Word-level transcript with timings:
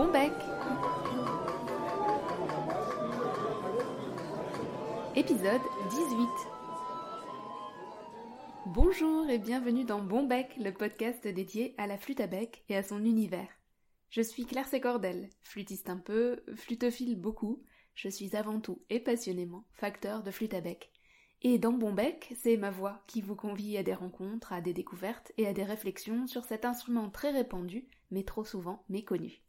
Bon 0.00 0.10
bec 0.10 0.32
Épisode 5.14 5.60
18 5.90 6.28
Bonjour 8.64 9.28
et 9.28 9.36
bienvenue 9.36 9.84
dans 9.84 10.00
Bon 10.00 10.22
bec, 10.22 10.56
le 10.56 10.72
podcast 10.72 11.28
dédié 11.28 11.74
à 11.76 11.86
la 11.86 11.98
flûte 11.98 12.20
à 12.20 12.26
bec 12.26 12.64
et 12.70 12.76
à 12.78 12.82
son 12.82 13.04
univers. 13.04 13.50
Je 14.08 14.22
suis 14.22 14.46
Claire 14.46 14.68
Sécordel, 14.68 15.28
flûtiste 15.42 15.90
un 15.90 15.98
peu, 15.98 16.40
flutophile 16.54 17.20
beaucoup, 17.20 17.62
je 17.94 18.08
suis 18.08 18.34
avant 18.34 18.58
tout 18.58 18.80
et 18.88 19.00
passionnément 19.00 19.66
facteur 19.74 20.22
de 20.22 20.30
flûte 20.30 20.54
à 20.54 20.62
bec. 20.62 20.90
Et 21.42 21.58
dans 21.58 21.74
Bon 21.74 21.92
Bec, 21.92 22.32
c'est 22.38 22.56
ma 22.56 22.70
voix 22.70 23.02
qui 23.06 23.20
vous 23.20 23.36
convie 23.36 23.76
à 23.76 23.82
des 23.82 23.92
rencontres, 23.92 24.54
à 24.54 24.62
des 24.62 24.72
découvertes 24.72 25.30
et 25.36 25.46
à 25.46 25.52
des 25.52 25.64
réflexions 25.64 26.26
sur 26.26 26.46
cet 26.46 26.64
instrument 26.64 27.10
très 27.10 27.32
répandu, 27.32 27.86
mais 28.10 28.22
trop 28.22 28.46
souvent 28.46 28.82
méconnu. 28.88 29.42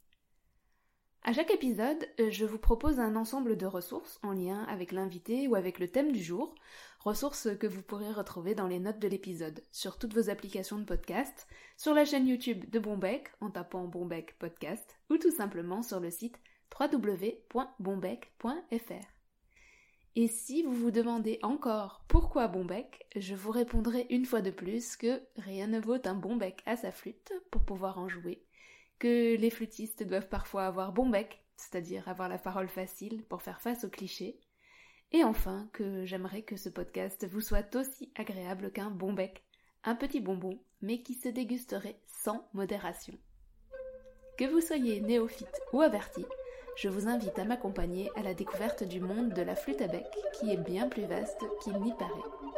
À 1.24 1.32
chaque 1.32 1.52
épisode, 1.52 2.08
je 2.18 2.44
vous 2.44 2.58
propose 2.58 2.98
un 2.98 3.14
ensemble 3.14 3.56
de 3.56 3.64
ressources 3.64 4.18
en 4.24 4.32
lien 4.32 4.64
avec 4.64 4.90
l'invité 4.90 5.46
ou 5.46 5.54
avec 5.54 5.78
le 5.78 5.86
thème 5.86 6.10
du 6.10 6.20
jour, 6.20 6.52
ressources 6.98 7.48
que 7.60 7.68
vous 7.68 7.82
pourrez 7.82 8.10
retrouver 8.10 8.56
dans 8.56 8.66
les 8.66 8.80
notes 8.80 8.98
de 8.98 9.06
l'épisode, 9.06 9.62
sur 9.70 9.98
toutes 9.98 10.14
vos 10.14 10.30
applications 10.30 10.78
de 10.78 10.84
podcast, 10.84 11.46
sur 11.76 11.94
la 11.94 12.04
chaîne 12.04 12.26
YouTube 12.26 12.68
de 12.70 12.80
Bonbec 12.80 13.28
en 13.40 13.50
tapant 13.50 13.84
Bonbec 13.84 14.36
Podcast, 14.40 14.96
ou 15.10 15.16
tout 15.16 15.30
simplement 15.30 15.82
sur 15.82 16.00
le 16.00 16.10
site 16.10 16.40
www.bonbec.fr. 16.76 17.52
Et 20.16 20.26
si 20.26 20.64
vous 20.64 20.74
vous 20.74 20.90
demandez 20.90 21.38
encore 21.42 22.04
pourquoi 22.08 22.48
bon 22.48 22.64
bec, 22.64 23.06
je 23.14 23.36
vous 23.36 23.52
répondrai 23.52 24.08
une 24.10 24.26
fois 24.26 24.42
de 24.42 24.50
plus 24.50 24.96
que 24.96 25.22
rien 25.36 25.68
ne 25.68 25.78
vaut 25.78 26.04
un 26.04 26.14
bon 26.14 26.34
bec 26.34 26.62
à 26.66 26.76
sa 26.76 26.90
flûte 26.90 27.32
pour 27.52 27.62
pouvoir 27.62 27.98
en 27.98 28.08
jouer, 28.08 28.44
que 29.02 29.34
les 29.34 29.50
flûtistes 29.50 30.04
doivent 30.04 30.28
parfois 30.28 30.64
avoir 30.64 30.92
bon 30.92 31.10
bec, 31.10 31.44
c'est-à-dire 31.56 32.08
avoir 32.08 32.28
la 32.28 32.38
parole 32.38 32.68
facile 32.68 33.24
pour 33.24 33.42
faire 33.42 33.60
face 33.60 33.82
aux 33.82 33.88
clichés, 33.88 34.38
et 35.10 35.24
enfin 35.24 35.68
que 35.72 36.04
j'aimerais 36.04 36.42
que 36.42 36.56
ce 36.56 36.68
podcast 36.68 37.26
vous 37.28 37.40
soit 37.40 37.74
aussi 37.74 38.12
agréable 38.14 38.70
qu'un 38.70 38.90
bon 38.90 39.12
bec, 39.12 39.42
un 39.82 39.96
petit 39.96 40.20
bonbon, 40.20 40.56
mais 40.82 41.02
qui 41.02 41.14
se 41.14 41.28
dégusterait 41.28 41.98
sans 42.06 42.48
modération. 42.52 43.18
Que 44.38 44.44
vous 44.44 44.60
soyez 44.60 45.00
néophyte 45.00 45.60
ou 45.72 45.80
averti, 45.80 46.24
je 46.76 46.88
vous 46.88 47.08
invite 47.08 47.36
à 47.40 47.44
m'accompagner 47.44 48.08
à 48.14 48.22
la 48.22 48.34
découverte 48.34 48.84
du 48.84 49.00
monde 49.00 49.30
de 49.30 49.42
la 49.42 49.56
flûte 49.56 49.82
à 49.82 49.88
bec, 49.88 50.06
qui 50.34 50.52
est 50.52 50.64
bien 50.64 50.88
plus 50.88 51.06
vaste 51.06 51.42
qu'il 51.64 51.76
n'y 51.80 51.92
paraît. 51.94 52.12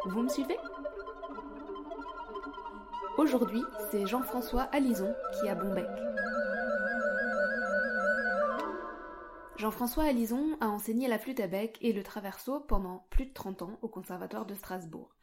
Vous 0.04 0.20
me 0.20 0.28
suivez? 0.28 0.58
Aujourd'hui, 3.16 3.62
c'est 3.90 4.06
Jean-François 4.06 4.64
Alison 4.72 5.14
qui 5.40 5.48
a 5.48 5.54
bon 5.54 5.72
bec. 5.74 5.88
Jean-François 9.56 10.04
Alison 10.04 10.56
a 10.60 10.66
enseigné 10.66 11.06
la 11.06 11.18
flûte 11.18 11.38
à 11.38 11.46
bec 11.46 11.78
et 11.80 11.92
le 11.92 12.02
traverso 12.02 12.58
pendant 12.58 13.06
plus 13.10 13.26
de 13.26 13.32
30 13.32 13.62
ans 13.62 13.78
au 13.82 13.88
Conservatoire 13.88 14.46
de 14.46 14.54
Strasbourg. 14.54 15.14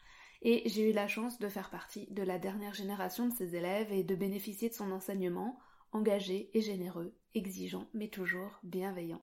Et 0.41 0.63
j'ai 0.69 0.89
eu 0.89 0.93
la 0.93 1.09
chance 1.09 1.37
de 1.37 1.49
faire 1.49 1.69
partie 1.69 2.07
de 2.11 2.23
la 2.23 2.39
dernière 2.39 2.73
génération 2.73 3.27
de 3.27 3.33
ses 3.33 3.57
élèves 3.57 3.91
et 3.91 4.03
de 4.03 4.15
bénéficier 4.15 4.69
de 4.69 4.73
son 4.73 4.91
enseignement 4.91 5.59
engagé 5.91 6.49
et 6.53 6.61
généreux, 6.61 7.13
exigeant 7.35 7.87
mais 7.93 8.07
toujours 8.07 8.57
bienveillant. 8.63 9.21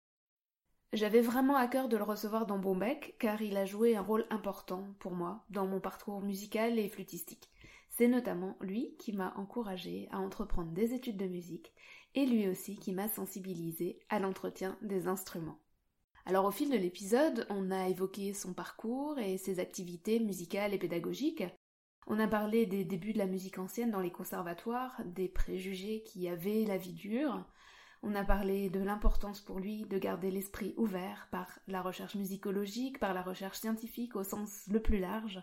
J'avais 0.93 1.23
vraiment 1.23 1.57
à 1.57 1.69
cœur 1.69 1.89
de 1.89 1.97
le 1.97 2.03
recevoir 2.03 2.45
dans 2.45 2.59
Bombec 2.59 3.17
car 3.19 3.41
il 3.41 3.57
a 3.57 3.65
joué 3.65 3.97
un 3.97 4.03
rôle 4.03 4.27
important 4.29 4.89
pour 4.99 5.13
moi 5.13 5.45
dans 5.49 5.67
mon 5.67 5.81
parcours 5.81 6.21
musical 6.21 6.79
et 6.79 6.89
flûtistique. 6.89 7.49
C'est 7.89 8.09
notamment 8.09 8.57
lui 8.61 8.95
qui 8.99 9.13
m'a 9.13 9.33
encouragé 9.37 10.07
à 10.13 10.19
entreprendre 10.19 10.71
des 10.71 10.93
études 10.93 11.17
de 11.17 11.27
musique 11.27 11.73
et 12.15 12.27
lui 12.27 12.49
aussi 12.49 12.77
qui 12.77 12.93
m'a 12.93 13.09
sensibilisé 13.09 14.01
à 14.09 14.19
l'entretien 14.19 14.77
des 14.83 15.09
instruments. 15.09 15.61
Alors 16.27 16.45
au 16.45 16.51
fil 16.51 16.71
de 16.71 16.77
l'épisode, 16.77 17.47
on 17.51 17.71
a 17.71 17.89
évoqué 17.89 18.35
son 18.35 18.53
parcours 18.53 19.19
et 19.19 19.39
ses 19.39 19.61
activités 19.61 20.21
musicales 20.21 20.75
et 20.75 20.79
pédagogiques, 20.79 21.45
on 22.11 22.19
a 22.19 22.27
parlé 22.27 22.65
des 22.65 22.85
débuts 22.85 23.13
de 23.13 23.19
la 23.19 23.27
musique 23.27 23.59
ancienne 23.59 23.91
dans 23.91 24.01
les 24.01 24.11
conservatoires, 24.11 24.99
des 25.05 25.29
préjugés 25.29 26.03
qui 26.05 26.27
avaient 26.27 26.65
la 26.65 26.79
vie 26.79 26.95
dure. 26.95 27.45
On 28.03 28.15
a 28.15 28.25
parlé 28.25 28.71
de 28.71 28.81
l'importance 28.81 29.43
pour 29.43 29.59
lui 29.59 29.85
de 29.85 29.99
garder 29.99 30.31
l'esprit 30.31 30.73
ouvert 30.79 31.29
par 31.31 31.59
la 31.67 31.83
recherche 31.83 32.15
musicologique, 32.15 32.99
par 32.99 33.13
la 33.13 33.21
recherche 33.21 33.59
scientifique 33.59 34.17
au 34.17 34.25
sens 34.25 34.67
le 34.71 34.81
plus 34.81 34.99
large. 34.99 35.43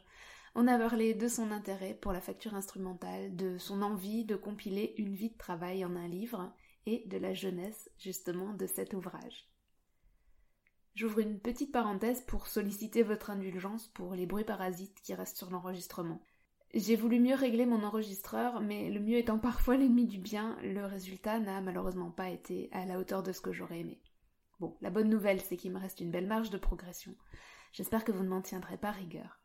On 0.58 0.68
a 0.68 0.78
parlé 0.78 1.14
de 1.14 1.28
son 1.28 1.52
intérêt 1.52 1.94
pour 1.94 2.14
la 2.14 2.22
facture 2.22 2.56
instrumentale, 2.56 3.36
de 3.36 3.58
son 3.58 3.82
envie 3.82 4.24
de 4.24 4.38
compiler 4.38 4.96
une 4.98 5.14
vie 5.14 5.32
de 5.32 5.38
travail 5.38 5.84
en 5.84 5.98
un 5.98 6.08
livre 6.08 6.54
et 6.86 7.04
de 7.08 7.18
la 7.18 7.34
jeunesse 7.34 7.90
justement 7.98 8.54
de 8.54 8.66
cet 8.66 8.94
ouvrage. 8.94 9.50
J'ouvre 10.94 11.20
une 11.20 11.42
petite 11.42 11.74
parenthèse 11.74 12.22
pour 12.22 12.48
solliciter 12.48 13.04
votre 13.04 13.32
indulgence 13.32 13.90
pour 13.90 14.16
les 14.16 14.26
bruits 14.26 14.46
parasites 14.46 15.02
qui 15.02 15.14
restent 15.14 15.36
sur 15.36 15.52
l'enregistrement. 15.52 16.22
J'ai 16.74 16.96
voulu 16.96 17.20
mieux 17.20 17.36
régler 17.36 17.66
mon 17.66 17.84
enregistreur, 17.84 18.62
mais 18.62 18.90
le 18.90 19.02
mieux 19.02 19.18
étant 19.18 19.40
parfois 19.40 19.76
l'ennemi 19.76 20.06
du 20.06 20.20
bien, 20.20 20.58
le 20.64 20.86
résultat 20.86 21.38
n'a 21.38 21.60
malheureusement 21.60 22.12
pas 22.12 22.30
été 22.30 22.70
à 22.72 22.86
la 22.86 22.98
hauteur 22.98 23.24
de 23.24 23.34
ce 23.34 23.42
que 23.42 23.52
j'aurais 23.52 23.82
aimé. 23.82 24.00
Bon, 24.62 24.78
la 24.80 24.90
bonne 24.90 25.10
nouvelle, 25.10 25.42
c'est 25.42 25.58
qu'il 25.58 25.74
me 25.74 25.80
reste 25.80 26.00
une 26.00 26.12
belle 26.12 26.28
marge 26.28 26.50
de 26.50 26.58
progression. 26.58 27.14
J'espère 27.74 28.06
que 28.06 28.14
vous 28.14 28.24
ne 28.24 28.30
m'en 28.30 28.42
tiendrez 28.42 28.78
pas 28.78 28.92
rigueur. 28.92 29.42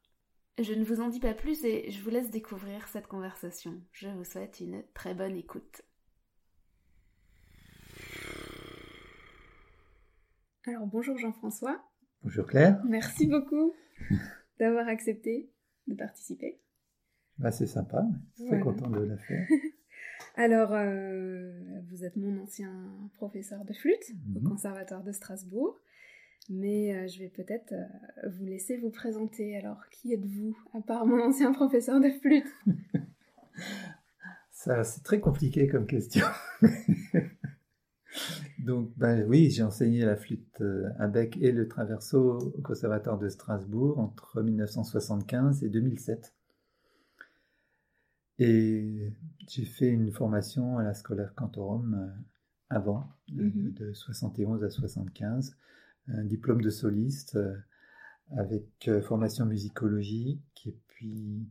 Je 0.63 0.75
ne 0.75 0.85
vous 0.85 1.01
en 1.01 1.09
dis 1.09 1.21
pas 1.21 1.33
plus 1.33 1.65
et 1.65 1.91
je 1.91 2.03
vous 2.03 2.11
laisse 2.11 2.29
découvrir 2.29 2.87
cette 2.89 3.07
conversation. 3.07 3.81
Je 3.93 4.09
vous 4.09 4.25
souhaite 4.25 4.61
une 4.61 4.83
très 4.93 5.15
bonne 5.15 5.35
écoute. 5.35 5.81
Alors 10.67 10.87
bonjour 10.87 11.17
Jean-François. 11.17 11.83
Bonjour 12.23 12.47
Claire. 12.47 12.79
Merci 12.85 13.27
beaucoup 13.27 13.73
d'avoir 14.59 14.87
accepté 14.87 15.51
de 15.87 15.95
participer. 15.95 16.61
Bah, 17.39 17.51
c'est 17.51 17.67
sympa, 17.67 18.05
très 18.47 18.61
content 18.61 18.91
de 18.91 19.01
la 19.01 19.17
faire. 19.17 19.49
Alors, 20.37 20.75
euh, 20.75 21.81
vous 21.89 22.05
êtes 22.05 22.17
mon 22.17 22.39
ancien 22.43 22.71
professeur 23.15 23.65
de 23.65 23.73
flûte 23.73 24.13
au 24.37 24.41
mhm. 24.41 24.49
Conservatoire 24.51 25.03
de 25.03 25.13
Strasbourg, 25.13 25.81
mais 26.49 26.95
euh, 26.95 27.07
je 27.09 27.19
vais 27.19 27.29
peut-être 27.29 27.73
euh, 27.73 28.29
vous 28.31 28.45
laisser 28.45 28.77
vous 28.77 28.91
présenter. 28.91 29.57
Alors, 29.57 29.89
qui 29.91 30.13
êtes-vous, 30.13 30.57
à 30.75 30.81
part 30.81 31.07
mon 31.07 31.23
ancien 31.23 31.53
professeur 31.53 32.01
de 32.01 32.11
flûte? 32.11 32.47
Ça, 34.51 34.85
c'est 34.85 35.03
très 35.03 35.21
compliqué 35.21 35.69
comme 35.69 35.87
question. 35.87 36.27
Donc, 38.59 38.91
ben 38.97 39.27
oui, 39.29 39.51
j'ai 39.51 39.63
enseigné 39.63 40.05
la 40.05 40.17
flûte 40.17 40.63
à 40.99 41.07
bec 41.07 41.39
et 41.41 41.51
le 41.51 41.67
traverso 41.67 42.39
au 42.39 42.61
Conservatoire 42.61 43.19
de 43.19 43.29
Strasbourg 43.29 43.99
entre 43.99 44.43
1975 44.43 45.65
et 45.65 45.69
2007. 45.71 46.35
Et 48.41 49.13
j'ai 49.49 49.67
fait 49.67 49.89
une 49.89 50.11
formation 50.11 50.79
à 50.79 50.83
la 50.83 50.95
Scolaire 50.95 51.35
Cantorum 51.35 51.95
euh, 51.95 52.09
avant, 52.71 53.07
de, 53.29 53.93
71 53.93 54.61
mhm. 54.61 54.67
à 54.67 54.71
75, 54.71 55.57
un 56.09 56.25
diplôme 56.25 56.63
de 56.63 56.71
soliste 56.71 57.37
euh, 57.37 57.57
avec 58.37 58.89
euh, 58.89 59.01
formation 59.03 59.47
musicologique 59.47 60.67
et 60.67 60.77
puis 60.89 61.47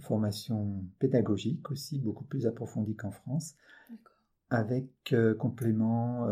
formation 0.00 0.84
pédagogique 0.98 1.70
aussi, 1.70 1.98
beaucoup 1.98 2.24
plus 2.24 2.46
approfondie 2.46 2.96
qu'en 2.96 3.10
France, 3.10 3.56
avec 4.50 5.14
complément 5.38 6.28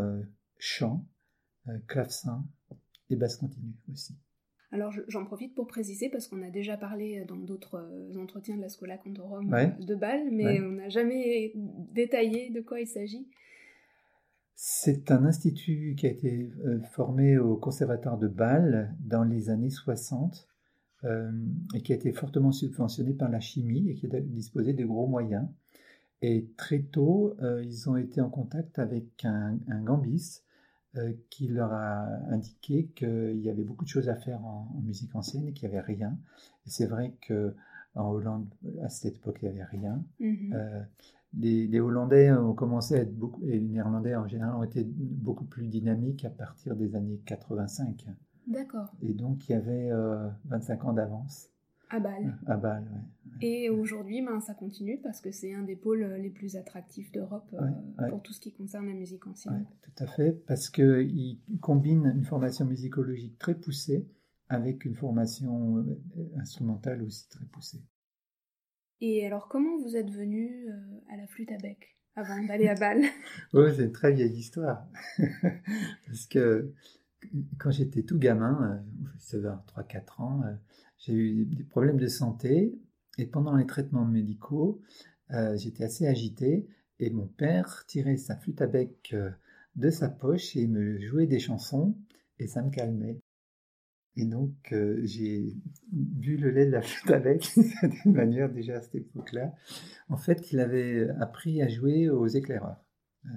chant, 0.59 1.03
clavecin 1.87 2.45
et 3.09 3.15
basse 3.15 3.37
continue 3.37 3.73
aussi. 3.91 4.15
Alors 4.75 4.93
j'en 5.07 5.23
profite 5.23 5.55
pour 5.55 5.67
préciser 5.67 6.09
parce 6.09 6.27
qu'on 6.27 6.41
a 6.41 6.49
déjà 6.49 6.75
parlé 6.75 7.23
dans 7.25 7.37
d'autres 7.37 7.75
euh, 7.77 8.19
entretiens 8.19 8.57
de 8.57 8.61
la 8.61 8.67
Scola 8.67 8.97
Cantorum 8.97 9.49
de 9.79 9.95
Bâle, 9.95 10.29
mais 10.31 10.59
on 10.59 10.71
n'a 10.71 10.89
jamais 10.89 11.53
détaillé 11.55 12.49
de 12.49 12.59
quoi 12.61 12.81
il 12.81 12.87
s'agit. 12.87 13.27
C'est 14.55 15.11
un 15.11 15.25
institut 15.25 15.95
qui 15.97 16.07
a 16.07 16.09
été 16.09 16.51
euh, 16.65 16.79
formé 16.91 17.37
au 17.37 17.55
Conservatoire 17.55 18.17
de 18.17 18.27
Bâle 18.27 18.95
dans 18.99 19.23
les 19.23 19.49
années 19.49 19.69
60 19.69 20.47
euh, 21.03 21.31
et 21.73 21.81
qui 21.81 21.91
a 21.91 21.95
été 21.95 22.11
fortement 22.11 22.51
subventionné 22.51 23.13
par 23.13 23.29
la 23.29 23.39
chimie 23.39 23.89
et 23.89 23.95
qui 23.95 24.07
a 24.15 24.21
disposé 24.21 24.73
de 24.73 24.85
gros 24.85 25.07
moyens. 25.07 25.47
Et 26.21 26.47
très 26.57 26.79
tôt, 26.79 27.35
ils 27.61 27.89
ont 27.89 27.97
été 27.97 28.21
en 28.21 28.29
contact 28.29 28.79
avec 28.79 29.25
un, 29.25 29.59
un 29.67 29.81
gambiste 29.83 30.45
euh, 30.97 31.11
qui 31.29 31.49
leur 31.49 31.73
a 31.73 32.05
indiqué 32.29 32.85
qu'il 32.95 33.41
y 33.41 33.49
avait 33.49 33.63
beaucoup 33.63 33.83
de 33.83 33.89
choses 33.89 34.07
à 34.07 34.15
faire 34.15 34.45
en, 34.45 34.69
musique 34.81 35.13
ancienne 35.13 35.45
et 35.45 35.51
qu'il 35.51 35.67
n'y 35.67 35.75
avait 35.75 35.85
rien. 35.85 36.17
Et 36.65 36.69
c'est 36.69 36.85
vrai 36.85 37.13
que 37.19 37.53
en 37.95 38.11
Hollande, 38.11 38.47
à 38.81 38.87
cette 38.87 39.17
époque, 39.17 39.39
il 39.41 39.49
n'y 39.49 39.55
avait 39.55 39.65
rien. 39.65 40.01
Mhm. 40.21 40.53
Euh, 40.53 40.81
les, 41.37 41.79
Hollandais 41.79 42.31
ont 42.31 42.53
commencé 42.53 42.95
à 42.95 42.99
être 42.99 43.15
beaucoup, 43.15 43.43
et 43.43 43.59
les 43.59 43.59
Néerlandais 43.59 44.15
en 44.15 44.27
général 44.27 44.55
ont 44.55 44.63
été 44.63 44.83
beaucoup 44.83 45.45
plus 45.45 45.67
dynamiques 45.67 46.25
à 46.25 46.29
partir 46.29 46.75
des 46.75 46.95
années 46.95 47.19
85. 47.25 48.05
D'accord. 48.47 48.93
Et 49.01 49.13
donc, 49.13 49.49
il 49.49 49.53
y 49.53 49.55
avait 49.55 49.89
25 50.45 50.83
euh, 50.83 50.87
ans 50.87 50.93
d'avance. 50.93 51.49
À 51.89 51.99
Bâle. 51.99 52.37
À 52.47 52.57
Bâle, 52.57 52.87
oui. 52.93 53.01
Et 53.41 53.69
aujourd'hui, 53.69 54.21
ben, 54.21 54.39
ça 54.39 54.53
continue 54.53 54.99
parce 55.01 55.21
que 55.21 55.31
c'est 55.31 55.53
un 55.53 55.63
des 55.63 55.75
pôles 55.75 56.03
les 56.19 56.29
plus 56.29 56.55
attractifs 56.55 57.11
d'Europe 57.11 57.53
euh, 57.53 58.09
pour 58.09 58.21
tout 58.21 58.33
ce 58.33 58.39
qui 58.39 58.53
concerne 58.53 58.87
la 58.87 58.93
musique 58.93 59.27
ancienne. 59.27 59.65
tout 59.81 60.03
à 60.03 60.07
fait, 60.07 60.31
parce 60.47 60.69
qu'il 60.69 61.39
combine 61.61 62.05
une 62.15 62.23
formation 62.23 62.65
musicologique 62.65 63.37
très 63.37 63.55
poussée 63.55 64.07
avec 64.49 64.85
une 64.85 64.95
formation 64.95 65.77
euh, 65.77 66.39
instrumentale 66.39 67.03
aussi 67.03 67.27
très 67.29 67.45
poussée. 67.45 67.83
Et 69.01 69.25
alors, 69.25 69.47
comment 69.47 69.77
vous 69.77 69.95
êtes 69.95 70.09
venu 70.09 70.69
euh, 70.69 71.13
à 71.13 71.17
la 71.17 71.27
flûte 71.27 71.51
à 71.51 71.57
bec 71.57 71.97
avant 72.15 72.41
d'aller 72.45 72.67
à 72.67 72.75
Bâle 72.75 73.01
Oui, 73.53 73.71
c'est 73.75 73.83
une 73.83 73.91
très 73.91 74.13
vieille 74.13 74.37
histoire. 74.37 74.87
parce 76.07 76.25
que 76.27 76.73
quand 77.57 77.71
j'étais 77.71 78.03
tout 78.03 78.17
gamin, 78.17 78.83
je 79.29 79.37
3-4 79.37 80.21
ans, 80.21 80.43
j'ai 80.97 81.13
eu 81.13 81.45
des 81.45 81.63
problèmes 81.63 81.97
de 81.97 82.07
santé 82.07 82.79
et 83.17 83.25
pendant 83.25 83.55
les 83.55 83.65
traitements 83.65 84.05
médicaux, 84.05 84.81
euh, 85.31 85.57
j'étais 85.57 85.83
assez 85.83 86.07
agité 86.07 86.67
et 86.99 87.09
mon 87.09 87.27
père 87.27 87.85
tirait 87.87 88.17
sa 88.17 88.35
flûte 88.35 88.61
à 88.61 88.67
bec 88.67 89.11
euh, 89.13 89.29
de 89.75 89.89
sa 89.89 90.09
poche 90.09 90.55
et 90.55 90.67
me 90.67 90.99
jouait 90.99 91.27
des 91.27 91.39
chansons 91.39 91.95
et 92.39 92.47
ça 92.47 92.61
me 92.61 92.69
calmait. 92.69 93.19
Et 94.17 94.25
donc 94.25 94.53
euh, 94.71 94.99
j'ai 95.03 95.55
bu 95.91 96.37
le 96.37 96.51
lait 96.51 96.65
de 96.65 96.71
la 96.71 96.81
flûte 96.81 97.11
à 97.11 97.19
bec 97.19 97.51
d'une 98.03 98.13
manière 98.13 98.51
déjà 98.51 98.77
à 98.77 98.81
cette 98.81 98.95
époque-là. 98.95 99.53
En 100.09 100.17
fait, 100.17 100.51
il 100.51 100.59
avait 100.59 101.09
appris 101.19 101.61
à 101.61 101.67
jouer 101.67 102.09
aux 102.09 102.27
éclaireurs. 102.27 102.77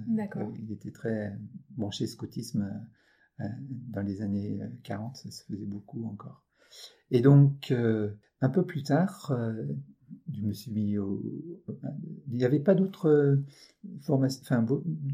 D'accord. 0.07 0.53
il 0.61 0.71
était 0.71 0.91
très 0.91 1.35
branché 1.71 2.05
scoutisme 2.05 2.69
dans 3.69 4.01
les 4.01 4.21
années 4.21 4.59
40, 4.83 5.17
ça 5.17 5.31
se 5.31 5.43
faisait 5.45 5.65
beaucoup 5.65 6.05
encore. 6.05 6.43
Et 7.11 7.21
donc, 7.21 7.71
euh, 7.71 8.11
un 8.41 8.49
peu 8.49 8.65
plus 8.65 8.83
tard, 8.83 9.31
euh, 9.31 9.63
je 10.33 10.41
me 10.41 10.53
suis 10.53 10.71
mis 10.71 10.97
au... 10.97 11.21
Il 12.27 12.37
n'y 12.37 12.45
avait 12.45 12.59
pas 12.59 12.75
d'autre 12.75 13.07
euh, 13.07 13.43
enfin, 14.07 14.65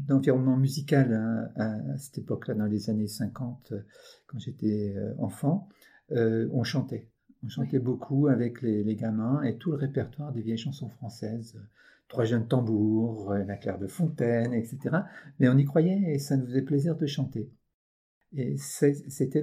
d'environnement 0.06 0.56
musical 0.56 1.50
à, 1.56 1.98
cette 1.98 2.18
époque-là, 2.18 2.54
dans 2.54 2.66
les 2.66 2.90
années 2.90 3.08
50, 3.08 3.74
quand 4.26 4.38
j'étais 4.38 4.94
enfant. 5.18 5.68
on 6.10 6.64
chantait. 6.64 7.08
On 7.44 7.48
chantait 7.48 7.78
beaucoup 7.78 8.28
avec 8.28 8.62
les, 8.62 8.96
gamins 8.96 9.42
et 9.42 9.56
tout 9.56 9.70
le 9.70 9.76
répertoire 9.76 10.32
des 10.32 10.42
vieilles 10.42 10.58
chansons 10.58 10.88
françaises. 10.88 11.60
Trois 12.08 12.24
jeunes 12.24 12.46
tambours, 12.46 13.34
La 13.34 13.56
Claire 13.56 13.78
de 13.78 13.86
Fontaine, 13.86 14.52
etc. 14.52 14.78
Mais 15.38 15.48
on 15.48 15.56
y 15.56 15.64
croyait 15.64 16.14
et 16.14 16.18
ça 16.18 16.36
nous 16.36 16.46
faisait 16.46 16.62
plaisir 16.62 16.96
de 16.96 17.06
chanter. 17.06 17.50
Et 18.32 18.56
c'était 18.56 19.42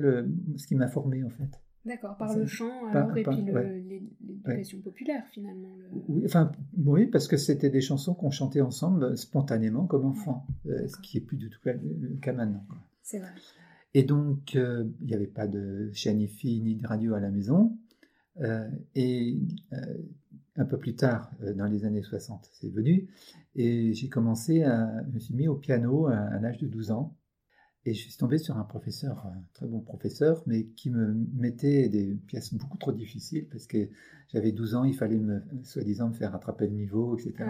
ce 0.57 0.67
qui 0.67 0.75
m'a 0.75 0.87
formé 0.87 1.23
en 1.23 1.29
fait. 1.29 1.62
D'accord, 1.85 2.15
par 2.15 2.33
le 2.35 2.45
chant 2.45 2.87
alors, 2.87 3.15
et 3.17 3.23
puis 3.23 3.41
l'éducation 4.21 4.79
populaire 4.79 5.25
finalement. 5.31 5.67
Oui, 6.07 6.23
enfin, 6.25 6.51
oui, 6.77 7.07
parce 7.07 7.27
que 7.27 7.35
c'était 7.35 7.69
des 7.69 7.81
chansons 7.81 8.13
qu'on 8.13 8.31
chantait 8.31 8.61
ensemble 8.61 9.03
euh, 9.03 9.15
spontanément 9.17 9.85
comme 9.85 10.05
enfants, 10.05 10.47
euh, 10.67 10.87
ce 10.87 10.95
qui 11.01 11.17
est 11.17 11.21
plus 11.21 11.35
du 11.35 11.49
tout 11.49 11.59
le 11.65 12.17
cas 12.21 12.31
maintenant. 12.31 12.63
C'est 13.01 13.19
vrai. 13.19 13.31
Et 13.93 14.03
donc, 14.03 14.55
euh, 14.55 14.85
il 15.01 15.07
n'y 15.07 15.13
avait 15.13 15.27
pas 15.27 15.47
de 15.47 15.91
chaîne 15.93 16.21
IFI 16.21 16.61
ni 16.61 16.75
de 16.75 16.87
radio 16.87 17.15
à 17.15 17.19
la 17.19 17.29
maison. 17.29 17.77
et 18.95 19.37
un 20.55 20.65
peu 20.65 20.77
plus 20.77 20.95
tard, 20.95 21.31
dans 21.55 21.65
les 21.65 21.85
années 21.85 22.01
60, 22.01 22.49
c'est 22.53 22.69
venu. 22.69 23.07
Et 23.55 23.93
j'ai 23.93 24.07
commencé 24.07 24.63
à, 24.63 25.03
je 25.07 25.13
me 25.13 25.19
suis 25.19 25.35
mis 25.35 25.47
au 25.47 25.55
piano 25.55 26.07
à 26.07 26.39
l'âge 26.39 26.59
de 26.59 26.67
12 26.67 26.91
ans. 26.91 27.15
Et 27.85 27.93
je 27.93 28.01
suis 28.01 28.15
tombé 28.15 28.37
sur 28.37 28.57
un 28.57 28.63
professeur, 28.63 29.25
un 29.25 29.43
très 29.53 29.67
bon 29.67 29.81
professeur, 29.81 30.41
mais 30.45 30.63
qui 30.67 30.89
me 30.89 31.13
mettait 31.35 31.89
des 31.89 32.13
pièces 32.27 32.53
beaucoup 32.53 32.77
trop 32.77 32.93
difficiles 32.93 33.47
parce 33.51 33.67
que 33.67 33.89
j'avais 34.31 34.53
12 34.53 34.75
ans, 34.75 34.83
il 34.85 34.95
fallait 34.95 35.19
me, 35.19 35.43
soi-disant 35.63 36.07
me 36.07 36.13
faire 36.13 36.31
rattraper 36.31 36.67
le 36.67 36.73
niveau, 36.73 37.17
etc. 37.17 37.49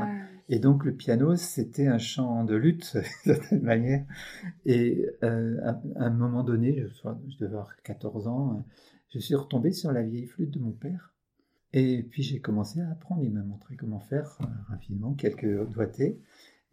Et 0.49 0.57
donc 0.57 0.85
le 0.85 0.93
piano, 0.93 1.35
c'était 1.35 1.87
un 1.87 1.99
chant 1.99 2.45
de 2.45 2.55
lutte, 2.55 2.95
de 3.25 3.33
certaine 3.33 3.61
manière. 3.61 4.05
Et 4.65 5.05
euh, 5.23 5.59
à, 5.63 5.79
un 5.97 6.09
moment 6.09 6.43
donné, 6.43 6.81
je, 6.81 7.09
je 7.29 7.37
devais 7.37 7.53
avoir 7.53 7.75
14 7.83 8.27
ans, 8.27 8.65
je 9.09 9.19
suis 9.19 9.35
retombé 9.35 9.71
sur 9.71 9.91
la 9.91 10.01
vieille 10.01 10.25
flûte 10.25 10.51
de 10.51 10.59
mon 10.59 10.71
père. 10.71 11.13
Et 11.73 12.03
puis 12.03 12.21
j'ai 12.21 12.39
commencé 12.39 12.79
à 12.81 12.91
apprendre, 12.91 13.23
il 13.23 13.31
m'a 13.31 13.41
montré 13.41 13.75
comment 13.75 13.99
faire 13.99 14.37
euh, 14.41 14.45
rapidement, 14.67 15.13
quelques 15.13 15.67
doigtés. 15.69 16.19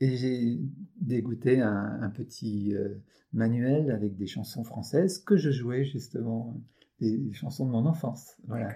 Et 0.00 0.17
j'ai 0.17 0.58
dégoûté 1.00 1.61
un, 1.61 2.11
petit 2.14 2.75
euh, 2.75 2.94
manuel 3.32 3.91
avec 3.91 4.17
des 4.17 4.26
chansons 4.26 4.64
françaises 4.64 5.19
que 5.19 5.37
je 5.37 5.50
jouais 5.50 5.85
justement, 5.85 6.56
des 7.00 7.32
chansons 7.32 7.67
de 7.67 7.70
mon 7.70 7.85
enfance. 7.87 8.37
Voilà. 8.47 8.75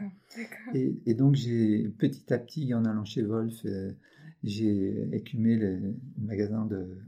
Et, 0.74 1.14
donc 1.14 1.34
j'ai 1.34 1.88
petit 1.98 2.32
à 2.32 2.38
petit, 2.38 2.74
en 2.74 2.84
allant 2.84 3.04
chez 3.04 3.22
Wolf, 3.22 3.64
euh, 3.64 3.92
j'ai 4.42 5.08
écumé 5.12 5.56
le 5.56 5.94
magasin 6.18 6.66
de, 6.66 6.98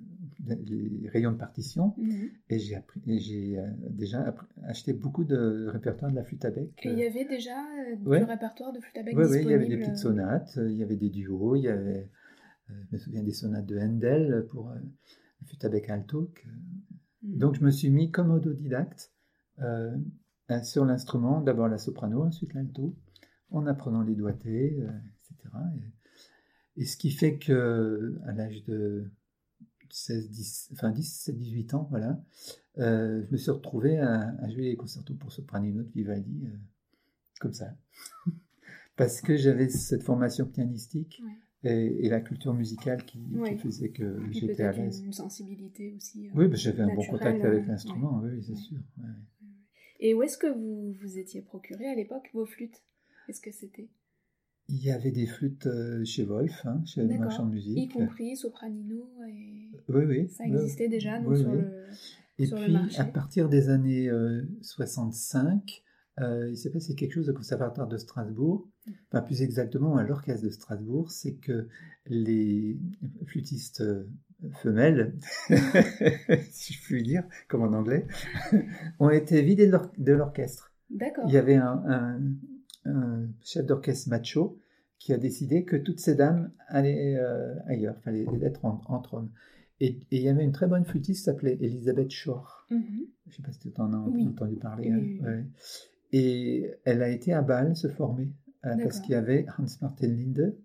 les 0.49 1.09
rayons 1.09 1.33
de 1.33 1.37
partition 1.37 1.93
mhm. 1.99 2.31
et 2.49 2.59
j'ai 2.59 2.79
j'ai 3.07 3.59
euh, 3.59 3.67
déjà 3.91 4.35
acheté 4.65 4.93
beaucoup 4.93 5.25
de 5.25 5.67
répertoire 5.69 6.11
de 6.11 6.17
la 6.17 6.25
flûte 6.25 6.45
à 6.45 6.51
bec. 6.51 6.71
Et 6.83 6.91
il 6.91 6.99
y 6.99 7.05
avait 7.05 7.25
déjà 7.25 7.57
du 7.97 8.09
répertoire 8.09 8.73
de 8.73 8.81
flûte 8.81 8.97
à 8.97 9.03
bec 9.03 9.15
Oui, 9.17 9.27
il 9.43 9.51
y 9.51 9.55
avait 9.55 9.69
des 9.69 9.79
petites 9.79 9.99
sonates, 9.99 10.57
il 10.57 10.77
y 10.77 10.83
avait 10.83 10.97
des 10.97 11.11
duos, 11.11 11.57
il 11.57 11.63
y 11.63 11.69
avait 11.69 12.09
je 12.69 12.93
me 12.93 12.99
souviens 12.99 13.23
des 13.23 13.33
sonates 13.33 13.67
de 13.67 13.79
Handel 13.79 14.47
pour 14.49 14.71
euh, 14.71 14.79
avec 15.63 15.91
alto. 15.91 16.33
Mm. 17.23 17.39
Donc 17.39 17.55
je 17.57 17.65
me 17.65 17.71
suis 17.71 17.91
mis 17.91 18.11
comme 18.11 18.31
autodidacte 18.31 19.13
euh, 19.61 19.97
sur 20.63 20.85
l'instrument, 20.85 21.41
d'abord 21.41 21.69
la 21.69 21.79
soprano, 21.79 22.23
ensuite 22.23 22.55
l'alto, 22.55 22.95
en 23.51 23.67
apprenant 23.67 24.03
les 24.03 24.15
doigtés, 24.15 24.79
etc. 25.31 25.55
Et, 26.77 26.85
ce 26.85 26.97
qui 26.97 27.11
fait 27.11 27.39
que 27.39 28.19
à 28.27 28.33
l'âge 28.33 28.63
de 28.65 29.11
16, 29.91 30.31
10, 30.31 30.69
enfin 30.75 30.91
17, 30.91 31.37
18 31.37 31.75
ans, 31.75 31.89
voilà, 31.91 32.23
je 32.77 33.33
me 33.33 33.37
suis 33.37 33.51
retrouvé 33.51 33.99
à, 33.99 34.37
jouer 34.51 34.63
les 34.63 34.77
concertos 34.77 35.15
pour 35.15 35.33
sopranino 35.33 35.83
de 35.83 35.91
Vivaldi, 35.91 36.47
comme 37.41 37.55
ça. 37.55 37.77
Parce 38.97 39.21
que 39.21 39.37
j'avais 39.37 39.69
cette 39.69 40.05
formation 40.05 40.47
pianistique 40.47 41.21
et, 41.67 42.09
la 42.09 42.21
culture 42.21 42.55
musicale 42.55 43.05
qui, 43.05 43.19
faisait 43.59 43.91
que 43.91 44.19
j'étais 44.31 44.63
à 44.63 44.73
l'aise. 44.73 45.01
Une 45.01 45.13
sensibilité 45.13 45.95
aussi. 45.97 46.29
Euh, 46.29 46.33
oui, 46.35 46.49
j'avais 46.55 46.83
un 46.83 46.95
bon 46.95 47.05
contact 47.05 47.45
avec 47.45 47.65
euh, 47.65 47.67
l'instrument, 47.67 48.23
oui, 48.23 48.43
c'est 48.43 48.57
sûr. 48.57 48.79
Et 50.01 50.15
où 50.15 50.23
est-ce 50.23 50.39
que 50.39 50.47
vous 50.47 50.93
vous 50.93 51.19
étiez 51.19 51.43
procuré 51.43 51.87
à 51.87 51.95
l'époque 51.95 52.29
vos 52.35 52.47
flûtes? 52.47 52.83
Qu'est-ce 53.27 53.41
que 53.41 53.53
c'était? 53.53 53.89
Il 54.69 54.83
y 54.83 54.91
avait 54.91 55.13
des 55.13 55.27
flûtes 55.27 55.67
euh, 55.67 56.05
chez 56.05 56.25
Wolf, 56.25 56.67
hein, 56.67 56.83
chez 56.85 57.03
le 57.03 57.19
marchand 57.19 57.47
de 57.47 57.53
musique. 57.53 57.79
Y 57.79 57.89
compris 57.89 58.37
sopranino 58.37 59.09
et... 59.29 59.71
Oui, 59.89 60.05
oui. 60.05 60.29
Ça 60.29 60.45
existait 60.45 60.89
déjà 60.89 61.21
donc, 61.21 61.37
sur, 61.37 61.53
Le, 61.53 61.87
et 62.39 62.47
puis, 62.47 62.77
à 62.99 63.05
partir 63.05 63.49
des 63.49 63.69
années 63.69 64.11
65, 64.61 65.85
euh, 66.21 66.49
il 66.49 66.57
s'est 66.57 66.71
passé 66.71 66.95
quelque 66.95 67.13
chose 67.13 67.29
au 67.29 67.35
Conservatoire 67.35 67.87
de 67.87 67.99
Strasbourg, 67.99 68.67
enfin 69.11 69.21
plus 69.21 69.43
exactement 69.43 69.97
à 69.97 70.05
l'Orchestre 70.05 70.45
de 70.45 70.51
Strasbourg, 70.51 71.11
c'est 71.11 71.35
que 71.35 71.69
les 72.07 72.79
flûtistes 73.27 73.83
euh, 73.83 74.09
femelles, 74.63 75.15
si 76.51 76.73
je 76.73 76.83
puis 76.83 77.03
dire, 77.03 77.25
comme 77.49 77.63
en 77.63 77.73
anglais, 77.77 78.07
ont 78.99 79.11
été 79.11 79.43
vidés 79.43 79.67
de 79.67 80.13
l'orchestre. 80.13 80.73
D'accord. 80.89 81.25
Il 81.29 81.35
y 81.35 81.39
avait 81.39 81.57
un, 81.57 82.21
chef 83.43 83.67
d'orchestre 83.67 84.09
macho 84.09 84.59
qui 84.99 85.13
a 85.13 85.19
décidé 85.19 85.65
que 85.65 85.77
toutes 85.77 86.01
ces 86.01 86.15
dames 86.15 86.51
allaient 86.69 87.17
euh, 87.19 87.55
ailleurs, 87.67 87.97
fallait 88.05 88.25
être 88.43 88.65
entre 88.65 89.15
hommes. 89.15 89.31
Et, 89.81 90.01
il 90.11 90.23
y 90.23 90.29
avait 90.29 90.45
une 90.45 90.53
très 90.53 90.67
bonne 90.67 90.85
flûtiste 90.85 91.21
qui 91.21 91.25
s'appelait 91.25 91.59
Elisabeth 91.61 92.11
Shore. 92.11 92.67
Mm-hmm. 92.71 93.07
Je 93.27 93.31
ne 93.31 93.35
sais 93.35 93.43
pas 93.43 93.53
si 93.53 93.73
tu 93.73 93.81
en 93.81 93.93
as 93.93 93.97
entendu 93.97 94.57
parler. 94.57 94.91
Hein. 94.91 95.45
Et 96.19 96.73
elle 96.85 97.03
a 97.03 97.11
été 97.11 97.35
à 97.35 97.43
Bâle 97.43 97.77
se 97.77 97.89
former, 97.89 98.33
euh, 98.65 98.75
parce 98.83 99.01
qu'il 99.01 99.13
y 99.13 99.17
avait 99.17 99.45
Hans 99.59 99.67
Martin 99.83 100.09
Linde, 100.09 100.57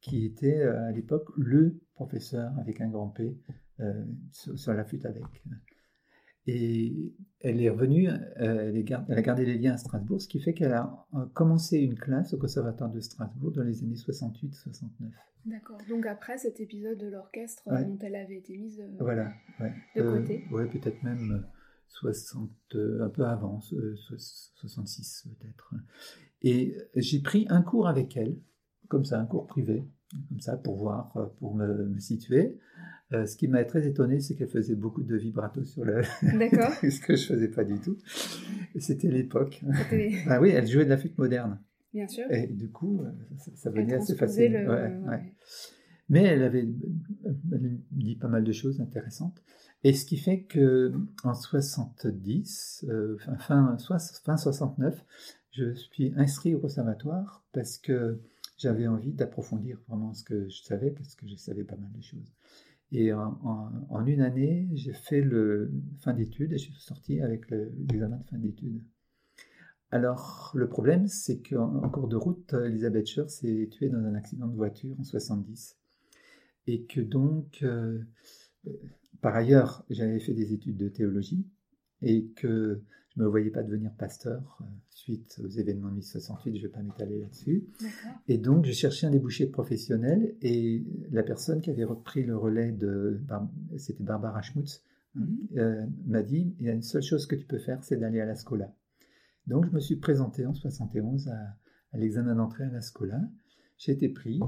qui 0.00 0.24
était 0.24 0.60
euh, 0.60 0.88
à 0.88 0.92
l'époque 0.92 1.28
le 1.36 1.78
professeur 1.94 2.58
avec 2.58 2.80
un 2.80 2.88
grand 2.88 3.08
P 3.08 3.36
euh, 3.80 4.02
sur, 4.30 4.72
la 4.72 4.82
flûte 4.82 5.04
avec. 5.04 5.22
Et 6.46 7.12
elle 7.40 7.60
est 7.60 7.68
revenue, 7.68 8.08
elle, 8.36 8.82
a 9.08 9.22
gardé 9.22 9.44
les 9.44 9.58
liens 9.58 9.74
à 9.74 9.76
Strasbourg, 9.76 10.22
ce 10.22 10.28
qui 10.28 10.40
fait 10.40 10.54
qu'elle 10.54 10.72
a 10.72 11.06
commencé 11.34 11.78
une 11.78 11.98
classe 11.98 12.32
au 12.32 12.38
Conservatoire 12.38 12.90
de 12.90 13.00
Strasbourg 13.00 13.52
dans 13.52 13.62
les 13.62 13.82
années 13.82 13.96
68-69. 13.96 15.10
D'accord. 15.44 15.78
Donc 15.90 16.06
après 16.06 16.38
cet 16.38 16.60
épisode 16.60 16.96
de 16.96 17.08
l'orchestre 17.08 17.62
dont 17.66 17.98
elle 18.00 18.16
avait 18.16 18.38
été 18.38 18.56
mise 18.56 18.82
voilà, 18.98 19.34
de 19.94 20.02
côté. 20.02 20.44
Oui, 20.50 20.66
peut-être 20.68 21.02
même 21.02 21.44
60, 21.94 22.50
un 23.00 23.08
peu 23.08 23.24
avant, 23.24 23.60
66 23.60 25.28
peut-être. 25.28 25.74
Et 26.42 26.76
j'ai 26.96 27.20
pris 27.20 27.46
un 27.48 27.62
cours 27.62 27.86
avec 27.86 28.16
elle, 28.16 28.36
comme 28.88 29.04
ça, 29.04 29.20
un 29.20 29.26
cours 29.26 29.46
privé, 29.46 29.84
comme 30.28 30.40
ça, 30.40 30.56
pour 30.56 30.76
voir, 30.76 31.32
pour 31.38 31.54
me, 31.54 31.98
situer. 32.00 32.58
Euh, 33.12 33.26
ce 33.26 33.36
qui 33.36 33.46
m'a 33.46 33.64
très 33.64 33.86
étonné, 33.86 34.18
c'est 34.20 34.34
qu'elle 34.34 34.48
faisait 34.48 34.74
beaucoup 34.74 35.02
de 35.02 35.16
vibrato 35.16 35.62
sur 35.62 35.84
le. 35.84 36.02
D'accord. 36.22 36.72
ce 36.80 37.00
que 37.00 37.14
je 37.14 37.26
faisais 37.26 37.48
pas 37.48 37.64
du 37.64 37.78
tout. 37.78 37.96
C'était 38.78 39.10
l'époque. 39.10 39.62
ah 40.26 40.40
oui, 40.40 40.50
elle 40.50 40.66
jouait 40.66 40.84
de 40.84 40.90
la 40.90 40.96
flûte 40.96 41.16
moderne. 41.16 41.60
Bien 41.92 42.08
sûr. 42.08 42.24
Et 42.30 42.48
du 42.48 42.70
coup, 42.70 43.04
ça, 43.54 43.70
venait 43.70 43.94
assez 43.94 44.16
facile. 44.16 44.68
Mais 46.08 46.24
elle 46.24 46.42
avait 46.42 46.66
dit 47.92 48.16
pas 48.16 48.28
mal 48.28 48.42
de 48.42 48.52
choses 48.52 48.80
intéressantes. 48.80 49.40
Et 49.84 49.92
ce 49.92 50.06
qui 50.06 50.16
fait 50.16 50.42
que 50.44 50.92
en 51.24 51.34
70, 51.34 52.86
euh, 52.88 53.18
fin, 53.38 53.76
fin 54.24 54.36
69, 54.38 55.04
je 55.52 55.74
suis 55.74 56.12
inscrit 56.16 56.54
au 56.54 56.58
conservatoire 56.58 57.44
parce 57.52 57.76
que 57.76 58.18
j'avais 58.56 58.86
envie 58.86 59.12
d'approfondir 59.12 59.78
vraiment 59.86 60.14
ce 60.14 60.24
que 60.24 60.48
je 60.48 60.62
savais, 60.62 60.90
parce 60.90 61.14
que 61.14 61.28
je 61.28 61.36
savais 61.36 61.64
pas 61.64 61.76
mal 61.76 61.92
de 61.92 62.00
choses. 62.00 62.32
Et 62.92 63.12
en, 63.12 64.06
une 64.06 64.22
année, 64.22 64.68
j'ai 64.72 64.92
fait 64.92 65.20
le 65.20 65.70
fin 65.98 66.14
d'études 66.14 66.52
et 66.52 66.58
je 66.58 66.64
suis 66.70 66.80
sorti 66.80 67.20
avec 67.20 67.50
l'examen 67.50 68.16
de 68.16 68.24
fin 68.24 68.38
d'études. 68.38 68.82
Alors, 69.90 70.52
le 70.54 70.68
problème, 70.68 71.08
c'est 71.08 71.40
qu'en 71.40 71.88
cours 71.90 72.08
de 72.08 72.16
route, 72.16 72.54
Elisabeth 72.54 73.06
Schur 73.06 73.30
s'est 73.30 73.68
tuée 73.70 73.88
dans 73.90 73.98
un 73.98 74.14
accident 74.14 74.46
de 74.46 74.56
voiture 74.56 74.98
en 74.98 75.04
70. 75.04 75.76
Et 76.66 76.84
que 76.84 77.00
donc, 77.00 77.60
euh, 77.62 78.00
par 79.20 79.34
ailleurs, 79.34 79.84
j'avais 79.90 80.20
fait 80.20 80.34
des 80.34 80.52
études 80.52 80.76
de 80.76 80.88
théologie 80.88 81.46
et 82.02 82.26
que 82.36 82.82
je 83.14 83.20
ne 83.20 83.24
me 83.26 83.30
voyais 83.30 83.50
pas 83.50 83.62
devenir 83.62 83.92
pasteur 83.94 84.58
euh, 84.60 84.64
suite 84.90 85.40
aux 85.44 85.48
événements 85.48 85.88
de 85.88 85.94
1968, 85.94 86.56
je 86.56 86.58
ne 86.58 86.66
vais 86.66 86.72
pas 86.72 86.82
m'étaler 86.82 87.20
là-dessus. 87.20 87.64
Et 88.26 88.38
donc, 88.38 88.64
je 88.64 88.72
cherchais 88.72 89.06
un 89.06 89.10
débouché 89.10 89.46
professionnel 89.46 90.34
et 90.42 90.84
la 91.10 91.22
personne 91.22 91.60
qui 91.60 91.70
avait 91.70 91.84
repris 91.84 92.24
le 92.24 92.36
relais 92.36 92.72
de, 92.72 93.20
c'était 93.76 94.02
Barbara 94.02 94.42
Schmutz, 94.42 94.82
hein, 95.16 95.20
mhm. 95.20 95.58
euh, 95.58 95.86
m'a 96.06 96.22
dit, 96.22 96.56
il 96.58 96.66
y 96.66 96.70
a 96.70 96.72
une 96.72 96.82
seule 96.82 97.02
chose 97.02 97.26
que 97.26 97.36
tu 97.36 97.46
peux 97.46 97.58
faire, 97.58 97.84
c'est 97.84 97.96
d'aller 97.96 98.20
à 98.20 98.26
la 98.26 98.34
Scola. 98.34 98.74
Donc, 99.46 99.66
je 99.66 99.70
me 99.70 99.80
suis 99.80 99.96
présenté 99.96 100.44
en 100.44 100.54
71 100.54 101.28
à, 101.28 101.56
à 101.92 101.98
l'examen 101.98 102.34
d'entrée 102.34 102.64
à 102.64 102.70
la 102.70 102.80
Scola. 102.80 103.20
J'ai 103.78 103.92
été 103.92 104.08
pris 104.08 104.40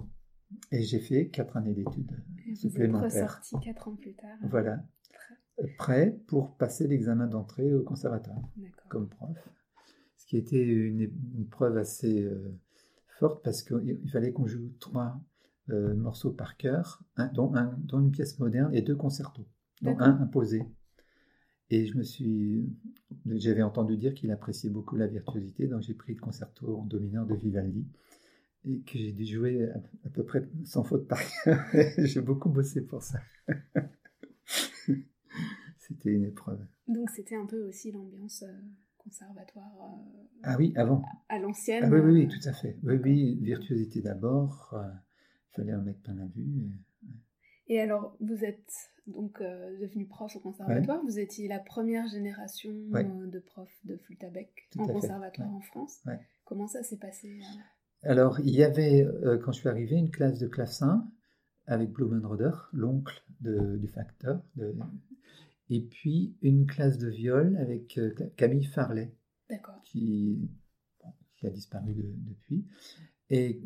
et 0.72 0.82
j'ai 0.82 1.00
fait 1.00 1.28
quatre 1.28 1.56
années 1.56 1.74
d'études 1.74 2.12
supplémentaires. 2.54 3.08
Vous 3.08 3.16
êtes 3.16 3.28
ressorti 3.28 3.56
quatre 3.60 3.88
ans 3.88 3.96
plus 3.96 4.14
tard. 4.14 4.38
Voilà. 4.48 4.84
Prêt 5.78 6.18
pour 6.26 6.56
passer 6.56 6.86
l'examen 6.86 7.26
d'entrée 7.26 7.74
au 7.74 7.82
conservatoire 7.82 8.42
comme 8.88 9.08
prof. 9.08 9.36
Ce 10.18 10.26
qui 10.26 10.36
était 10.36 10.62
une, 10.62 11.10
preuve 11.50 11.78
assez 11.78 12.24
euh, 12.24 12.58
forte 13.18 13.42
parce 13.42 13.62
qu'il 13.62 14.10
fallait 14.10 14.32
qu'on 14.32 14.46
joue 14.46 14.72
trois 14.80 15.20
euh, 15.70 15.94
morceaux 15.94 16.32
par 16.32 16.56
cœur, 16.56 17.02
dont, 17.32 17.54
un, 17.54 17.76
dont 17.78 18.00
une 18.00 18.10
pièce 18.10 18.38
moderne 18.38 18.74
et 18.74 18.82
deux 18.82 18.96
concertos, 18.96 19.46
dont 19.82 19.96
un 19.98 20.20
imposé. 20.20 20.62
Et 21.70 21.86
je 21.86 21.96
me 21.96 22.02
suis, 22.02 22.68
j'avais 23.26 23.62
entendu 23.62 23.96
dire 23.96 24.14
qu'il 24.14 24.30
appréciait 24.30 24.70
beaucoup 24.70 24.96
la 24.96 25.06
virtuosité, 25.06 25.66
donc 25.66 25.82
j'ai 25.82 25.94
pris 25.94 26.14
le 26.14 26.20
concerto 26.20 26.78
en 26.78 26.84
do 26.84 27.00
mineur 27.00 27.26
de 27.26 27.34
Vivaldi 27.34 27.86
et 28.66 28.80
que 28.80 28.98
j'ai 28.98 29.12
dû 29.12 29.24
jouer 29.24 29.68
à, 30.04 30.08
peu 30.10 30.24
près 30.24 30.42
sans 30.64 30.82
faute 30.82 31.06
par 31.06 31.20
j'ai 31.98 32.20
beaucoup 32.20 32.48
bossé 32.48 32.84
pour 32.84 33.02
ça. 33.02 33.20
c'était 35.78 36.10
une 36.10 36.24
épreuve. 36.24 36.64
Donc 36.88 37.10
c'était 37.10 37.36
un 37.36 37.46
peu 37.46 37.68
aussi 37.68 37.92
l'ambiance 37.92 38.42
euh, 38.42 38.52
conservatoire. 38.98 39.72
Euh, 39.82 40.22
ah 40.42 40.56
oui, 40.58 40.72
avant. 40.76 41.02
À 41.28 41.38
l'ancienne. 41.38 41.84
Ah 41.84 41.90
oui, 41.90 42.00
oui, 42.00 42.12
oui, 42.12 42.28
tout 42.28 42.48
à 42.48 42.52
fait. 42.52 42.76
Oui, 42.82 42.96
oui, 43.02 43.38
virtuosité 43.40 44.00
d'abord. 44.00 44.74
Euh, 44.74 44.88
il 45.52 45.56
fallait 45.56 45.74
en 45.74 45.82
mettre 45.82 46.00
plein 46.00 46.14
la 46.14 46.26
vue. 46.26 46.70
Et... 47.68 47.80
alors, 47.80 48.16
vous 48.20 48.44
êtes 48.44 48.70
donc 49.06 49.40
devenu 49.40 50.06
prof 50.06 50.34
au 50.36 50.40
conservatoire. 50.40 51.02
Vous 51.04 51.18
étiez 51.18 51.48
la 51.48 51.60
première 51.60 52.06
génération 52.08 52.72
de 52.72 53.38
profs 53.38 53.78
de 53.84 53.96
flûte 53.96 54.22
à 54.24 54.30
bec 54.30 54.68
en 54.76 54.86
conservatoire 54.86 55.54
en 55.54 55.60
France. 55.60 56.04
Comment 56.44 56.66
ça 56.66 56.82
s'est 56.82 56.98
passé 56.98 57.40
alors, 58.02 58.40
il 58.40 58.54
y 58.54 58.62
avait, 58.62 59.04
euh, 59.04 59.38
quand 59.38 59.52
je 59.52 59.60
suis 59.60 59.68
arrivé, 59.68 59.96
une 59.96 60.10
classe 60.10 60.38
de 60.38 60.46
clavecin 60.46 61.08
avec 61.66 61.90
Blumenroder, 61.90 62.52
l'oncle 62.72 63.24
du 63.40 63.88
facteur, 63.88 64.40
et 65.68 65.80
puis 65.80 66.36
une 66.42 66.66
classe 66.66 66.98
de 66.98 67.08
viol 67.08 67.56
avec 67.58 67.98
euh, 67.98 68.14
Camille 68.36 68.64
Farley, 68.64 69.12
qui, 69.84 70.48
qui, 71.36 71.46
a 71.46 71.50
disparu 71.50 71.94
depuis. 71.96 72.64
Et 73.28 73.60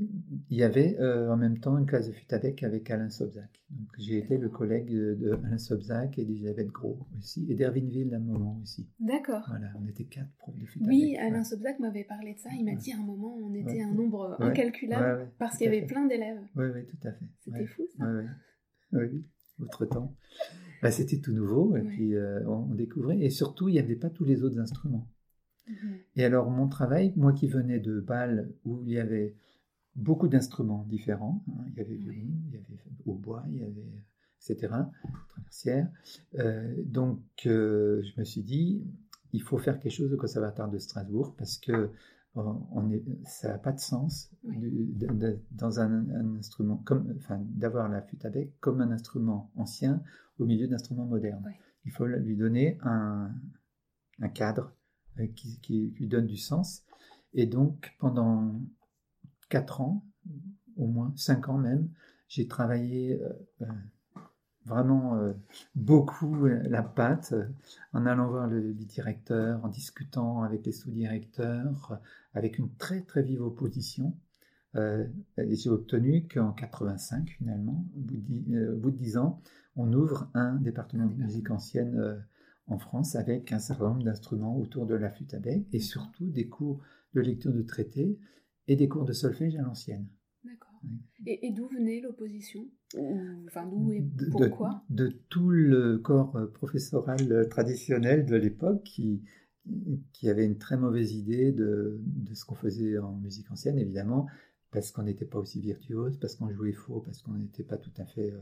il 0.48 0.56
y 0.56 0.62
avait 0.62 0.98
euh, 1.00 1.30
en 1.30 1.36
même 1.36 1.58
temps 1.58 1.76
une 1.76 1.84
classe 1.84 2.08
de 2.08 2.12
flûte 2.12 2.32
avec 2.32 2.62
avec 2.62 2.90
Alain 2.90 3.10
Sobzac. 3.10 3.62
Donc 3.68 3.88
j'ai 3.98 4.16
été 4.16 4.38
le 4.38 4.48
collègue 4.48 4.90
de, 4.90 5.38
Alain 5.44 5.58
Sobzac 5.58 6.18
et 6.18 6.24
d'Elisabeth 6.24 6.68
Gros 6.68 7.06
aussi, 7.18 7.46
et 7.50 7.54
d'Ervinville 7.54 8.14
à 8.14 8.16
un 8.16 8.20
moment 8.20 8.58
aussi. 8.62 8.88
D'accord. 9.00 9.44
Voilà, 9.48 9.66
on 9.78 9.86
était 9.86 10.04
quatre 10.04 10.30
profs 10.38 10.56
de 10.56 10.64
flûte 10.64 10.82
Oui, 10.86 11.14
Alain 11.18 11.44
Sobzac 11.44 11.78
m'avait 11.78 12.04
parlé 12.04 12.34
de 12.34 12.38
ça. 12.38 12.48
Il 12.58 12.64
m'a 12.64 12.74
dit 12.74 12.92
à 12.92 12.96
un 12.96 13.02
moment 13.02 13.36
on 13.36 13.52
était 13.52 13.82
un 13.82 13.92
nombre 13.92 14.34
incalculable 14.40 15.30
parce 15.38 15.58
qu'il 15.58 15.66
y 15.66 15.68
avait 15.68 15.86
plein 15.86 16.06
d'élèves. 16.06 16.40
Oui, 16.56 16.64
oui, 16.74 16.86
tout 16.86 17.06
à 17.06 17.12
fait. 17.12 17.26
C'était 17.40 17.66
fou 17.66 17.86
ça. 17.98 18.04
Oui, 18.92 19.04
oui. 19.12 19.24
autre 19.60 19.84
temps. 19.84 20.14
Bah, 20.82 20.90
C'était 20.90 21.18
tout 21.18 21.32
nouveau 21.32 21.76
et 21.76 21.82
puis 21.82 22.14
euh, 22.14 22.48
on 22.48 22.74
découvrait. 22.74 23.18
Et 23.18 23.28
surtout, 23.28 23.68
il 23.68 23.72
n'y 23.72 23.78
avait 23.78 23.96
pas 23.96 24.08
tous 24.08 24.24
les 24.24 24.42
autres 24.42 24.58
instruments. 24.58 25.06
Mhm. 25.68 25.98
Et 26.16 26.24
alors 26.24 26.50
mon 26.50 26.66
travail, 26.66 27.12
moi 27.16 27.34
qui 27.34 27.46
venais 27.46 27.78
de 27.78 28.00
Bâle 28.00 28.50
où 28.64 28.82
il 28.84 28.92
y 28.92 28.98
avait 28.98 29.34
beaucoup 29.96 30.28
d'instruments 30.28 30.84
différents. 30.88 31.44
Hein. 31.48 31.64
Il 31.68 31.74
y 31.74 31.80
avait 31.80 31.96
violon, 31.96 32.28
il 32.48 32.54
y 32.54 32.56
avait 32.56 32.82
hautbois, 33.06 33.44
il 33.48 33.56
y 33.56 33.62
avait 33.62 34.04
etc. 34.40 34.72
Traversière. 35.28 35.88
Euh, 36.38 36.74
donc 36.84 37.20
euh, 37.46 38.02
je 38.02 38.20
me 38.20 38.24
suis 38.24 38.42
dit, 38.42 38.82
il 39.32 39.42
faut 39.42 39.58
faire 39.58 39.78
quelque 39.78 39.92
chose 39.92 40.12
au 40.12 40.16
conservatoire 40.16 40.70
de 40.70 40.78
Strasbourg 40.78 41.34
parce 41.36 41.58
que 41.58 41.90
on 42.36 42.88
est, 42.92 43.02
ça 43.24 43.48
n'a 43.48 43.58
pas 43.58 43.72
de 43.72 43.80
sens 43.80 44.30
dans 45.50 45.80
un, 45.80 46.36
instrument 46.38 46.76
comme, 46.76 47.12
enfin, 47.16 47.40
d'avoir 47.42 47.88
la 47.88 48.02
flûte 48.02 48.24
à 48.24 48.30
bec 48.30 48.54
comme 48.60 48.80
un 48.80 48.92
instrument 48.92 49.50
ancien 49.56 50.00
au 50.38 50.46
milieu 50.46 50.68
d'instruments 50.68 51.06
modernes. 51.06 51.44
Il 51.84 51.90
faut 51.90 52.06
lui 52.06 52.36
donner 52.36 52.78
un, 52.82 53.32
un 54.20 54.28
cadre 54.28 54.72
euh, 55.18 55.26
qui, 55.34 55.58
qui, 55.60 55.92
lui 55.98 56.06
donne 56.06 56.28
du 56.28 56.36
sens. 56.36 56.84
Et 57.34 57.46
donc 57.46 57.96
pendant 57.98 58.60
4 59.50 59.82
ans, 59.82 60.04
au 60.76 60.86
moins 60.86 61.12
5 61.16 61.50
ans 61.50 61.58
même, 61.58 61.90
j'ai 62.28 62.46
travaillé 62.46 63.20
euh, 63.20 63.28
euh, 63.62 63.66
vraiment 64.64 65.16
euh, 65.16 65.32
beaucoup 65.74 66.46
la 66.46 66.82
pâte 66.82 67.34
en 67.92 68.06
allant 68.06 68.28
voir 68.28 68.46
le, 68.46 68.72
directeur, 68.72 69.62
en 69.64 69.68
discutant 69.68 70.42
avec 70.42 70.64
les 70.64 70.72
sous-directeurs, 70.72 72.00
avec 72.32 72.58
une 72.58 72.72
très 72.76 73.02
très 73.02 73.22
vive 73.22 73.42
opposition. 73.42 74.16
et 74.76 75.56
j'ai 75.56 75.70
obtenu 75.70 76.28
qu'en 76.28 76.52
85, 76.52 77.30
finalement, 77.38 77.84
au 77.96 78.76
bout, 78.76 78.90
de 78.92 78.96
10 78.96 79.16
ans, 79.16 79.42
on 79.74 79.92
ouvre 79.92 80.30
un 80.34 80.54
département 80.54 81.06
de 81.06 81.14
musique 81.14 81.50
ancienne 81.50 82.24
en 82.68 82.78
France 82.78 83.16
avec 83.16 83.50
un 83.50 83.58
certain 83.58 83.88
nombre 83.88 84.04
d'instruments 84.04 84.56
autour 84.56 84.86
de 84.86 84.94
la 84.94 85.10
flûte 85.10 85.34
à 85.34 85.40
bec 85.40 85.66
et 85.72 85.80
surtout 85.80 86.30
des 86.30 86.48
cours 86.48 86.80
de 87.14 87.20
lecture 87.20 87.52
de 87.52 87.62
traités 87.62 88.20
et 88.70 88.76
des 88.76 88.88
cours 88.88 89.04
de 89.04 89.12
solfège 89.12 89.56
à 89.56 89.62
l'ancienne. 89.62 90.06
D'accord. 90.44 90.80
Et, 91.26 91.50
d'où 91.50 91.66
venait 91.66 92.00
l'opposition? 92.00 92.68
Enfin, 93.48 93.66
d'où 93.66 93.90
et 93.92 94.00
pourquoi? 94.30 94.84
de, 94.88 95.08
tout 95.28 95.50
le 95.50 95.98
corps 95.98 96.36
euh, 96.36 96.46
professoral 96.46 97.32
euh, 97.32 97.48
traditionnel 97.48 98.26
de 98.26 98.36
l'époque 98.36 98.84
qui, 98.84 99.22
qui 100.12 100.30
avait 100.30 100.46
une 100.46 100.56
très 100.56 100.76
mauvaise 100.76 101.12
idée 101.14 101.50
de, 101.50 102.00
de 102.00 102.34
ce 102.34 102.44
qu'on 102.44 102.54
faisait 102.54 102.96
en 102.98 103.16
musique 103.16 103.50
ancienne, 103.50 103.76
évidemment, 103.76 104.28
parce 104.70 104.92
qu'on 104.92 105.02
n'était 105.02 105.26
pas 105.26 105.40
aussi 105.40 105.60
virtuose, 105.60 106.16
parce 106.18 106.36
qu'on 106.36 106.50
jouait 106.50 106.72
faux, 106.72 107.00
parce 107.00 107.22
qu'on 107.22 107.34
n'était 107.34 107.64
pas 107.64 107.76
tout 107.76 107.92
à 107.96 108.04
fait 108.04 108.30
euh, 108.30 108.40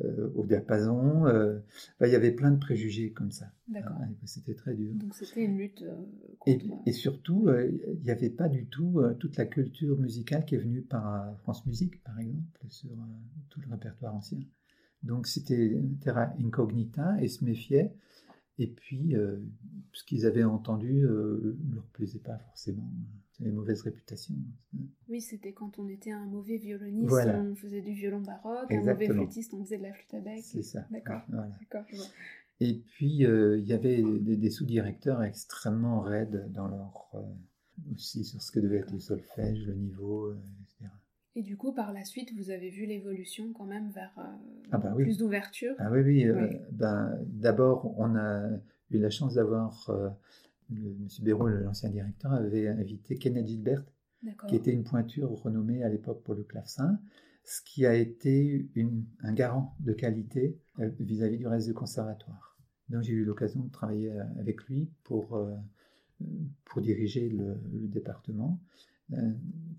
euh, 0.00 0.30
au 0.36 0.46
diapason. 0.46 1.26
Euh, 1.26 1.58
il 2.00 2.08
y 2.08 2.14
avait 2.14 2.30
plein 2.30 2.50
de 2.50 2.58
préjugés 2.58 3.10
comme 3.10 3.30
ça. 3.30 3.52
D'accord. 3.68 3.92
c'était 4.24 4.54
très 4.54 4.74
dur. 4.74 4.94
Donc 4.94 5.14
c'était 5.14 5.44
une 5.44 5.58
lutte 5.58 5.82
euh, 5.82 5.94
contre... 6.38 6.64
Et, 6.86 6.92
surtout, 6.92 7.50
il 7.50 8.00
n'y 8.02 8.10
avait 8.10 8.30
pas 8.30 8.48
du 8.48 8.66
tout 8.66 9.02
toute 9.18 9.36
la 9.36 9.44
culture 9.44 9.98
musicale 9.98 10.46
qui 10.46 10.54
est 10.54 10.58
venue 10.58 10.80
par 10.80 11.36
France 11.40 11.66
Musique, 11.66 12.02
par 12.04 12.18
exemple, 12.18 12.58
sur 12.70 12.90
tout 13.50 13.60
le 13.60 13.70
répertoire 13.70 14.14
ancien. 14.14 14.40
Donc 15.02 15.26
c'était 15.26 15.78
terra 16.00 16.32
incognita 16.42 17.20
et 17.20 17.28
se 17.28 17.44
méfiait. 17.44 17.92
Et 18.58 18.68
puis, 18.68 19.14
ce 19.92 20.04
qu'ils 20.04 20.24
avaient 20.24 20.44
entendu 20.44 21.02
ne 21.02 21.74
leur 21.74 21.84
plaisait 21.92 22.18
pas 22.18 22.38
forcément 22.38 22.90
une 23.40 23.52
mauvaise 23.52 23.82
réputation. 23.82 24.34
Oui, 25.08 25.20
c'était 25.20 25.52
quand 25.52 25.78
on 25.78 25.88
était 25.88 26.12
un 26.12 26.26
mauvais 26.26 26.56
violoniste, 26.56 27.12
on 27.12 27.54
faisait 27.54 27.80
du 27.80 27.92
violon 27.92 28.20
baroque, 28.20 28.70
un 28.70 28.80
mauvais 28.80 29.08
flûtiste, 29.08 29.54
on 29.54 29.64
faisait 29.64 29.78
de 29.78 29.82
la 29.82 29.92
flûte 29.92 30.14
à 30.14 30.20
bec. 30.20 30.42
C'est 30.42 30.62
ça. 30.62 30.86
D'accord. 30.90 31.22
Et 32.60 32.74
puis, 32.74 33.26
euh, 33.26 33.58
il 33.58 33.66
y 33.66 33.72
avait 33.72 34.02
des, 34.02 34.50
sous-directeurs 34.50 35.22
extrêmement 35.22 36.00
raides 36.00 36.50
dans 36.52 36.68
leur. 36.68 37.10
Euh, 37.14 37.20
aussi 37.94 38.24
sur 38.24 38.40
ce 38.40 38.52
que 38.52 38.60
devait 38.60 38.78
être 38.78 38.92
le 38.92 39.00
solfège, 39.00 39.66
le 39.66 39.74
niveau, 39.74 40.26
euh, 40.26 40.38
etc. 40.62 40.90
Et 41.34 41.42
du 41.42 41.56
coup, 41.56 41.72
par 41.72 41.92
la 41.92 42.04
suite, 42.04 42.32
vous 42.36 42.50
avez 42.50 42.68
vu 42.68 42.84
l'évolution 42.84 43.52
quand 43.54 43.64
même 43.64 43.90
vers 43.90 44.12
ah 44.70 44.78
bah 44.78 44.92
plus 44.94 45.16
d'ouverture? 45.16 45.74
Ah 45.78 45.90
oui, 45.90 46.02
oui. 46.02 46.26
Ben, 46.70 47.18
D'abord, 47.26 47.98
on 47.98 48.14
a 48.14 48.50
eu 48.90 48.98
la 48.98 49.08
chance 49.08 49.34
d'avoir 49.34 49.90
M. 50.76 51.08
Béraud, 51.22 51.48
l'ancien 51.48 51.90
directeur, 51.90 52.32
avait 52.32 52.68
invité 52.68 53.16
Kenneth 53.16 53.46
Gilbert 53.46 53.84
qui 54.48 54.56
était 54.56 54.72
une 54.72 54.84
pointure 54.84 55.30
renommée 55.30 55.82
à 55.82 55.88
l'époque 55.88 56.22
pour 56.22 56.34
le 56.34 56.44
clavecin, 56.44 57.00
ce 57.44 57.60
qui 57.62 57.86
a 57.86 57.94
été 57.94 58.70
un 59.20 59.32
garant 59.32 59.74
de 59.80 59.92
qualité 59.92 60.60
euh, 60.78 60.90
vis-à-vis 61.00 61.38
du 61.38 61.46
reste 61.46 61.66
du 61.66 61.74
conservatoire. 61.74 62.56
Donc 62.88 63.02
j'ai 63.02 63.12
eu 63.12 63.24
l'occasion 63.24 63.62
de 63.62 63.70
travailler 63.70 64.12
euh, 64.12 64.24
avec 64.38 64.64
lui 64.64 64.90
pour, 65.02 65.36
euh, 65.36 65.56
pour 66.64 66.82
diriger 66.82 67.28
le, 67.28 67.56
département, 67.88 68.60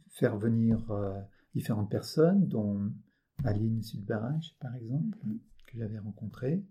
faire 0.10 0.38
venir 0.38 0.92
différentes 1.56 1.90
personnes, 1.90 2.48
dont 2.48 2.92
Aline 3.46 3.82
Sulbarage, 3.82 4.56
par 4.60 4.76
exemple, 4.76 5.18
mm-hmm. 5.26 5.40
que 5.66 5.78
j'avais 5.78 5.98
rencontrée. 5.98 6.64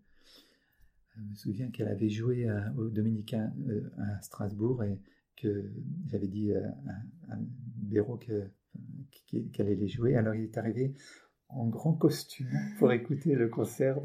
Je 1.16 1.21
me 1.21 1.35
souviens 1.35 1.71
qu'elle 1.71 1.88
avait 1.88 2.09
joué 2.09 2.47
au 2.76 2.88
Dominicain 2.88 3.52
à 3.99 4.21
Strasbourg 4.23 4.83
et 4.85 4.99
que 5.37 5.71
j'avais 6.07 6.28
dit 6.28 6.52
à, 6.54 6.69
à 7.31 7.37
Béraud 7.76 8.19
qu'elle 8.19 8.50
allait 9.59 9.75
les 9.75 9.88
jouer. 9.88 10.16
Alors 10.16 10.35
il 10.35 10.45
est 10.45 10.57
arrivé 10.59 10.95
en 11.54 11.66
grand 11.66 11.92
costume 11.92 12.49
pour 12.78 12.92
écouter 12.92 13.35
le 13.35 13.49
concert. 13.49 13.99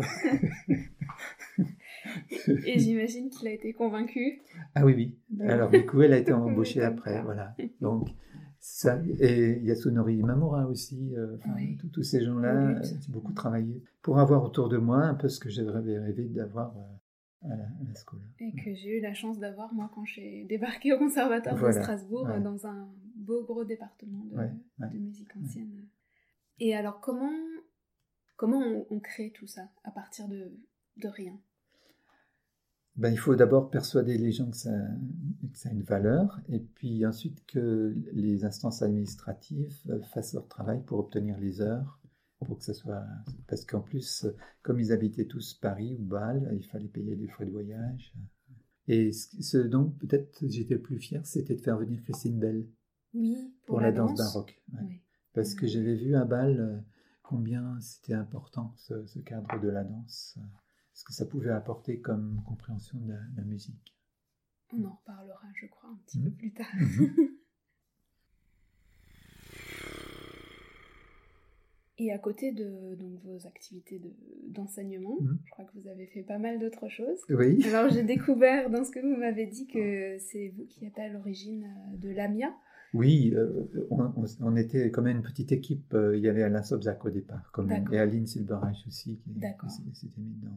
Et 2.65 2.79
j'imagine 2.79 3.29
qu'il 3.29 3.47
a 3.47 3.51
été 3.51 3.73
convaincu. 3.73 4.41
Ah 4.75 4.85
oui, 4.85 4.93
oui. 4.95 5.17
Alors 5.47 5.69
du 5.69 5.85
coup, 5.85 6.01
elle 6.01 6.13
a 6.13 6.17
été 6.17 6.31
embauchée 6.33 6.83
après, 6.83 7.21
voilà. 7.23 7.55
Donc 7.81 8.09
ça, 8.69 9.01
et 9.19 9.59
Yasunori 9.63 10.21
Mamura 10.24 10.67
aussi, 10.67 11.15
euh, 11.15 11.38
tous 11.93 12.03
ces 12.03 12.24
gens-là, 12.24 12.79
ont 12.79 13.12
beaucoup 13.12 13.33
travaillé 13.33 13.81
pour 14.01 14.19
avoir 14.19 14.43
autour 14.43 14.69
de 14.69 14.77
moi 14.77 15.03
un 15.03 15.15
peu 15.15 15.29
ce 15.29 15.39
que 15.39 15.50
j'avais 15.50 15.97
rêvé 15.97 16.25
d'avoir 16.25 16.75
euh, 16.77 16.97
et 18.39 18.51
que 18.51 18.74
j'ai 18.74 18.97
eu 18.97 19.01
la 19.01 19.13
chance 19.13 19.39
d'avoir, 19.39 19.74
moi, 19.74 19.89
quand 19.93 20.05
j'ai 20.05 20.45
débarqué 20.45 20.93
au 20.93 20.97
Conservatoire 20.97 21.55
de 21.55 21.71
Strasbourg, 21.71 22.27
dans 22.39 22.67
un 22.67 22.89
beau 23.15 23.43
gros 23.43 23.63
département 23.63 24.25
de, 24.79 24.97
musique 24.97 25.36
ancienne. 25.38 25.88
Et 26.59 26.75
alors, 26.75 27.00
comment, 27.00 27.31
comment 28.36 28.62
on, 28.89 29.00
crée 29.00 29.31
tout 29.31 29.47
ça 29.47 29.69
à 29.83 29.91
partir 29.91 30.27
de, 30.27 30.51
de 30.97 31.07
rien? 31.07 31.39
Ben, 32.98 33.12
il 33.12 33.18
faut 33.18 33.36
d'abord 33.36 33.70
persuader 33.70 34.18
les 34.18 34.32
gens 34.32 34.50
que 34.50 34.58
ça, 34.58 34.72
que 35.51 35.58
ça, 35.58 35.70
a 35.70 35.72
une 35.72 35.84
valeur, 35.84 36.42
et 36.50 36.60
puis 36.60 37.06
ensuite 37.06 37.46
que 37.46 37.96
les 38.12 38.44
instances 38.44 38.82
administratives 38.82 39.77
fassent 40.12 40.34
leur 40.34 40.48
travail 40.48 40.82
pour 40.84 41.00
obtenir 41.00 41.38
les 41.39 41.62
heures 41.62 42.00
pour 42.46 42.58
que 42.58 42.63
ça 42.63 42.74
soit. 42.74 43.04
Parce 43.48 43.66
qu'en 43.66 43.82
plus, 43.82 44.25
comme 44.62 44.80
ils 44.80 44.92
habitaient 44.92 45.25
tous 45.25 45.54
Paris 45.56 45.96
ou 46.00 46.04
Bâle, 46.04 46.50
il 46.56 46.66
fallait 46.66 46.88
payer 46.88 47.16
les 47.16 47.27
frais 47.27 47.46
de 47.46 47.51
voyage. 47.51 48.13
Et 48.88 49.12
ce 49.12 49.58
dont 49.58 49.89
peut-être 49.89 50.46
j'étais 50.48 50.75
le 50.75 50.82
plus 50.82 51.00
fier, 51.00 51.25
c'était 51.25 51.56
de 51.56 51.62
faire 51.62 51.77
venir 51.77 52.01
Christine 52.04 52.39
Bell. 52.39 52.66
Oui, 53.13 53.54
pour, 53.66 53.82
la, 53.82 53.92
danse, 53.92 54.18
baroque. 54.18 54.62
Parce 55.34 55.56
que 55.56 55.66
j'avais 55.66 55.96
vu 55.96 56.16
à 56.16 56.25
Bâle 56.25 56.60
euh, 56.60 56.77
combien 57.24 57.80
c'était 57.80 58.13
important 58.13 58.74
ce, 58.77 59.20
cadre 59.20 59.60
de 59.60 59.70
la 59.70 59.84
danse, 59.84 60.38
ce 60.98 61.06
que 61.06 61.13
ça 61.13 61.25
pouvait 61.25 61.51
apporter 61.51 62.00
comme 62.00 62.42
compréhension 62.48 62.98
de 62.98 63.13
la, 63.13 63.44
musique. 63.44 63.96
On 64.74 64.84
en 64.84 64.96
reparlera, 64.96 65.48
je 65.54 65.68
crois, 65.68 65.92
un 65.92 66.00
petit 66.06 66.20
mmh. 66.20 66.24
peu 66.24 66.32
plus 66.32 66.54
tard. 66.54 66.75
Mmh. 66.75 67.06
Et 72.00 72.12
à 72.12 72.18
côté 72.20 72.51
de 72.51 72.96
donc, 72.96 73.20
vos 73.24 73.48
activités 73.48 74.00
d'enseignement, 74.50 75.18
mhm. 75.20 75.39
je 75.46 75.50
crois 75.50 75.66
que 75.66 75.80
vous 75.80 75.88
avez 75.88 76.06
fait 76.06 76.22
pas 76.22 76.38
mal 76.38 76.60
d'autres 76.60 76.89
choses. 76.89 77.20
Oui. 77.27 77.63
Alors 77.68 77.89
j'ai 77.89 78.04
découvert 78.04 78.70
dans 78.70 78.84
ce 78.84 78.92
que 78.92 79.00
vous 79.00 79.20
m'avez 79.20 79.48
dit 79.48 79.66
que 79.66 80.18
c'est 80.20 80.50
vous 80.56 80.66
qui 80.66 80.86
êtes 80.86 81.00
à 81.00 81.08
l'origine 81.10 81.63
euh, 81.63 81.98
de 81.98 82.10
l'AMIA. 82.10 82.54
Oui, 82.94 83.34
euh, 83.36 83.68
on, 83.89 84.56
était 84.56 84.92
comme 84.92 85.08
une 85.08 85.24
petite 85.24 85.51
équipe. 85.51 85.92
Euh, 85.96 86.16
il 86.16 86.24
y 86.24 86.30
avait 86.30 86.44
Alain 86.44 86.62
Sobzak 86.62 87.04
au 87.04 87.10
départ, 87.10 87.51
et 87.92 87.98
Aline 87.98 88.27
Silberreich 88.27 88.86
aussi 88.88 89.18
qui, 89.18 89.34
s'était 89.94 90.22
mis 90.22 90.36
dedans. 90.36 90.56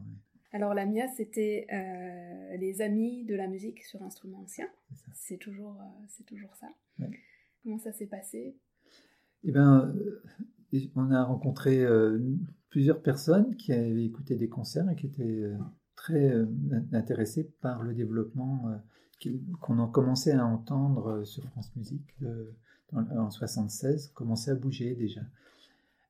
Alors 0.53 0.73
l'AMIA, 0.73 1.07
c'était 1.07 1.67
les 2.57 2.81
amis 2.81 3.23
de 3.23 3.35
la 3.35 3.47
musique 3.47 3.83
sur 3.83 4.01
instruments 4.03 4.41
anciens. 4.41 4.69
C'est 5.13 5.37
toujours, 5.37 5.77
c'est 6.09 6.25
toujours 6.25 6.53
ça. 6.55 6.67
Comment 7.63 7.79
ça 7.79 7.93
s'est 7.93 8.07
passé? 8.07 8.55
Eh 9.43 9.51
bien, 9.51 9.93
on 10.95 11.11
a 11.11 11.23
rencontré 11.23 11.83
euh, 11.83 12.19
plusieurs 12.69 13.01
personnes 13.01 13.55
qui 13.55 13.73
avaient 13.73 14.05
écouté 14.05 14.35
des 14.35 14.49
concerts 14.49 14.89
et 14.89 14.95
qui 14.95 15.07
étaient 15.07 15.23
euh, 15.23 15.57
très 15.95 16.31
euh, 16.31 16.45
intéressées 16.93 17.51
par 17.61 17.83
le 17.83 17.93
développement 17.93 18.79
qu'on 19.59 19.83
a 19.83 19.87
commencé 19.87 20.31
à 20.31 20.45
entendre 20.45 21.23
sur 21.25 21.43
France 21.49 21.71
Musique 21.75 22.15
en 22.91 23.29
76, 23.29 24.07
commençait 24.15 24.49
à 24.49 24.55
bouger 24.55 24.95
déjà. 24.95 25.21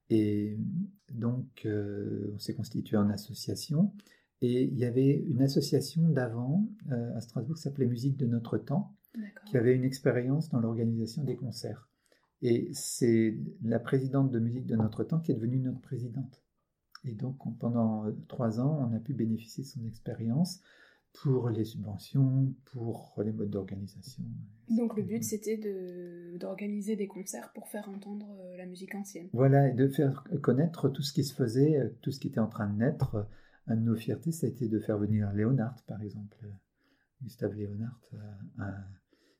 Et 0.09 0.57
donc, 1.11 1.67
on 1.67 2.39
s'est 2.39 2.55
constitué 2.55 2.95
en 2.95 3.09
association. 3.09 3.91
Et 4.41 4.63
il 4.63 4.77
y 4.77 4.85
avait 4.85 5.23
une 5.29 5.41
association 5.41 6.07
d'avant 6.09 6.67
à 6.89 7.21
Strasbourg 7.21 7.55
qui 7.55 7.61
s'appelait 7.61 7.85
Musique 7.85 8.17
de 8.17 8.25
notre 8.25 8.57
temps, 8.57 8.95
qui 9.45 9.57
avait 9.57 9.75
une 9.75 9.83
expérience 9.83 10.49
dans 10.49 10.59
l'organisation 10.59 11.23
des 11.23 11.35
concerts. 11.35 11.87
Et 12.41 12.69
c'est 12.73 13.37
la 13.63 13.79
présidente 13.79 14.31
de 14.31 14.39
musique 14.39 14.65
de 14.65 14.75
notre 14.75 15.03
temps 15.03 15.19
qui 15.19 15.31
est 15.31 15.35
devenue 15.35 15.59
notre 15.59 15.81
présidente. 15.81 16.43
Et 17.05 17.13
donc 17.13 17.37
pendant 17.59 18.05
euh, 18.05 18.11
trois 18.27 18.59
ans, 18.59 18.89
on 18.89 18.95
a 18.95 18.99
pu 18.99 19.13
bénéficier 19.13 19.63
de 19.63 19.67
son 19.67 19.85
expérience 19.85 20.61
pour 21.13 21.49
les 21.49 21.65
subventions, 21.65 22.53
pour 22.65 23.13
les 23.23 23.33
modes 23.33 23.49
d'organisation. 23.49 24.23
Donc 24.69 24.95
le 24.95 25.03
but 25.03 25.23
c'était 25.23 25.59
d'organiser 26.39 26.95
des 26.95 27.07
concerts 27.07 27.51
pour 27.53 27.67
faire 27.67 27.89
entendre 27.89 28.27
euh, 28.39 28.57
la 28.57 28.65
musique 28.65 28.95
ancienne. 28.95 29.27
Voilà, 29.33 29.69
et 29.69 29.73
de 29.73 29.87
faire 29.87 30.23
connaître 30.41 30.89
tout 30.89 31.01
ce 31.01 31.13
qui 31.13 31.23
se 31.23 31.33
faisait, 31.33 31.77
euh, 31.77 31.89
tout 32.01 32.11
ce 32.11 32.19
qui 32.19 32.27
était 32.27 32.39
en 32.39 32.47
train 32.47 32.67
de 32.67 32.77
naître. 32.77 33.27
Un 33.67 33.75
de 33.75 33.81
nos 33.81 33.95
fiertés, 33.95 34.31
ça 34.31 34.47
a 34.47 34.49
été 34.49 34.67
de 34.67 34.79
faire 34.79 34.97
venir 34.97 35.31
Léonard, 35.33 35.81
par 35.87 36.01
exemple, 36.01 36.37
Gustave 37.21 37.55
Léonard, 37.55 38.01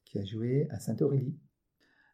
qui 0.06 0.20
a 0.20 0.26
joué 0.26 0.68
à 0.70 0.80
Saint-Aurélie. 0.80 1.38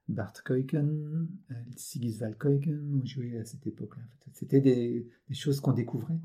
Bart 0.07 0.33
Keuken, 0.43 1.27
euh, 1.51 1.53
Sigiswald 1.75 2.37
Keuken 2.37 3.01
ont 3.01 3.05
joué 3.05 3.37
à 3.37 3.45
cette 3.45 3.67
époque-là. 3.67 4.03
C'était 4.33 4.61
des, 4.61 5.07
choses 5.31 5.59
qu'on 5.59 5.73
découvrait. 5.73 6.17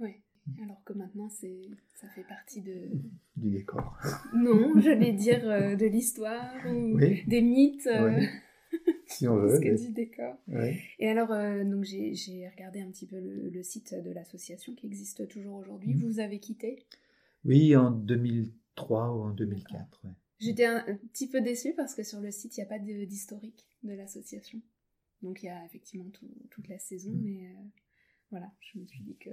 Oui, 0.00 0.16
alors 0.62 0.82
que 0.84 0.94
maintenant 0.94 1.28
ça 1.28 2.08
fait 2.08 2.24
partie 2.24 2.60
de... 2.62 2.90
Du 3.36 3.50
décor. 3.50 3.96
Non, 4.34 4.80
j'allais 4.80 5.12
dire 5.12 5.48
euh, 5.48 5.76
de 5.76 5.86
l'histoire 5.86 6.54
ou 6.66 6.98
des 6.98 7.42
mythes. 7.42 7.86
Euh, 7.86 8.20
si 9.16 9.28
on 9.28 9.36
veut. 9.36 9.58
que 9.60 9.80
du 9.80 9.92
décor. 9.92 10.36
Et 10.98 11.08
alors, 11.08 11.28
donc 11.64 11.84
j'ai 11.84 12.48
regardé 12.48 12.80
un 12.80 12.90
petit 12.90 13.06
peu 13.06 13.18
le, 13.18 13.62
site 13.62 13.94
de 13.94 14.10
l'association 14.10 14.74
qui 14.74 14.86
existe 14.86 15.28
toujours 15.28 15.56
aujourd'hui. 15.56 15.94
Mhm. 15.94 16.04
Vous 16.04 16.20
avez 16.20 16.38
quitté? 16.38 16.84
Oui, 17.44 17.76
en 17.76 17.90
2003 17.90 19.12
ou 19.12 19.22
en 19.22 19.30
2004. 19.30 20.06
J'étais 20.40 20.66
un, 20.66 20.82
petit 21.12 21.28
peu 21.28 21.40
déçue 21.40 21.74
parce 21.74 21.94
que 21.94 22.02
sur 22.02 22.20
le 22.20 22.30
site, 22.30 22.56
il 22.56 22.60
n'y 22.60 22.66
a 22.66 22.68
pas 22.68 22.78
d'historique 22.78 23.66
de, 23.82 23.92
l'association. 23.92 24.60
Donc 25.22 25.42
il 25.42 25.46
y 25.46 25.48
a 25.48 25.64
effectivement 25.64 26.10
toute 26.50 26.68
la 26.68 26.78
saison, 26.78 27.10
mm. 27.10 27.22
mais 27.22 27.46
euh, 27.46 27.62
voilà, 28.30 28.52
je 28.60 28.78
me 28.78 28.86
suis 28.86 29.02
dit 29.02 29.16
que 29.16 29.30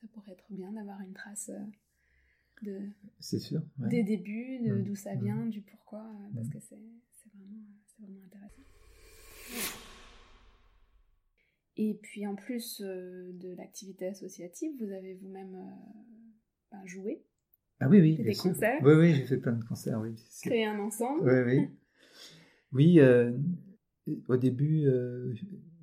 ça 0.00 0.06
pourrait 0.12 0.32
être 0.32 0.46
bien 0.50 0.72
d'avoir 0.72 1.00
une 1.00 1.14
trace 1.14 1.50
euh, 1.50 1.64
de, 2.62 2.90
sûr, 3.18 3.62
des 3.78 4.02
débuts, 4.02 4.60
mm. 4.60 4.82
d'où 4.82 4.94
ça 4.94 5.14
mm. 5.14 5.22
vient, 5.22 5.46
du 5.46 5.62
pourquoi, 5.62 6.04
euh, 6.04 6.34
parce 6.34 6.48
que 6.48 6.60
c'est 6.60 6.78
vraiment, 7.34 7.64
vraiment, 7.98 8.20
intéressant. 8.26 8.62
Et 11.76 11.98
puis 12.02 12.26
en 12.26 12.34
plus 12.34 12.80
de 12.80 13.56
l'activité 13.56 14.08
associative, 14.08 14.72
vous 14.78 14.92
avez 14.92 15.14
vous-même 15.14 15.56
ben, 16.70 16.86
joué 16.86 17.24
ah 17.80 17.88
oui, 17.88 18.00
oui. 18.00 18.22
Des 18.22 18.34
concerts 18.34 18.78
Oui, 18.82 18.92
oui, 18.92 19.14
j'ai 19.14 19.24
fait 19.24 19.38
plein 19.38 19.54
de 19.54 19.64
concerts, 19.64 19.98
oui. 20.00 20.14
Créer 20.42 20.66
un 20.66 20.78
ensemble 20.78 21.22
Oui, 21.22 21.40
oui. 21.46 21.68
Oui, 22.72 23.00
euh, 23.00 23.32
au 24.28 24.36
début, 24.36 24.86
euh, 24.86 25.34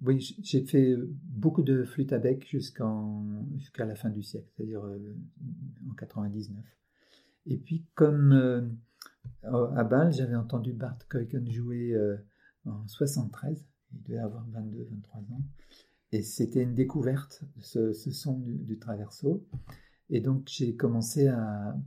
oui, 0.04 0.38
j'ai 0.44 0.64
fait 0.64 0.96
beaucoup 1.24 1.64
de 1.64 1.84
flûte 1.84 2.14
à 2.14 2.20
bec 2.20 2.48
jusqu'en, 2.48 3.26
jusqu'à 3.58 3.86
la 3.86 3.96
fin 3.96 4.10
du 4.10 4.22
siècle, 4.22 4.48
c'est-à-dire 4.56 4.86
euh, 4.86 5.16
en 5.90 5.94
99. 5.96 6.64
Et 7.48 7.58
puis, 7.58 7.86
comme 7.96 8.70
à 9.44 9.84
Bâle, 9.84 10.14
j'avais 10.14 10.36
entendu 10.36 10.74
Bart 10.74 11.00
Keuken 11.10 11.50
jouer 11.50 11.96
en 12.68 12.88
73, 12.88 13.66
il 13.94 14.04
devait 14.04 14.20
avoir 14.20 14.48
22, 14.50 14.88
23 14.92 15.22
ans, 15.22 15.44
et 16.12 16.22
c'était 16.22 16.64
une 16.64 16.76
découverte, 16.76 17.44
ce, 17.60 17.94
ce 17.94 18.12
son 18.12 18.40
du, 18.40 18.80
traverso. 18.80 19.46
Et 20.10 20.22
donc 20.22 20.48
j'ai 20.48 20.76
commencé 20.76 21.28
à, 21.28 21.78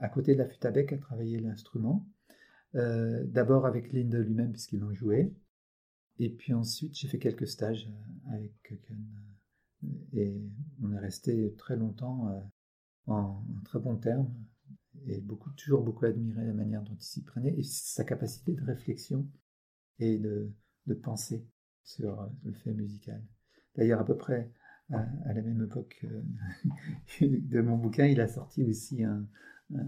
à 0.00 0.08
côté 0.08 0.32
de 0.34 0.38
la 0.38 0.46
flûte 0.46 0.64
à 0.64 0.98
travailler 0.98 1.38
l'instrument. 1.38 2.06
Euh, 2.74 3.24
d'abord 3.24 3.66
avec 3.66 3.92
Linde 3.92 4.14
lui-même, 4.14 4.52
puisqu'il 4.52 4.82
en 4.84 4.92
jouait. 4.92 5.32
Et 6.18 6.30
puis 6.30 6.52
ensuite, 6.52 6.96
j'ai 6.96 7.08
fait 7.08 7.18
quelques 7.18 7.46
stages 7.46 7.88
euh, 7.88 8.34
avec 8.34 8.52
Köken. 8.62 9.04
Et 10.12 10.42
on 10.82 10.92
est 10.92 10.98
resté 10.98 11.54
très 11.56 11.76
longtemps 11.76 12.28
euh, 12.28 12.40
en, 13.06 13.44
très 13.64 13.78
bons 13.78 13.96
termes. 13.96 14.32
Et 15.06 15.20
beaucoup, 15.20 15.50
toujours 15.50 15.82
beaucoup 15.82 16.06
admiré 16.06 16.44
la 16.44 16.52
manière 16.52 16.82
dont 16.82 16.96
il 16.96 17.04
s'y 17.04 17.22
prenait 17.22 17.54
et 17.56 17.62
sa 17.62 18.04
capacité 18.04 18.52
de 18.52 18.64
réflexion. 18.64 19.28
Et 19.98 20.18
de, 20.18 20.50
de 20.86 20.94
pensée 20.94 21.46
sur 21.82 22.30
le 22.44 22.52
fait 22.52 22.72
musical. 22.72 23.22
D'ailleurs, 23.76 24.00
à 24.00 24.04
peu 24.04 24.16
près 24.16 24.50
à, 24.92 25.32
la 25.32 25.42
même 25.42 25.62
époque 25.62 26.04
de 27.20 27.60
mon 27.60 27.76
bouquin, 27.76 28.06
il 28.06 28.20
a 28.20 28.28
sorti 28.28 28.64
aussi 28.64 29.04
un, 29.04 29.26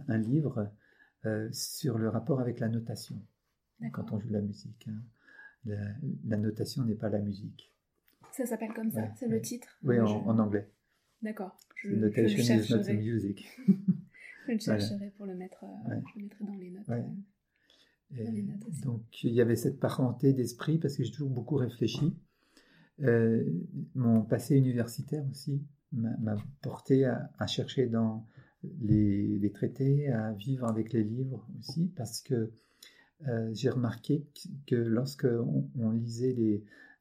un, 0.09 0.19
livre 0.19 0.71
euh, 1.27 1.49
sur 1.53 1.99
le 1.99 2.09
rapport 2.09 2.41
avec 2.41 2.61
la 2.61 2.69
notation 2.69 3.21
quand 3.93 4.13
on 4.13 4.19
joue 4.19 4.29
de 4.29 4.35
la 4.35 4.43
musique. 4.43 4.89
Hein. 4.89 5.03
La, 6.27 6.37
notation 6.37 6.85
n'est 6.85 6.95
pas 6.95 7.09
la 7.09 7.19
musique. 7.19 7.73
Ça 8.33 8.47
s'appelle 8.47 8.73
comme 8.75 8.91
ça, 8.91 9.11
c'est 9.17 9.29
le 9.29 9.41
titre? 9.41 9.79
Oui, 9.83 9.99
en, 10.01 10.39
anglais. 10.39 10.71
D'accord. 11.23 11.57
Notation 11.85 12.43
je 12.43 12.63
is 12.63 12.73
not 12.73 12.93
music. 12.95 13.47
je 14.47 14.53
le 14.53 14.59
chercherai 14.59 15.11
pour 15.17 15.27
le 15.27 15.35
mettre, 15.35 15.65
euh, 15.65 16.01
je 16.15 16.19
le 16.19 16.25
mettrai 16.25 16.45
dans 16.45 16.55
les 16.55 16.71
notes. 16.71 16.89
Euh, 16.89 17.03
donc 18.83 19.23
il 19.23 19.33
y 19.33 19.41
avait 19.41 19.57
cette 19.57 19.79
parenté 19.79 20.33
d'esprit 20.33 20.79
parce 20.79 20.97
que 20.97 21.05
j'ai 21.05 21.13
toujours 21.13 21.31
beaucoup 21.31 21.57
réfléchi. 21.57 22.17
Euh, 23.03 23.45
mon 23.95 24.23
passé 24.23 24.57
universitaire 24.57 25.25
aussi 25.31 25.63
m'a 25.93 26.37
porté 26.63 27.05
à, 27.05 27.47
chercher 27.47 27.87
dans 27.87 28.27
les, 28.81 29.51
traités, 29.55 30.09
à 30.11 30.33
vivre 30.33 30.67
avec 30.67 30.93
les 30.93 31.03
livres 31.03 31.47
aussi, 31.59 31.93
parce 31.97 32.21
que 32.21 32.53
euh, 33.29 33.51
j'ai 33.53 33.71
remarqué 33.71 34.27
que 34.67 34.77
lorsque 34.77 35.27
on, 35.79 35.91
lisait 35.91 36.33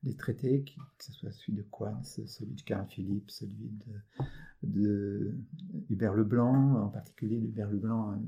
les, 0.03 0.15
traités, 0.15 0.63
que 0.63 1.03
ce 1.03 1.11
soit 1.11 1.31
celui 1.31 1.53
de 1.53 1.63
Quans, 1.63 2.03
celui 2.03 2.55
de 2.55 2.61
Carl 2.61 2.87
Philippe, 2.87 3.29
celui 3.29 3.71
de, 4.63 5.35
Hubert 5.89 6.13
Leblanc, 6.13 6.81
en 6.83 6.89
particulier 6.89 7.37
Hubert 7.37 7.69
Leblanc, 7.69 8.11
hein, 8.11 8.21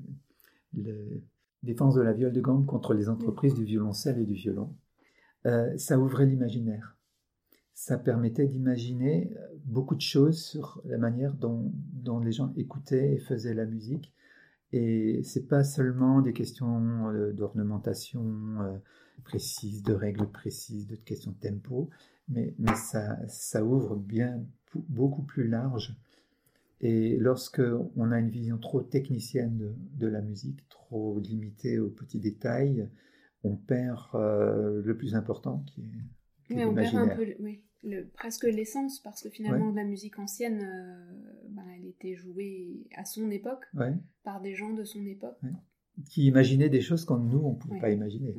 le 0.73 1.23
défense 1.63 1.95
de 1.95 2.01
la 2.01 2.13
viole 2.13 2.33
de 2.33 2.41
gamme 2.41 2.65
contre 2.65 2.93
les 2.93 3.09
entreprises 3.09 3.53
du 3.53 3.65
violoncelle 3.65 4.19
et 4.19 4.25
du 4.25 4.33
violon, 4.33 4.75
euh, 5.45 5.75
ça 5.77 5.99
ouvrait 5.99 6.25
l'imaginaire 6.25 6.95
ça 7.81 7.97
permettait 7.97 8.45
d'imaginer 8.45 9.33
euh, 9.35 9.47
beaucoup 9.65 9.95
de 9.95 10.01
choses 10.01 10.39
sur 10.39 10.83
la 10.85 10.99
manière 10.99 11.33
dont, 11.33 11.71
les 12.23 12.31
gens 12.31 12.53
écoutaient 12.55 13.13
et 13.13 13.17
faisaient 13.17 13.55
la 13.55 13.65
musique. 13.65 14.13
Et 14.71 15.21
c'est 15.23 15.47
pas 15.47 15.63
seulement 15.63 16.21
des 16.21 16.31
questions 16.31 17.09
euh, 17.09 17.33
d'ornementation 17.33 18.21
euh, 18.61 18.77
précise, 19.23 19.81
de 19.81 19.93
règles 19.93 20.29
précises, 20.29 20.85
de 20.85 20.95
questions 20.95 21.31
de 21.31 21.49
tempo, 21.49 21.89
mais, 22.29 22.53
mais 22.59 22.75
ça, 22.75 23.17
ça 23.27 23.63
ouvre 23.65 23.95
bien 23.95 24.43
beaucoup 24.87 25.23
plus 25.23 25.47
large. 25.47 25.95
Et 26.81 27.17
lorsque 27.17 27.61
on 27.95 28.11
a 28.11 28.19
une 28.19 28.29
vision 28.29 28.57
trop 28.57 28.81
technicienne 28.81 29.57
de, 29.57 29.75
de 29.97 30.07
la 30.07 30.21
musique, 30.21 30.67
trop 30.69 31.19
limitée 31.19 31.79
aux 31.79 31.89
petits 31.89 32.19
détails, 32.19 32.89
on 33.43 33.55
perd 33.55 34.09
le 34.13 34.93
plus 34.97 35.15
important 35.15 35.63
qui 35.67 35.81
est 35.81 36.55
oui, 36.55 36.65
on 36.65 36.73
perd 36.73 36.95
un 36.95 37.07
peu, 37.07 37.25
oui, 37.39 37.63
le, 37.83 38.07
presque 38.07 38.43
l'essence, 38.43 38.99
parce 38.99 39.21
que 39.21 39.29
finalement, 39.29 39.71
la 39.71 39.83
musique 39.83 40.19
ancienne, 40.19 40.61
euh, 40.61 41.49
ben, 41.49 41.63
elle 41.75 41.85
était 41.85 42.15
jouée 42.15 42.87
à 42.95 43.05
son 43.05 43.29
époque, 43.31 43.65
par 44.23 44.41
des 44.41 44.53
gens 44.53 44.73
de 44.73 44.83
son 44.83 45.05
époque. 45.05 45.39
Qui 46.09 46.25
imaginaient 46.25 46.69
des 46.69 46.81
choses 46.81 47.05
que 47.05 47.13
nous, 47.13 47.39
on 47.39 47.53
ne 47.53 47.57
pouvait 47.57 47.79
pas 47.79 47.91
imaginer. 47.91 48.35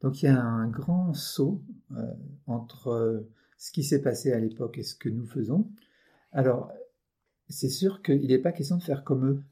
Donc 0.00 0.22
il 0.22 0.26
y 0.26 0.28
a 0.28 0.40
un 0.40 0.68
grand 0.68 1.12
saut 1.14 1.62
euh, 1.92 2.12
entre 2.46 2.88
euh, 2.88 3.30
ce 3.56 3.70
qui 3.70 3.84
s'est 3.84 4.02
passé 4.02 4.32
à 4.32 4.40
l'époque 4.40 4.76
et 4.78 4.82
ce 4.82 4.96
que 4.96 5.08
nous 5.08 5.26
faisons. 5.26 5.70
Alors, 6.32 6.72
c'est 7.48 7.68
sûr 7.68 8.02
qu'il 8.02 8.26
n'est 8.26 8.38
pas 8.38 8.52
question 8.52 8.76
de 8.76 8.82
faire 8.82 9.04
comme 9.04 9.26
eux. 9.26 9.42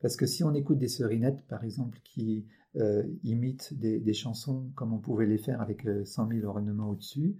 Parce 0.00 0.16
que 0.16 0.26
si 0.26 0.44
on 0.44 0.54
écoute 0.54 0.78
des 0.78 0.88
serinettes, 0.88 1.46
par 1.46 1.64
exemple, 1.64 1.98
qui 2.04 2.46
euh, 2.76 3.02
imitent 3.22 3.72
des, 3.74 4.12
chansons 4.12 4.70
comme 4.74 4.92
on 4.92 4.98
pouvait 4.98 5.26
les 5.26 5.38
faire 5.38 5.60
avec 5.60 5.86
100 6.04 6.28
000 6.28 6.46
ornements 6.46 6.90
au-dessus, 6.90 7.36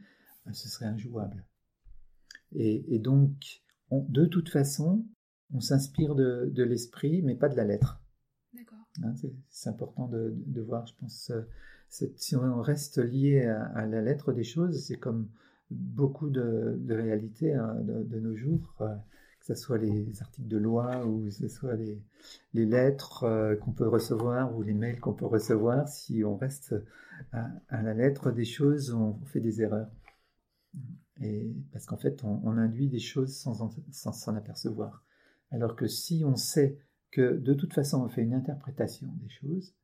euh, 0.46 0.52
ce 0.52 0.68
serait 0.68 0.86
injouable. 0.86 1.44
Et, 2.52 2.98
donc, 2.98 3.62
de 3.90 4.24
toute 4.24 4.48
façon, 4.48 5.04
on 5.52 5.60
s'inspire 5.60 6.14
de, 6.14 6.62
l'esprit, 6.62 7.22
mais 7.22 7.34
pas 7.34 7.48
de 7.48 7.56
la 7.56 7.64
lettre. 7.64 8.00
D'accord. 8.54 8.78
Hein, 9.02 9.14
c'est 9.50 9.68
important 9.68 10.08
de, 10.08 10.60
voir, 10.60 10.86
je 10.86 10.94
pense. 10.98 11.30
Euh, 11.30 11.42
si 11.88 12.34
on 12.34 12.60
reste 12.62 12.98
lié 12.98 13.42
à, 13.42 13.86
la 13.86 14.00
lettre 14.00 14.32
des 14.32 14.44
choses, 14.44 14.84
c'est 14.86 14.96
comme 14.96 15.28
beaucoup 15.70 16.30
de, 16.30 16.78
réalités 16.88 17.54
hein, 17.54 17.76
de, 17.82 18.18
nos 18.20 18.34
jours 18.34 18.76
que 19.46 19.54
ce 19.54 19.60
soit 19.60 19.78
les 19.78 20.20
articles 20.20 20.48
de 20.48 20.56
loi 20.56 21.06
ou 21.06 21.24
que 21.24 21.30
ce 21.30 21.48
soit 21.48 21.76
les, 21.76 22.02
lettres 22.52 23.24
euh, 23.24 23.54
qu'on 23.54 23.72
peut 23.72 23.86
recevoir 23.86 24.56
ou 24.56 24.62
les 24.62 24.74
mails 24.74 24.98
qu'on 24.98 25.14
peut 25.14 25.26
recevoir, 25.26 25.88
si 25.88 26.24
on 26.24 26.36
reste 26.36 26.74
à, 27.32 27.82
la 27.82 27.94
lettre 27.94 28.32
des 28.32 28.44
choses, 28.44 28.92
on 28.92 29.20
fait 29.26 29.40
des 29.40 29.62
erreurs. 29.62 29.90
Et 31.20 31.54
parce 31.72 31.86
qu'en 31.86 31.96
fait, 31.96 32.24
on, 32.24 32.56
induit 32.58 32.88
des 32.88 32.98
choses 32.98 33.36
sans 33.36 34.12
s'en 34.12 34.34
apercevoir. 34.34 35.04
Alors 35.50 35.76
que 35.76 35.86
si 35.86 36.24
on 36.26 36.36
sait 36.36 36.78
que 37.10 37.36
de 37.38 37.54
toute 37.54 37.72
façon, 37.72 38.02
on 38.02 38.08
fait 38.08 38.22
une 38.22 38.34
interprétation 38.34 39.06
des 39.22 39.28
choses, 39.28 39.74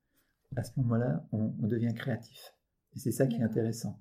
à 0.57 0.65
ce 0.65 0.73
moment-là, 0.81 1.25
on, 1.33 1.55
on 1.63 1.67
devient 1.67 1.95
créatif. 1.95 2.55
Et 2.95 2.99
c'est 2.99 3.13
ça 3.13 3.27
qui 3.27 3.37
est 3.37 3.43
intéressant. 3.43 3.99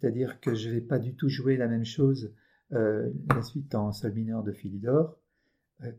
C'est-à-dire 0.00 0.40
que 0.40 0.54
je 0.54 0.68
ne 0.68 0.74
vais 0.74 0.80
pas 0.80 0.98
du 0.98 1.14
tout 1.14 1.28
jouer 1.28 1.56
la 1.56 1.68
même 1.68 1.84
chose 1.84 2.32
euh, 2.72 3.10
la 3.34 3.42
suite 3.42 3.74
en 3.74 3.92
sol 3.92 4.12
mineur 4.12 4.42
de 4.42 4.52
Philidor, 4.52 5.18
euh, 5.84 5.92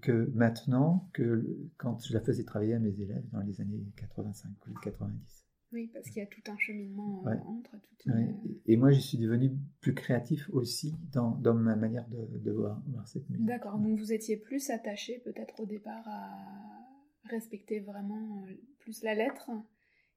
que, 0.00 0.28
maintenant, 0.34 1.08
que 1.12 1.70
quand 1.76 2.04
je 2.04 2.12
la 2.12 2.20
faisais 2.20 2.42
travailler 2.42 2.74
à 2.74 2.80
mes 2.80 3.00
élèves 3.00 3.24
dans 3.30 3.40
les 3.40 3.60
années 3.60 3.84
85 3.96 4.50
ou 4.66 4.74
90. 4.82 5.46
Oui, 5.70 5.90
parce 5.92 6.08
qu'il 6.08 6.20
y 6.20 6.26
a 6.26 6.26
tout 6.26 6.42
un 6.50 6.56
cheminement 6.58 7.24
euh, 7.28 7.34
entre. 7.46 7.76
Et 8.66 8.76
moi, 8.76 8.90
je 8.90 8.98
suis 8.98 9.18
devenu 9.18 9.52
plus 9.80 9.94
créatif 9.94 10.48
aussi 10.52 10.96
dans, 11.12 11.32
dans 11.32 11.54
ma 11.54 11.76
manière 11.76 12.08
de, 12.08 12.50
voir, 12.50 12.82
cette 13.04 13.28
musique. 13.30 13.46
D'accord, 13.46 13.78
donc 13.78 13.98
vous 13.98 14.12
étiez 14.12 14.38
plus 14.38 14.70
attaché 14.70 15.20
peut-être 15.24 15.60
au 15.60 15.66
départ 15.66 16.04
à 16.08 16.30
respecter 17.24 17.80
vraiment 17.80 18.44
plus 18.80 19.02
la 19.02 19.14
lettre, 19.14 19.50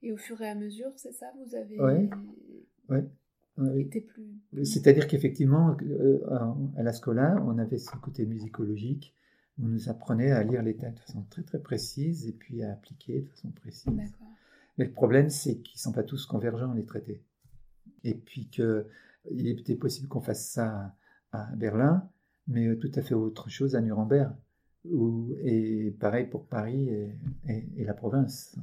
et 0.01 0.11
au 0.11 0.17
fur 0.17 0.41
et 0.41 0.49
à 0.49 0.55
mesure, 0.55 0.91
c'est 0.95 1.11
ça, 1.11 1.31
vous 1.37 1.53
avez... 1.53 1.79
Oui, 2.89 3.01
C'est-à-dire 4.63 5.07
qu'effectivement, 5.07 5.77
euh, 5.81 6.19
à 6.77 6.83
la 6.83 6.93
Scola, 6.93 7.41
on 7.45 7.57
avait 7.57 7.77
ce 7.77 7.95
côté 7.97 8.25
musicologique. 8.25 9.15
On 9.61 9.67
nous 9.67 9.89
apprenait 9.89 10.31
à 10.31 10.43
lire 10.43 10.61
les 10.63 10.75
textes 10.75 10.97
de 10.97 11.01
façon 11.01 11.23
très 11.29 11.43
très 11.43 11.59
précise 11.59 12.27
et 12.27 12.31
puis 12.31 12.63
à 12.63 12.71
appliquer 12.71 13.21
de 13.21 13.27
façon 13.27 13.51
précise. 13.51 13.93
Mais 14.77 14.85
le 14.85 14.91
problème, 14.91 15.29
c'est 15.29 15.57
qu'ils 15.57 15.77
ne 15.77 15.81
sont 15.81 15.91
pas 15.91 16.03
tous 16.03 16.25
convergents, 16.25 16.73
les 16.73 16.85
traités. 16.85 17.21
Et 18.03 18.15
puis 18.15 18.47
qu'il 18.47 19.47
était 19.47 19.75
possible 19.75 20.07
qu'on 20.07 20.21
fasse 20.21 20.47
ça 20.47 20.95
à 21.31 21.45
Berlin, 21.55 22.09
mais 22.47 22.75
tout 22.77 22.91
à 22.95 23.01
fait 23.01 23.13
autre 23.13 23.49
chose 23.49 23.75
à 23.75 23.81
Nuremberg. 23.81 24.33
et 25.43 25.95
pareil 25.99 26.25
pour 26.25 26.47
Paris 26.47 26.89
et 27.47 27.83
la 27.85 27.93
province. 27.93 28.57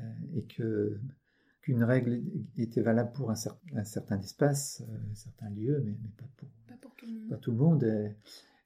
Euh, 0.00 0.36
et 0.36 0.42
que 0.42 0.98
qu'une 1.60 1.84
règle 1.84 2.22
était 2.56 2.80
valable 2.80 3.12
pour 3.12 3.30
un, 3.30 3.34
certain 3.34 4.18
espace, 4.20 4.82
euh, 4.88 5.10
un 5.10 5.14
certain 5.14 5.50
lieu, 5.50 5.82
mais, 5.84 5.94
pas, 6.16 6.24
pour, 6.36 7.40
tout 7.40 7.50
le 7.50 7.56
monde. 7.56 8.14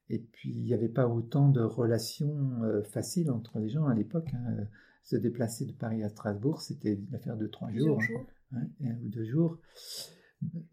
Et, 0.09 0.19
puis, 0.19 0.51
il 0.51 0.63
n'y 0.63 0.75
avait 0.75 0.89
pas 0.89 1.09
autant 1.09 1.49
de 1.49 1.61
relations 1.61 2.63
euh, 2.63 2.83
faciles 2.83 3.31
entre 3.31 3.59
les 3.59 3.69
gens 3.69 3.87
à 3.87 3.95
l'époque. 3.95 4.29
Hein. 4.35 4.67
Se 5.03 5.17
déplacer 5.17 5.67
de 5.67 5.73
Paris 5.73 6.03
à 6.03 6.09
Strasbourg, 6.09 6.63
c'était 6.63 6.99
l'affaire 7.11 7.37
de 7.37 7.47
trois 7.47 7.71
jours, 7.73 8.01
hein, 8.53 8.67
ou 9.03 9.09
deux 9.09 9.25
jours. 9.25 9.59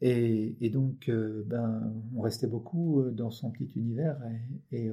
Et, 0.01 0.69
donc, 0.69 1.09
euh, 1.09 1.43
ben, 1.45 1.93
on 2.15 2.21
restait 2.21 2.47
beaucoup 2.47 3.03
dans 3.11 3.29
son 3.29 3.51
petit 3.51 3.71
univers 3.75 4.21
et, 4.71 4.89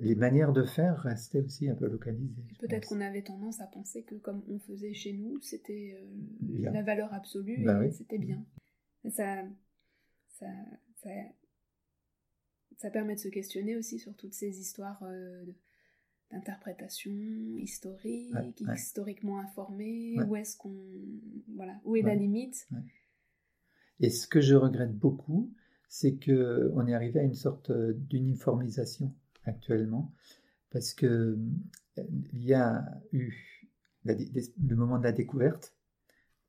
les 0.00 0.14
manières 0.14 0.52
de 0.52 0.64
faire 0.64 0.98
restaient 0.98 1.40
aussi 1.40 1.68
un 1.68 1.74
peu 1.74 1.88
localisées. 1.88 2.42
Peut-être 2.58 2.88
qu'on 2.88 3.00
avait 3.00 3.22
tendance 3.22 3.60
à 3.60 3.66
penser 3.66 4.02
que 4.02 4.14
comme 4.14 4.42
on 4.48 4.58
faisait 4.58 4.94
chez 4.94 5.12
nous, 5.12 5.40
c'était 5.42 5.94
euh, 6.00 6.70
la 6.70 6.82
valeur 6.82 7.12
absolue 7.12 7.64
bah 7.64 7.84
et 7.84 7.92
c'était 7.92 8.18
bien. 8.18 8.44
Ça, 9.10 9.44
ça, 10.30 10.46
ça, 12.76 12.90
permet 12.90 13.14
de 13.14 13.20
se 13.20 13.28
questionner 13.28 13.76
aussi 13.76 13.98
sur 13.98 14.14
toutes 14.16 14.34
ces 14.34 14.58
histoires 14.60 15.02
euh, 15.02 15.44
d'interprétation 16.30 17.12
historique, 17.58 18.62
historiquement 18.74 19.38
informée, 19.38 20.16
où 20.26 20.36
est-ce 20.36 20.56
qu'on... 20.56 20.76
Voilà, 21.54 21.78
où 21.84 21.96
est 21.96 22.02
la 22.02 22.14
limite? 22.14 22.68
Et 24.00 24.10
ce 24.10 24.26
que 24.26 24.40
je 24.40 24.54
regrette 24.54 24.96
beaucoup, 24.96 25.52
c'est 25.88 26.18
qu'on 26.18 26.86
est 26.86 26.94
arrivé 26.94 27.20
à 27.20 27.24
une 27.24 27.34
sorte 27.34 27.70
euh, 27.70 27.92
d'uniformisation 27.94 29.14
actuellement, 29.44 30.12
parce 30.70 30.94
que 30.94 31.38
euh, 31.98 32.04
il 32.32 32.44
y 32.44 32.54
a 32.54 32.84
eu 33.12 33.32
le 34.04 34.76
moment 34.76 34.98
de 34.98 35.04
la 35.04 35.12
découverte, 35.12 35.74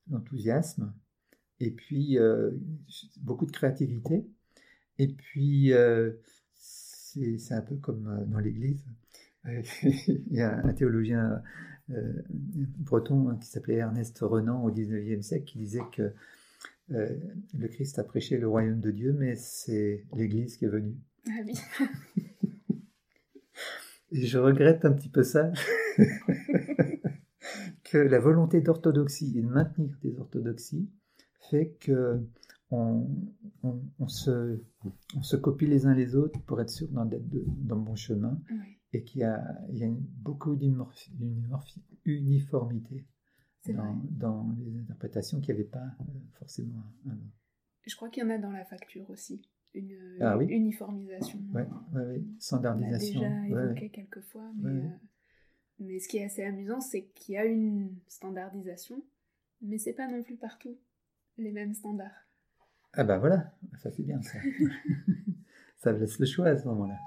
l'enthousiasme, 0.09 0.93
et 1.59 1.71
puis 1.71 2.17
euh, 2.17 2.51
beaucoup 3.17 3.45
de 3.45 3.51
créativité, 3.51 4.25
et 4.97 5.07
puis 5.07 5.73
euh, 5.73 6.13
c'est 6.53 7.53
un 7.53 7.61
peu 7.61 7.75
comme 7.75 8.25
dans 8.27 8.39
l'Église. 8.39 8.85
il 9.83 10.25
y 10.31 10.41
a 10.41 10.57
un 10.65 10.73
théologien 10.73 11.41
breton 12.77 13.29
hein, 13.29 13.37
qui 13.37 13.47
s'appelait 13.47 13.77
Ernest 13.77 14.19
Renan 14.19 14.63
au 14.63 14.71
XIXe 14.71 15.25
siècle, 15.25 15.45
qui 15.45 15.57
disait 15.57 15.81
que 15.91 16.13
le 16.89 17.67
Christ 17.67 17.99
a 17.99 18.03
prêché 18.03 18.37
le 18.37 18.47
royaume 18.47 18.79
de 18.79 18.91
Dieu, 18.91 19.13
mais 19.13 19.35
c'est 19.35 20.05
l'Église 20.13 20.57
qui 20.57 20.65
est 20.65 20.69
venue. 20.69 20.97
Ah 21.27 21.41
oui. 21.45 21.53
Et 24.11 24.25
je 24.25 24.39
regrette 24.39 24.85
un 24.85 24.93
petit 24.93 25.09
peu 25.09 25.23
ça, 25.23 25.51
que 27.83 27.97
la 27.97 28.19
volonté 28.19 28.61
d'orthodoxie 28.61 29.37
et 29.37 29.41
de 29.41 29.47
maintenir 29.47 29.97
des 30.01 30.17
orthodoxies 30.19 30.89
fait 31.49 31.75
que 31.79 32.21
on, 32.71 33.07
se, 34.07 34.61
on 35.15 35.23
se 35.23 35.35
copie 35.35 35.65
les 35.65 35.87
uns 35.87 35.93
les 35.93 36.15
autres 36.15 36.39
pour 36.43 36.61
être 36.61 36.69
sûr 36.69 36.87
d'être 37.05 37.27
dans 37.27 37.75
le 37.75 37.81
bon 37.81 37.95
chemin 37.95 38.39
et 38.93 39.03
qu'il 39.03 39.21
y 39.21 39.23
a, 39.23 39.43
il 39.69 39.79
y 39.79 39.83
a 39.83 39.89
beaucoup 40.21 40.55
d'uniformité 40.55 43.07
dans, 43.67 43.99
dans, 44.11 44.55
les 44.59 44.77
interprétations 44.79 45.41
qu'il 45.41 45.55
n'y 45.55 45.61
avait 45.61 45.69
pas 45.69 45.95
euh, 46.01 46.03
forcément 46.37 46.83
avant. 47.05 47.17
Je 47.85 47.95
crois 47.95 48.09
qu'il 48.09 48.23
y 48.23 48.25
en 48.25 48.29
a 48.29 48.37
dans 48.37 48.51
la 48.51 48.65
facture 48.65 49.09
aussi 49.09 49.41
une 49.73 50.17
ah 50.21 50.37
uniformisation. 50.41 51.39
Oui, 51.53 51.61
ouais, 51.93 52.21
standardisation. 52.39 53.21
On 53.21 53.23
l'a 53.23 53.41
déjà 53.41 53.63
évoqué 53.63 53.89
quelques 53.89 54.21
fois, 54.21 54.51
mais, 54.57 54.69
euh, 54.69 54.89
mais 55.79 55.99
ce 55.99 56.07
qui 56.07 56.17
est 56.17 56.25
assez 56.25 56.43
amusant, 56.43 56.81
c'est 56.81 57.03
qu'il 57.03 57.35
y 57.35 57.37
a 57.37 57.45
une 57.45 57.95
standardisation, 58.07 59.03
mais 59.61 59.77
c'est 59.77 59.93
pas 59.93 60.07
non 60.07 60.23
plus 60.23 60.37
partout 60.37 60.77
les 61.37 61.51
mêmes 61.51 61.73
standards. 61.73 62.27
Ah 62.93 63.03
bah 63.03 63.19
voilà, 63.19 63.53
ça 63.77 63.91
c'est 63.91 64.03
bien 64.03 64.21
ça. 64.21 64.39
ça 65.77 65.91
laisse 65.91 66.19
le 66.19 66.25
choix 66.25 66.47
à 66.47 66.57
ce 66.57 66.65
moment-là. 66.67 66.97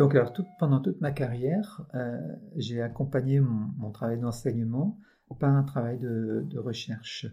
Donc, 0.00 0.14
alors, 0.14 0.32
pendant 0.58 0.80
toute 0.80 1.02
ma 1.02 1.12
carrière, 1.12 1.84
euh, 1.94 2.18
j'ai 2.56 2.80
accompagné 2.80 3.38
mon, 3.38 3.90
travail 3.90 4.18
d'enseignement 4.18 4.98
par 5.38 5.54
un 5.54 5.62
travail 5.62 5.98
de, 5.98 6.56
recherche 6.56 7.26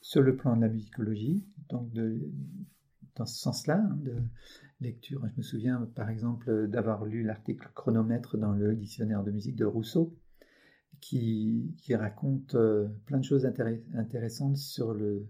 sur 0.00 0.22
le 0.22 0.34
plan 0.34 0.56
de 0.56 0.62
la 0.62 0.70
musicologie, 0.70 1.46
donc 1.68 1.92
dans 3.14 3.26
ce 3.26 3.38
sens-là, 3.38 3.82
hein, 3.84 3.98
de 4.00 4.14
lecture. 4.80 5.28
Je 5.28 5.36
me 5.36 5.42
souviens, 5.42 5.86
par 5.94 6.08
exemple, 6.08 6.66
d'avoir 6.68 7.04
lu 7.04 7.24
l'article 7.24 7.68
chronomètre 7.74 8.38
dans 8.38 8.52
le 8.52 8.74
dictionnaire 8.74 9.22
de 9.22 9.30
musique 9.30 9.56
de 9.56 9.66
Rousseau, 9.66 10.16
qui, 11.02 11.76
raconte 11.90 12.54
euh, 12.54 12.88
plein 13.04 13.18
de 13.18 13.24
choses 13.24 13.44
intéressantes 13.94 14.56
sur 14.56 14.94
le, 14.94 15.26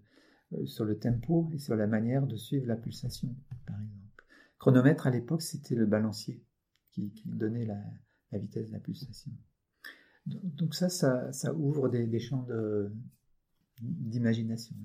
euh, 0.53 0.65
sur 0.65 0.85
le 0.85 0.97
tempo 0.97 1.51
et 1.53 1.59
sur 1.59 1.75
la 1.75 1.89
manière 1.89 2.25
de 2.25 2.37
suivre 2.37 2.69
la 2.69 2.77
pulsation, 2.77 3.35
par 3.67 3.81
exemple. 3.81 4.25
Chronomètre, 4.61 5.09
à 5.09 5.11
l'époque, 5.11 5.43
c'était 5.43 5.75
le 5.75 5.85
balancier 5.85 6.41
qui, 6.91 7.13
donnait 7.27 7.65
la, 7.65 8.39
vitesse 8.39 8.69
de 8.69 8.73
la 8.73 8.81
pulsation. 8.81 9.33
Donc, 10.27 10.75
ça, 10.75 10.89
ça, 10.89 11.55
ouvre 11.55 11.89
des, 11.89 12.19
champs 12.19 12.47
d'imagination. 13.81 14.77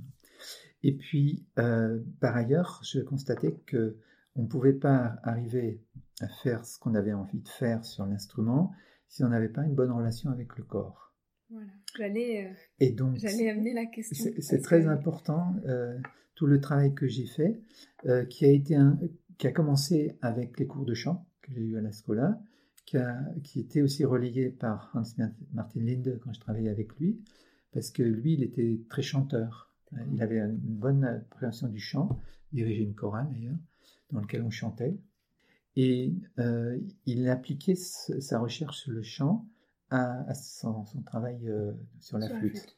Et 0.83 0.95
puis, 0.95 1.45
euh, 1.59 1.99
par 2.19 2.35
ailleurs, 2.35 2.81
je 2.83 2.99
constatais 2.99 3.55
que 3.65 3.97
on 4.35 4.43
ne 4.43 4.47
pouvait 4.47 4.73
pas 4.73 5.17
arriver 5.23 5.81
à 6.19 6.27
faire 6.27 6.65
ce 6.65 6.79
qu'on 6.79 6.95
avait 6.95 7.13
envie 7.13 7.39
de 7.39 7.47
faire 7.47 7.85
sur 7.85 8.05
l'instrument 8.05 8.73
si 9.07 9.23
on 9.23 9.29
n'avait 9.29 9.49
pas 9.49 9.63
une 9.63 9.75
bonne 9.75 9.91
relation 9.91 10.31
avec 10.31 10.57
le 10.57 10.63
corps. 10.63 11.13
Voilà, 11.49 11.71
j'allais 11.95 12.47
euh, 12.81 13.13
j'allais 13.15 13.49
amener 13.51 13.73
la 13.73 13.85
question. 13.85 14.31
C'est 14.39 14.61
très 14.61 14.87
important, 14.87 15.55
euh, 15.67 15.99
tout 16.33 16.47
le 16.47 16.59
travail 16.59 16.95
que 16.95 17.07
j'ai 17.07 17.27
fait, 17.27 17.61
qui, 18.29 18.45
a 18.45 18.49
été 18.49 18.75
un, 18.75 18.97
qui 19.37 19.47
a 19.47 19.51
commencé 19.51 20.17
avec 20.21 20.59
les 20.59 20.67
cours 20.67 20.85
de 20.85 20.93
chant, 20.93 21.27
que 21.43 21.53
j'ai 21.53 21.61
eu 21.61 21.77
à 21.77 21.81
la 21.81 21.91
Scola, 21.91 22.41
qui, 22.85 22.97
qui 23.43 23.59
était 23.59 23.81
aussi 23.81 24.03
relayé 24.03 24.49
par 24.49 24.91
Hans 24.93 25.03
Martin 25.53 25.81
Linde 25.81 26.19
quand 26.23 26.33
je 26.33 26.39
travaillais 26.39 26.69
avec 26.69 26.97
lui, 26.97 27.21
parce 27.71 27.91
que 27.91 28.03
lui, 28.03 28.33
il 28.33 28.43
était 28.43 28.81
très 28.89 29.01
chanteur. 29.01 29.71
Il 30.11 30.21
avait 30.21 30.39
une 30.39 30.57
bonne 30.57 31.03
appréhension 31.03 31.67
du 31.67 31.79
chant, 31.79 32.19
il 32.51 32.57
dirigeait 32.57 32.83
une 32.83 32.95
chorale 32.95 33.29
d'ailleurs, 33.31 33.57
dans 34.11 34.21
laquelle 34.21 34.43
on 34.43 34.49
chantait. 34.49 34.97
Et 35.75 36.15
euh, 36.39 36.79
il 37.05 37.27
appliquait 37.29 37.75
sa 37.75 38.39
recherche 38.39 38.79
sur 38.79 38.91
le 38.91 39.01
chant 39.01 39.47
à, 39.89 40.33
son, 40.33 40.85
travail 41.05 41.47
euh, 41.47 41.73
sur 41.99 42.17
la 42.17 42.29
flûte. 42.29 42.77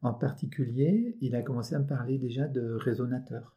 En 0.00 0.14
particulier, 0.14 1.16
il 1.20 1.34
a 1.34 1.42
commencé 1.42 1.74
à 1.74 1.78
me 1.78 1.86
parler 1.86 2.18
déjà 2.18 2.46
de 2.46 2.72
résonateurs. 2.72 3.56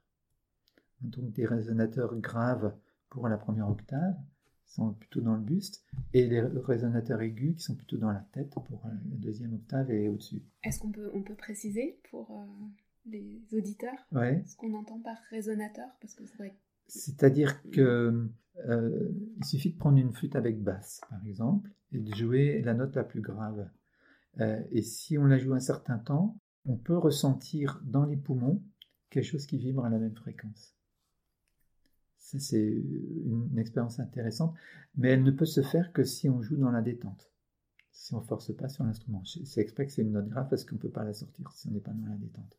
Donc 1.02 1.32
des 1.32 1.46
résonateurs 1.46 2.16
graves 2.18 2.74
pour 3.10 3.28
la 3.28 3.38
première 3.38 3.70
octave, 3.70 4.16
sont 4.72 4.94
plutôt 4.94 5.22
dans 5.22 5.36
le 5.36 5.42
buste, 5.42 5.84
et 6.14 6.28
les 6.28 6.42
résonateurs 6.42 7.22
aigus 7.22 7.56
qui 7.56 7.64
sont 7.64 7.76
plutôt 7.76 7.98
dans 7.98 8.12
la 8.12 8.26
tête 8.32 8.52
pour 8.52 8.82
la 8.84 8.92
deuxième 9.18 9.54
octave 9.54 9.92
et 9.92 10.08
au-dessus. 10.08 10.44
Est-ce 10.64 10.80
qu'on 10.80 10.92
peut, 10.92 11.12
on 11.14 11.24
peut 11.24 11.36
préciser 11.36 12.00
pour 12.10 12.32
euh, 12.32 12.46
les 13.06 13.42
auditeurs 13.54 14.08
ce 14.12 14.56
qu'on 14.56 14.74
entend 14.74 15.00
par 15.00 15.18
résonateur? 15.30 15.88
Parce 16.00 16.16
que 16.16 16.26
c'est 16.26 16.56
C'est-à-dire 16.88 17.62
que 17.72 18.30
euh, 18.68 19.10
il 19.38 19.46
suffit 19.46 19.74
de 19.74 19.78
prendre 19.78 19.98
une 19.98 20.14
flûte 20.14 20.36
avec 20.36 20.62
basse, 20.62 21.02
par 21.10 21.26
exemple, 21.26 21.70
et 21.92 22.00
de 22.00 22.16
jouer 22.16 22.62
la 22.62 22.74
note 22.74 22.96
la 22.96 23.04
plus 23.04 23.22
grave. 23.22 23.70
Euh, 24.40 24.62
et 24.72 24.82
si 24.82 25.18
on 25.18 25.26
la 25.26 25.38
joue 25.38 25.54
un 25.54 25.60
certain 25.60 25.98
temps, 25.98 26.38
on 26.66 26.78
peut 26.78 26.98
ressentir 26.98 27.82
dans 27.84 28.06
les 28.06 28.18
poumons 28.18 28.64
quelque 29.10 29.26
chose 29.26 29.46
qui 29.46 29.58
vibre 29.58 29.84
à 29.84 29.90
la 29.90 29.98
même 29.98 30.16
fréquence 30.16 30.78
c'est 32.40 32.62
une, 32.62 33.58
expérience 33.58 34.00
intéressante, 34.00 34.56
mais 34.96 35.10
elle 35.10 35.24
ne 35.24 35.32
peut 35.32 35.46
se 35.46 35.62
faire 35.62 35.92
que 35.94 36.04
si 36.04 36.30
on 36.30 36.42
joue 36.42 36.58
dans 36.58 36.72
la 36.72 36.82
détente, 36.82 37.32
si 37.92 38.14
on 38.14 38.22
ne 38.22 38.26
force 38.26 38.56
pas 38.56 38.70
sur 38.70 38.84
l'instrument. 38.84 39.24
C'est 39.26 39.62
exprès 39.62 39.86
que 39.86 39.92
c'est 39.92 40.02
une 40.02 40.14
note 40.14 40.30
grave 40.30 40.48
parce 40.50 40.66
qu'on 40.66 40.76
ne 40.76 40.82
peut 40.82 40.90
pas 40.90 41.04
la 41.04 41.14
sortir 41.14 41.52
si 41.52 41.68
on 41.68 41.72
n'est 41.72 41.80
pas 41.80 41.92
dans 41.92 42.08
la 42.08 42.18
détente. 42.18 42.58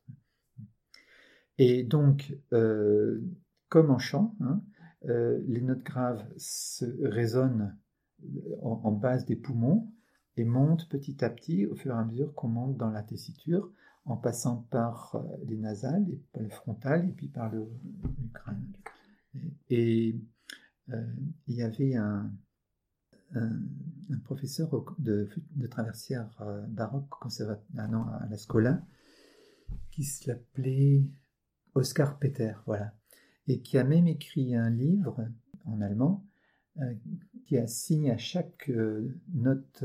Et 1.57 1.83
donc, 1.83 2.35
euh, 2.53 3.21
comme 3.69 3.91
en 3.91 3.99
chant, 3.99 4.35
hein, 4.41 4.61
euh, 5.09 5.41
les 5.47 5.61
notes 5.61 5.83
graves 5.83 6.25
se 6.37 6.85
résonnent 7.03 7.75
en, 8.61 8.91
base 8.91 9.25
des 9.25 9.35
poumons 9.35 9.91
et 10.37 10.45
montent 10.45 10.87
petit 10.87 11.23
à 11.23 11.29
petit 11.29 11.65
au 11.65 11.75
fur 11.75 11.93
et 11.93 11.97
à 11.97 12.05
mesure 12.05 12.33
qu'on 12.33 12.47
monte 12.47 12.77
dans 12.77 12.89
la 12.89 13.03
tessiture 13.03 13.69
en 14.05 14.17
passant 14.17 14.67
par 14.69 15.15
euh, 15.15 15.37
les 15.45 15.57
nasales, 15.57 16.05
par 16.31 16.43
le 16.43 16.49
frontal 16.49 17.07
et 17.07 17.11
puis 17.11 17.27
par 17.27 17.51
le 17.51 17.67
crâne. 18.33 18.65
Et 19.69 20.15
euh, 20.91 21.01
il 21.47 21.55
y 21.55 21.63
avait 21.63 21.95
un, 21.95 22.31
professeur 24.25 24.69
de, 24.99 25.27
de 25.55 25.67
traversière 25.67 26.29
euh, 26.41 26.61
baroque 26.67 27.09
ah 27.23 27.83
à 28.21 28.27
la 28.29 28.37
Scola 28.37 28.85
qui 29.89 30.03
s'appelait 30.03 31.03
Oscar 31.73 32.19
Peter, 32.19 32.53
voilà, 32.67 32.93
et 33.47 33.61
qui 33.61 33.79
a 33.79 33.83
même 33.83 34.07
écrit 34.07 34.55
un 34.55 34.69
livre 34.69 35.27
en 35.65 35.81
allemand 35.81 36.27
euh, 36.79 36.93
qui 37.47 37.57
assigne 37.57 38.11
à 38.11 38.17
chaque 38.17 38.69
note 39.33 39.83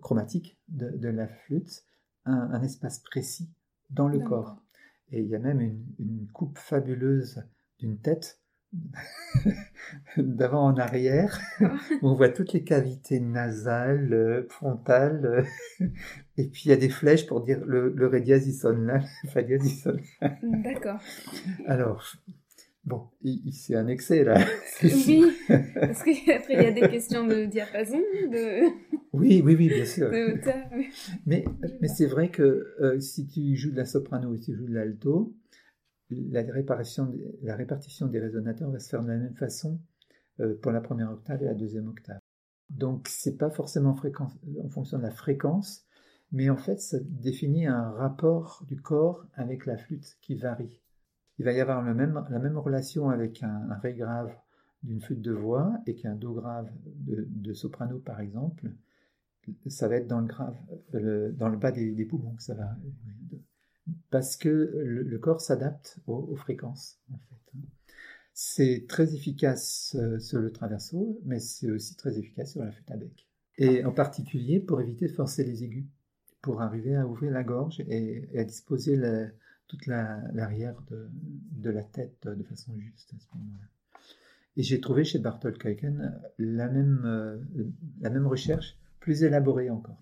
chromatique 0.00 0.58
de, 0.68 1.08
la 1.08 1.28
flûte 1.28 1.84
un, 2.24 2.62
espace 2.62 3.00
précis 3.00 3.50
dans 3.90 4.08
le 4.08 4.20
corps. 4.20 4.62
Et 5.10 5.20
il 5.20 5.28
y 5.28 5.34
a 5.34 5.38
même 5.38 5.60
une 5.98 6.26
coupe 6.32 6.56
fabuleuse 6.56 7.42
d'une 7.78 7.98
tête 7.98 8.40
d'avant 10.16 10.66
en 10.66 10.76
arrière. 10.76 11.40
on 12.02 12.14
voit 12.14 12.28
toutes 12.28 12.52
les 12.52 12.62
cavités 12.62 13.20
nasales, 13.20 14.12
euh, 14.12 14.46
frontales, 14.48 15.46
euh, 15.80 15.86
et 16.36 16.48
puis 16.48 16.64
il 16.66 16.68
y 16.68 16.72
a 16.72 16.76
des 16.76 16.90
flèches 16.90 17.26
pour 17.26 17.42
dire 17.42 17.64
le, 17.64 17.92
le 17.94 18.06
ré 18.06 18.20
dièse 18.20 18.46
il 18.46 18.54
sonne 18.54 18.86
là, 18.86 19.00
le 19.24 19.28
fa 19.28 19.42
dièse 19.42 19.62
il 19.64 19.76
sonne 19.76 20.00
D'accord. 20.42 21.00
Alors, 21.66 22.04
bon, 22.84 23.08
c'est 23.52 23.74
un 23.74 23.88
excès 23.88 24.24
là. 24.24 24.38
Oui, 24.82 25.24
parce 25.48 26.02
qu'après 26.02 26.54
il 26.54 26.62
y 26.62 26.66
a 26.66 26.72
des 26.72 26.88
questions 26.88 27.26
de 27.26 27.46
diapason, 27.46 27.98
de... 27.98 28.68
Oui, 29.14 29.42
oui, 29.44 29.56
oui, 29.58 29.68
bien 29.68 29.86
sûr. 29.86 30.10
Mais, 31.26 31.44
mais 31.80 31.88
c'est 31.88 32.06
vrai 32.06 32.28
que 32.28 32.74
euh, 32.80 33.00
si 33.00 33.26
tu 33.26 33.56
joues 33.56 33.70
de 33.70 33.76
la 33.76 33.86
soprano 33.86 34.34
et 34.34 34.38
si 34.38 34.52
tu 34.52 34.58
joues 34.58 34.66
de 34.66 34.74
l'alto, 34.74 35.34
la 36.10 36.42
répartition, 36.42 37.12
la 37.42 37.56
répartition 37.56 38.06
des 38.06 38.20
résonateurs 38.20 38.70
va 38.70 38.78
se 38.78 38.88
faire 38.88 39.02
de 39.02 39.08
la 39.08 39.16
même 39.16 39.34
façon 39.34 39.80
pour 40.62 40.72
la 40.72 40.80
première 40.80 41.10
octave 41.10 41.42
et 41.42 41.46
la 41.46 41.54
deuxième 41.54 41.88
octave. 41.88 42.20
Donc 42.70 43.08
c'est 43.08 43.36
pas 43.36 43.50
forcément 43.50 43.96
en 44.62 44.68
fonction 44.68 44.98
de 44.98 45.02
la 45.02 45.10
fréquence, 45.10 45.86
mais 46.32 46.50
en 46.50 46.56
fait 46.56 46.80
ça 46.80 46.98
définit 47.02 47.66
un 47.66 47.90
rapport 47.90 48.62
du 48.66 48.80
corps 48.80 49.26
avec 49.34 49.66
la 49.66 49.76
flûte 49.76 50.18
qui 50.20 50.34
varie. 50.34 50.80
Il 51.38 51.44
va 51.44 51.52
y 51.52 51.60
avoir 51.60 51.82
la 51.82 51.94
même 51.94 52.58
relation 52.58 53.10
avec 53.10 53.42
un, 53.42 53.74
ré 53.80 53.94
grave 53.94 54.34
d'une 54.82 55.00
flûte 55.00 55.22
de 55.22 55.32
voix 55.32 55.72
et 55.86 55.94
qu'un 55.94 56.14
do 56.14 56.34
grave 56.34 56.70
de, 56.84 57.52
soprano 57.52 57.98
par 57.98 58.20
exemple. 58.20 58.70
Ça 59.66 59.88
va 59.88 59.96
être 59.96 60.06
dans 60.06 60.20
le 60.20 60.26
grave, 60.26 60.56
dans 60.92 61.48
le 61.48 61.56
bas 61.56 61.72
des, 61.72 62.04
poumons 62.04 62.36
ça 62.38 62.54
va. 62.54 62.76
Parce 64.10 64.36
que 64.36 64.48
le, 64.48 65.18
corps 65.18 65.40
s'adapte 65.40 65.98
aux, 66.06 66.36
fréquences 66.36 66.98
en 67.12 67.18
fait. 67.18 67.58
C'est 68.32 68.86
très 68.88 69.14
efficace 69.14 69.96
euh, 69.98 70.18
sur 70.20 70.40
le 70.40 70.52
traverso, 70.52 71.20
mais 71.24 71.40
c'est 71.40 71.70
aussi 71.70 71.96
très 71.96 72.18
efficace 72.18 72.52
sur 72.52 72.62
la 72.62 72.70
flûte 72.70 72.90
à 72.90 72.96
bec. 72.96 73.26
Et 73.56 73.84
en 73.84 73.92
particulier 73.92 74.60
pour 74.60 74.80
éviter 74.80 75.08
de 75.08 75.12
forcer 75.12 75.42
les 75.42 75.64
aigus, 75.64 75.86
pour 76.40 76.62
arriver 76.62 76.94
à 76.94 77.06
ouvrir 77.06 77.32
la 77.32 77.42
gorge 77.42 77.80
et, 77.80 78.28
à 78.38 78.44
disposer 78.44 78.96
toute 79.66 79.86
l'arrière 79.86 80.80
de, 80.90 81.70
la 81.70 81.82
tête 81.82 82.28
de 82.28 82.42
façon 82.44 82.78
juste 82.78 83.12
à 83.14 83.18
ce 83.18 83.26
moment-là. 83.34 83.66
Et 84.56 84.62
j'ai 84.62 84.80
trouvé 84.80 85.04
chez 85.04 85.20
Bartol 85.20 85.56
même, 86.68 87.02
euh, 87.04 87.38
la 88.00 88.10
même 88.10 88.26
recherche, 88.26 88.76
plus 88.98 89.22
élaborée 89.22 89.70
encore. 89.70 90.00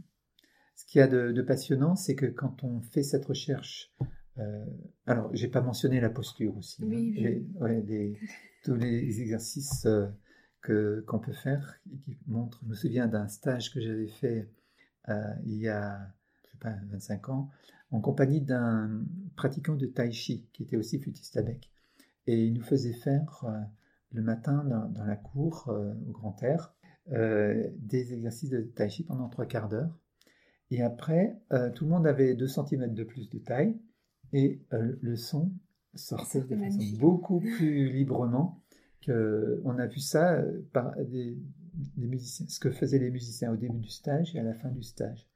Qu'il 0.97 1.03
y 1.03 1.05
a 1.05 1.09
de, 1.09 1.43
passionnant, 1.43 1.95
c'est 1.95 2.15
que 2.15 2.25
quand 2.25 2.65
on 2.65 2.81
fait 2.81 3.03
cette 3.03 3.27
recherche 3.27 3.93
euh, 4.39 4.65
alors, 5.05 5.29
j'ai 5.35 5.49
pas 5.49 5.61
mentionné 5.61 6.01
la 6.01 6.09
posture 6.09 6.57
aussi. 6.57 6.83
Hein. 6.83 6.89
Oui, 6.89 8.19
tous 8.65 8.77
les 8.77 9.21
exercices 9.21 9.85
euh, 9.85 10.07
que 10.63 11.05
qu'on 11.07 11.19
peut 11.19 11.35
faire 11.35 11.79
qui 12.03 12.17
montrent. 12.27 12.61
Je 12.65 12.71
me 12.71 12.75
souviens 12.75 13.09
d'un 13.09 13.29
stage 13.29 13.75
que 13.75 13.79
j'avais 13.79 14.09
fait 14.09 14.49
euh, 15.11 15.35
il 15.45 15.59
y 15.59 15.69
a 15.69 15.99
je 16.45 16.53
sais 16.53 16.59
pas 16.61 16.75
25 16.89 17.29
ans 17.29 17.51
en 17.91 18.01
compagnie 18.01 18.41
d'un 18.41 19.05
pratiquant 19.37 19.75
de 19.75 19.85
tai 19.85 20.13
chi 20.13 20.49
qui 20.55 20.63
était 20.63 20.79
aussi 20.79 20.99
flûtiste 20.99 21.37
à 21.37 21.43
bec 21.43 21.71
et 22.27 22.43
il 22.43 22.55
nous 22.55 22.65
faisait 22.65 22.95
faire 22.95 23.45
le 24.13 24.23
matin 24.23 24.65
dans, 24.65 25.05
la 25.05 25.17
cour 25.17 25.69
au 25.69 26.13
grand 26.13 26.43
air 26.43 26.75
des 27.11 28.15
exercices 28.15 28.51
de 28.51 28.63
tai 28.63 28.89
chi 28.89 29.05
pendant 29.05 29.29
trois 29.29 29.45
quarts 29.45 29.69
d'heure 29.69 30.01
et 30.71 30.83
après 30.83 31.41
tout 31.75 31.85
le 31.85 31.91
monde 31.91 32.07
avait 32.07 32.35
2 32.35 32.47
cm 32.47 32.93
de 32.93 33.05
plus 33.05 33.31
de 33.31 33.39
taille 33.39 33.79
et 34.33 34.61
euh, 34.73 34.97
le 35.01 35.17
son 35.17 35.53
sortait 35.95 36.43
de 36.43 36.57
façon 36.57 36.79
beaucoup 36.99 37.41
plus 37.41 37.91
librement 37.91 38.63
que 39.01 39.61
on 39.65 39.79
a 39.79 39.87
vu 39.87 40.01
ça 40.01 40.35
euh, 40.35 40.63
par 40.73 40.95
des, 40.97 41.39
musiciens, 41.97 42.47
ce 42.49 42.59
que 42.59 42.71
faisaient 42.71 42.99
les 42.99 43.11
musiciens 43.11 43.53
au 43.53 43.57
début 43.57 43.79
du 43.79 43.91
stage 43.91 44.35
et 44.35 44.39
à 44.39 44.43
la 44.43 44.55
fin 44.55 44.71
du 44.71 44.83
stage, 44.83 45.29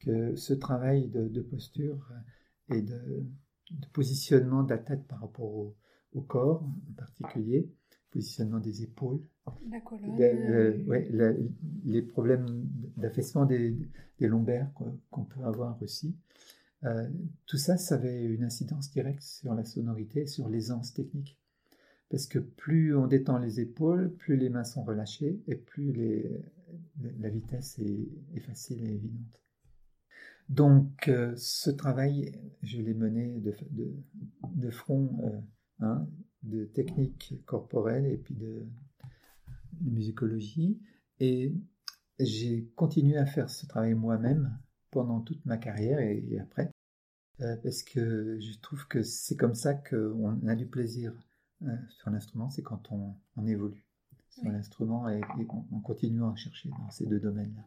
que 0.00 0.34
ce 0.36 0.54
travail 0.54 1.08
de, 1.08 1.40
posture 1.40 2.12
et 2.70 2.82
de, 2.82 3.26
positionnement 3.92 4.62
de 4.62 4.70
la 4.70 4.78
tête 4.78 5.06
par 5.06 5.20
rapport 5.20 5.54
au, 5.54 5.76
corps 6.28 6.62
en 6.62 6.94
particulier, 6.96 7.70
positionnement 8.16 8.60
des 8.60 8.82
épaules, 8.82 9.20
la 9.70 9.80
colonne, 9.80 10.16
les 11.84 12.02
problèmes 12.02 12.46
d'affaissement 12.96 13.44
des, 13.44 13.76
des 14.18 14.26
lombaires 14.26 14.70
qu'on 15.10 15.24
peut 15.24 15.44
avoir 15.44 15.80
aussi, 15.82 16.16
euh, 16.84 17.08
tout 17.46 17.58
ça, 17.58 17.76
ça 17.76 17.96
avait 17.96 18.24
une 18.24 18.44
incidence 18.44 18.90
directe 18.90 19.22
sur 19.22 19.54
la 19.54 19.64
sonorité, 19.64 20.26
sur 20.26 20.48
l'aisance 20.48 20.94
technique. 20.94 21.38
Parce 22.08 22.26
que 22.26 22.38
plus 22.38 22.94
on 22.96 23.06
détend 23.06 23.38
les 23.38 23.60
épaules, 23.60 24.12
plus 24.14 24.36
les 24.36 24.48
mains 24.48 24.64
sont 24.64 24.84
relâchées 24.84 25.42
et 25.48 25.56
plus 25.56 25.92
la 27.18 27.28
vitesse 27.28 27.78
est, 27.78 28.40
facile 28.40 28.84
et 28.84 28.94
évidente. 28.94 29.40
Donc, 30.48 31.08
euh, 31.08 31.34
ce 31.36 31.70
travail, 31.70 32.32
je 32.62 32.80
l'ai 32.80 32.94
mené 32.94 33.40
de, 33.40 34.70
front, 34.70 35.18
euh, 35.24 35.40
hein, 35.80 36.06
de 36.46 36.64
technique 36.64 37.34
corporelle 37.46 38.06
et 38.06 38.16
puis 38.16 38.34
de, 38.34 38.66
musicologie. 39.82 40.78
Et 41.20 41.52
j'ai 42.18 42.66
continué 42.76 43.16
à 43.16 43.26
faire 43.26 43.50
ce 43.50 43.66
travail 43.66 43.94
moi-même 43.94 44.58
pendant 44.90 45.20
toute 45.20 45.44
ma 45.44 45.56
carrière 45.56 45.98
et, 45.98 46.38
après, 46.38 46.70
euh, 47.40 47.56
parce 47.62 47.82
que 47.82 48.38
je 48.40 48.58
trouve 48.60 48.86
que 48.88 49.02
c'est 49.02 49.36
comme 49.36 49.54
ça 49.54 49.74
qu'on 49.74 50.46
a 50.46 50.54
du 50.54 50.66
plaisir 50.66 51.12
euh, 51.62 51.76
sur 51.90 52.10
l'instrument, 52.10 52.50
c'est 52.50 52.62
quand 52.62 52.90
on, 52.90 53.46
évolue 53.46 53.84
sur 54.30 54.44
l'instrument 54.44 55.08
et, 55.08 55.20
on, 55.72 55.80
continue 55.80 56.22
à 56.22 56.34
chercher 56.36 56.68
dans 56.68 56.90
ces 56.90 57.06
deux 57.06 57.20
domaines-là. 57.20 57.62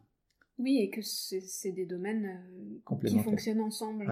Oui, 0.58 0.78
et 0.78 0.90
que 0.90 1.00
c'est 1.02 1.72
des 1.72 1.86
domaines 1.86 2.26
euh, 2.26 3.06
qui 3.06 3.18
fonctionnent 3.20 3.62
ensemble, 3.62 4.06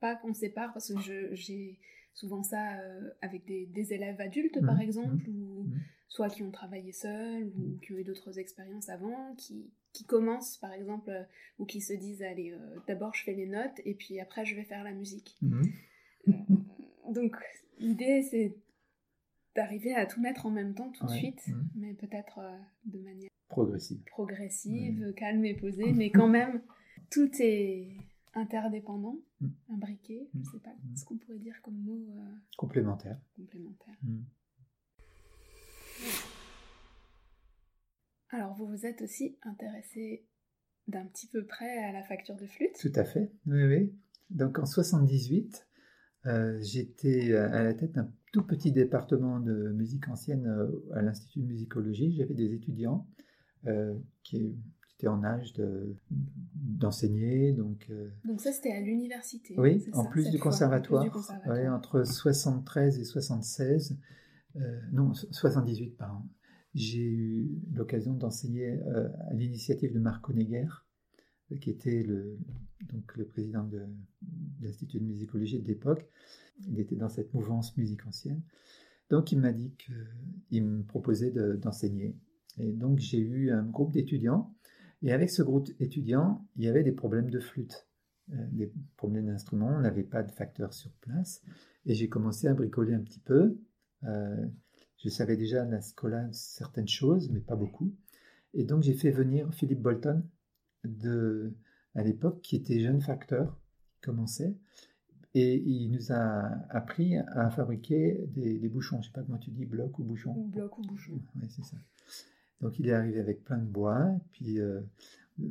pas 0.00 0.16
qu'on 0.16 0.32
sépare, 0.32 0.72
parce 0.72 0.92
que 0.92 1.00
j'ai 1.32 1.78
souvent 2.14 2.42
ça 2.42 2.78
avec 3.20 3.44
des, 3.46 3.92
élèves 3.92 4.20
adultes, 4.20 4.60
par 4.64 4.76
mmh, 4.76 4.82
exemple, 4.82 5.30
mmh, 5.30 5.42
ou 5.42 5.62
mmh. 5.64 5.80
soit 6.08 6.28
qui 6.28 6.42
ont 6.42 6.50
travaillé 6.50 6.92
seuls, 6.92 7.50
ou 7.56 7.78
qui 7.80 7.92
ont 7.92 7.98
eu 7.98 8.04
d'autres 8.04 8.38
expériences 8.38 8.88
avant, 8.88 9.34
qui, 9.36 9.70
qui 9.92 10.04
commencent 10.04 10.56
par 10.58 10.72
exemple 10.72 11.10
euh, 11.10 11.22
ou 11.58 11.66
qui 11.66 11.80
se 11.80 11.92
disent 11.92 12.22
allez 12.22 12.52
euh, 12.52 12.78
d'abord 12.86 13.14
je 13.14 13.22
fais 13.24 13.34
les 13.34 13.46
notes 13.46 13.80
et 13.84 13.94
puis 13.94 14.20
après 14.20 14.44
je 14.44 14.54
vais 14.54 14.64
faire 14.64 14.84
la 14.84 14.92
musique. 14.92 15.36
Euh, 15.42 16.32
donc 17.12 17.36
l'idée 17.78 18.22
c'est 18.22 18.56
d'arriver 19.54 19.94
à 19.94 20.06
tout 20.06 20.20
mettre 20.20 20.46
en 20.46 20.50
même 20.50 20.74
temps 20.74 20.90
tout 20.90 21.04
de 21.04 21.10
suite, 21.10 21.46
mais 21.74 21.92
peut-être 21.92 22.40
de 22.86 22.98
manière 23.00 23.28
progressive, 23.48 24.02
progressive, 24.04 25.12
calme 25.14 25.44
et 25.44 25.54
posée, 25.54 25.92
mais 25.94 26.10
quand 26.10 26.28
même 26.28 26.62
tout 27.10 27.30
est 27.38 27.88
interdépendant, 28.34 29.18
mhm. 29.40 29.52
imbriqué, 29.70 30.28
je 30.34 30.50
sais 30.50 30.60
pas 30.60 30.74
ce 30.96 31.04
qu'on 31.04 31.16
pourrait 31.16 31.38
dire 31.38 31.60
comme 31.62 31.76
mot 31.76 32.06
complémentaire. 32.56 33.18
Complémentaire. 33.36 33.94
Alors 38.30 38.54
vous 38.54 38.66
vous 38.66 38.86
êtes 38.86 39.02
aussi 39.02 39.36
intéressé 39.42 40.26
d'un 40.88 41.06
petit 41.06 41.28
peu 41.28 41.44
près 41.44 41.84
à 41.84 41.92
la 41.92 42.02
facture 42.02 42.36
de 42.36 42.46
flûte 42.46 42.76
Tout 42.80 42.92
à 42.94 43.04
fait, 43.04 43.32
oui, 43.46 43.64
oui. 43.64 43.94
Donc 44.30 44.58
en 44.58 44.66
78, 44.66 45.68
euh, 46.26 46.58
j'étais 46.60 47.34
à 47.34 47.62
la 47.62 47.74
tête 47.74 47.92
d'un 47.92 48.10
tout 48.32 48.42
petit 48.42 48.72
département 48.72 49.40
de 49.40 49.72
musique 49.72 50.08
ancienne 50.08 50.46
euh, 50.46 50.68
à 50.94 51.02
l'Institut 51.02 51.40
de 51.40 51.46
musicologie. 51.46 52.14
J'avais 52.16 52.34
des 52.34 52.54
étudiants 52.54 53.06
euh, 53.66 53.94
qui 54.22 54.56
en 55.08 55.24
âge 55.24 55.54
d'enseigner. 56.54 57.52
donc, 57.52 57.90
donc 58.24 58.40
ça, 58.40 58.52
c'était 58.52 58.72
à 58.72 58.80
l'université. 58.80 59.54
Oui, 59.58 59.84
en 59.92 60.04
plus, 60.04 60.30
du 60.30 60.38
conservatoire, 60.38 61.06
entre 61.70 62.04
73 62.04 62.98
et 62.98 63.04
76. 63.04 63.98
non, 64.92 65.14
78, 65.14 65.96
pardon 65.96 66.22
j'ai 66.74 67.02
eu 67.02 67.62
l'occasion 67.74 68.14
d'enseigner 68.14 68.80
euh, 68.86 69.08
à 69.28 69.34
l'initiative 69.34 69.92
de 69.92 69.98
Marc 69.98 70.28
Honegger, 70.28 70.68
qui 71.60 71.70
était 71.70 72.02
le, 72.02 72.38
donc 72.90 73.14
le 73.16 73.26
président 73.26 73.64
de, 73.64 73.86
l'Institut 74.60 75.00
de 75.00 75.04
musicologie 75.04 75.60
de 75.60 75.68
l'époque. 75.68 76.08
Il 76.66 76.80
était 76.80 76.96
dans 76.96 77.10
cette 77.10 77.34
mouvance 77.34 77.76
musique 77.76 78.06
ancienne. 78.06 78.42
Donc 79.10 79.32
il 79.32 79.38
m'a 79.38 79.52
dit 79.52 79.74
qu'il 80.48 80.64
me 80.64 80.82
proposait 80.82 81.30
d'enseigner. 81.30 82.16
et 82.58 82.72
donc 82.72 82.98
j'ai 83.00 83.18
eu 83.18 83.50
un 83.50 83.64
groupe 83.64 83.92
d'étudiants. 83.92 84.54
Et 85.02 85.12
avec 85.12 85.30
ce 85.30 85.42
groupe 85.42 85.68
d'étudiants, 85.78 86.46
il 86.56 86.64
y 86.64 86.68
avait 86.68 86.84
des 86.84 86.92
problèmes 86.92 87.30
de 87.30 87.40
flûte, 87.40 87.88
euh, 88.32 88.46
des 88.52 88.72
problèmes 88.96 89.26
d'instruments. 89.26 89.74
On 89.76 89.80
n'avait 89.80 90.04
pas 90.04 90.22
de 90.22 90.30
facteurs 90.30 90.72
sur 90.72 90.92
place. 91.00 91.42
Et 91.86 91.94
j'ai 91.94 92.08
commencé 92.08 92.46
à 92.46 92.54
bricoler 92.54 92.94
un 92.94 93.00
petit 93.00 93.20
peu. 93.20 93.58
Euh, 94.04 94.46
je 94.98 95.08
savais 95.08 95.36
déjà 95.36 95.62
à 95.62 95.66
la 95.66 95.80
Scola 95.80 96.28
certaines 96.32 96.88
choses, 96.88 97.30
mais 97.30 97.40
pas 97.40 97.56
beaucoup. 97.56 97.92
Et 98.54 98.64
donc 98.64 98.82
j'ai 98.82 98.94
fait 98.94 99.10
venir 99.10 99.52
Philippe 99.52 99.80
Bolton, 99.80 100.22
de, 100.84 101.52
à 101.94 102.02
l'époque, 102.02 102.40
qui 102.42 102.56
était 102.56 102.80
jeune 102.80 103.00
facteur, 103.00 103.58
qui 103.94 104.00
commençait, 104.00 104.54
et 105.34 105.56
il 105.56 105.90
nous 105.90 106.12
a 106.12 106.42
appris 106.68 107.16
à 107.16 107.50
fabriquer 107.50 108.26
des, 108.34 108.68
bouchons. 108.68 108.96
Je 108.96 109.00
ne 109.00 109.04
sais 109.06 109.12
pas 109.12 109.22
comment 109.22 109.38
tu 109.38 109.50
dis, 109.50 109.64
bloc 109.64 109.98
ou 109.98 110.04
bouchon. 110.04 110.34
Bloc 110.34 110.78
ou 110.78 110.82
bouchon. 110.82 111.12
Oui, 111.36 111.48
c'est 111.48 111.64
ça. 111.64 111.76
Donc 112.62 112.78
il 112.78 112.88
est 112.88 112.92
arrivé 112.92 113.18
avec 113.18 113.44
plein 113.44 113.58
de 113.58 113.66
bois, 113.66 114.08
puis 114.32 114.60
euh, 114.60 114.80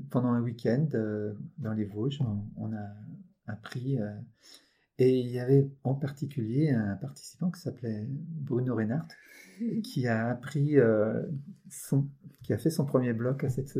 pendant 0.09 0.29
un 0.29 0.41
week-end 0.41 0.87
euh, 0.93 1.33
dans 1.57 1.73
les 1.73 1.83
Vosges, 1.83 2.21
on, 2.55 2.73
a 2.73 2.95
appris. 3.47 3.99
Euh, 3.99 4.15
et 4.97 5.19
il 5.19 5.29
y 5.29 5.39
avait 5.39 5.69
en 5.83 5.93
particulier 5.93 6.71
un 6.71 6.95
participant 6.95 7.51
qui 7.51 7.59
s'appelait 7.59 8.07
Bruno 8.07 8.75
Reinhardt, 8.75 9.13
qui 9.83 10.07
a 10.07 10.29
appris 10.29 10.75
son, 11.69 12.07
qui 12.43 12.53
a 12.53 12.57
fait 12.57 12.69
son 12.69 12.85
premier 12.85 13.13
bloc 13.13 13.43
à 13.43 13.49
cette 13.49 13.77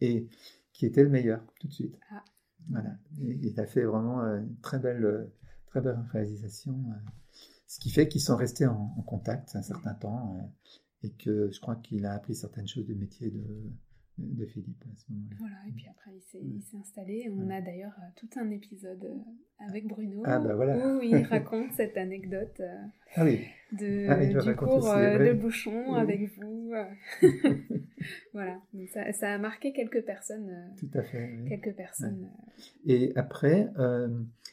et 0.00 0.28
qui 0.72 0.86
était 0.86 1.04
le 1.04 1.08
meilleur 1.08 1.40
tout 1.60 1.68
de 1.68 1.72
suite. 1.72 1.98
Ah. 2.10 2.22
Voilà. 2.70 2.96
il 3.18 3.60
a 3.60 3.66
fait 3.66 3.84
vraiment 3.84 4.22
une 4.22 4.56
très 4.60 4.78
belle, 4.78 5.30
très 5.66 5.82
belle 5.82 6.02
réalisation. 6.12 6.82
ce 7.66 7.78
qui 7.78 7.90
fait 7.90 8.08
qu'ils 8.08 8.22
sont 8.22 8.36
restés 8.36 8.66
en, 8.66 8.88
contact 9.06 9.54
un 9.54 9.62
certain 9.62 9.94
temps 9.94 10.50
et 11.04 11.10
que 11.10 11.50
je 11.50 11.60
crois 11.60 11.76
qu'il 11.76 12.06
a 12.06 12.12
appris 12.12 12.34
certaines 12.34 12.66
choses 12.66 12.86
du 12.86 12.94
métier 12.94 13.30
de, 13.30 13.44
de 14.18 14.46
Philippe 14.46 14.82
à 14.82 14.96
ce 14.96 15.12
moment-là. 15.12 15.36
Voilà, 15.38 15.56
et 15.68 15.72
puis 15.72 15.86
après 15.90 16.10
il 16.14 16.62
s'est 16.62 16.76
installé. 16.76 17.30
On 17.32 17.50
a 17.50 17.60
d'ailleurs 17.60 17.94
euh, 17.98 18.06
tout 18.16 18.28
un 18.36 18.50
épisode 18.50 19.04
euh, 19.04 19.66
avec 19.68 19.86
Bruno 19.86 20.22
ah, 20.24 20.38
bah 20.38 20.54
voilà. 20.54 20.76
où 20.76 21.00
il 21.02 21.16
raconte 21.24 21.72
cette 21.72 21.96
anecdote 21.96 22.60
euh, 22.60 22.76
ah 23.16 23.24
oui. 23.24 23.40
de, 23.72 24.06
ah 24.08 24.24
du 24.24 24.56
cours 24.56 24.82
de 24.82 25.32
bouchon 25.32 25.94
avec 25.94 26.30
vous. 26.38 26.72
voilà, 28.32 28.60
ça, 28.92 29.12
ça, 29.12 29.32
a 29.32 29.38
marqué 29.38 29.72
quelques 29.72 30.04
personnes. 30.04 30.72
tout 30.78 30.90
à 30.94 31.02
fait. 31.02 31.30
Quelques 31.48 31.74
personnes. 31.74 32.28
Et 32.86 33.12
après, 33.16 33.68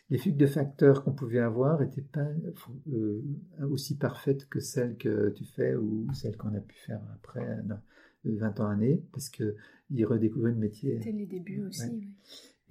les 0.10 0.18
fugues 0.18 0.38
de 0.38 0.48
facteurs 0.48 1.04
qu'on 1.04 1.14
pouvait 1.14 1.40
avoir 1.40 1.82
n'étaient 1.82 2.02
pas 2.02 2.28
aussi 3.70 3.98
parfaites 3.98 4.48
que 4.50 4.60
celles 4.60 4.98
que 4.98 5.30
tu 5.30 5.46
fais 5.46 5.76
ou 5.76 6.08
celles 6.14 6.38
qu'on 6.38 6.56
a 6.56 6.62
pu 6.62 6.76
faire 6.78 7.02
après. 7.16 7.46
20 8.26 8.60
ans 8.60 8.70
années, 8.70 9.04
parce 9.12 9.30
qu'il 9.30 10.06
redécouvrait 10.06 10.52
le 10.52 10.58
métier. 10.58 10.98
C'était 11.00 11.12
les 11.12 11.26
débuts 11.26 11.64
aussi. 11.64 12.08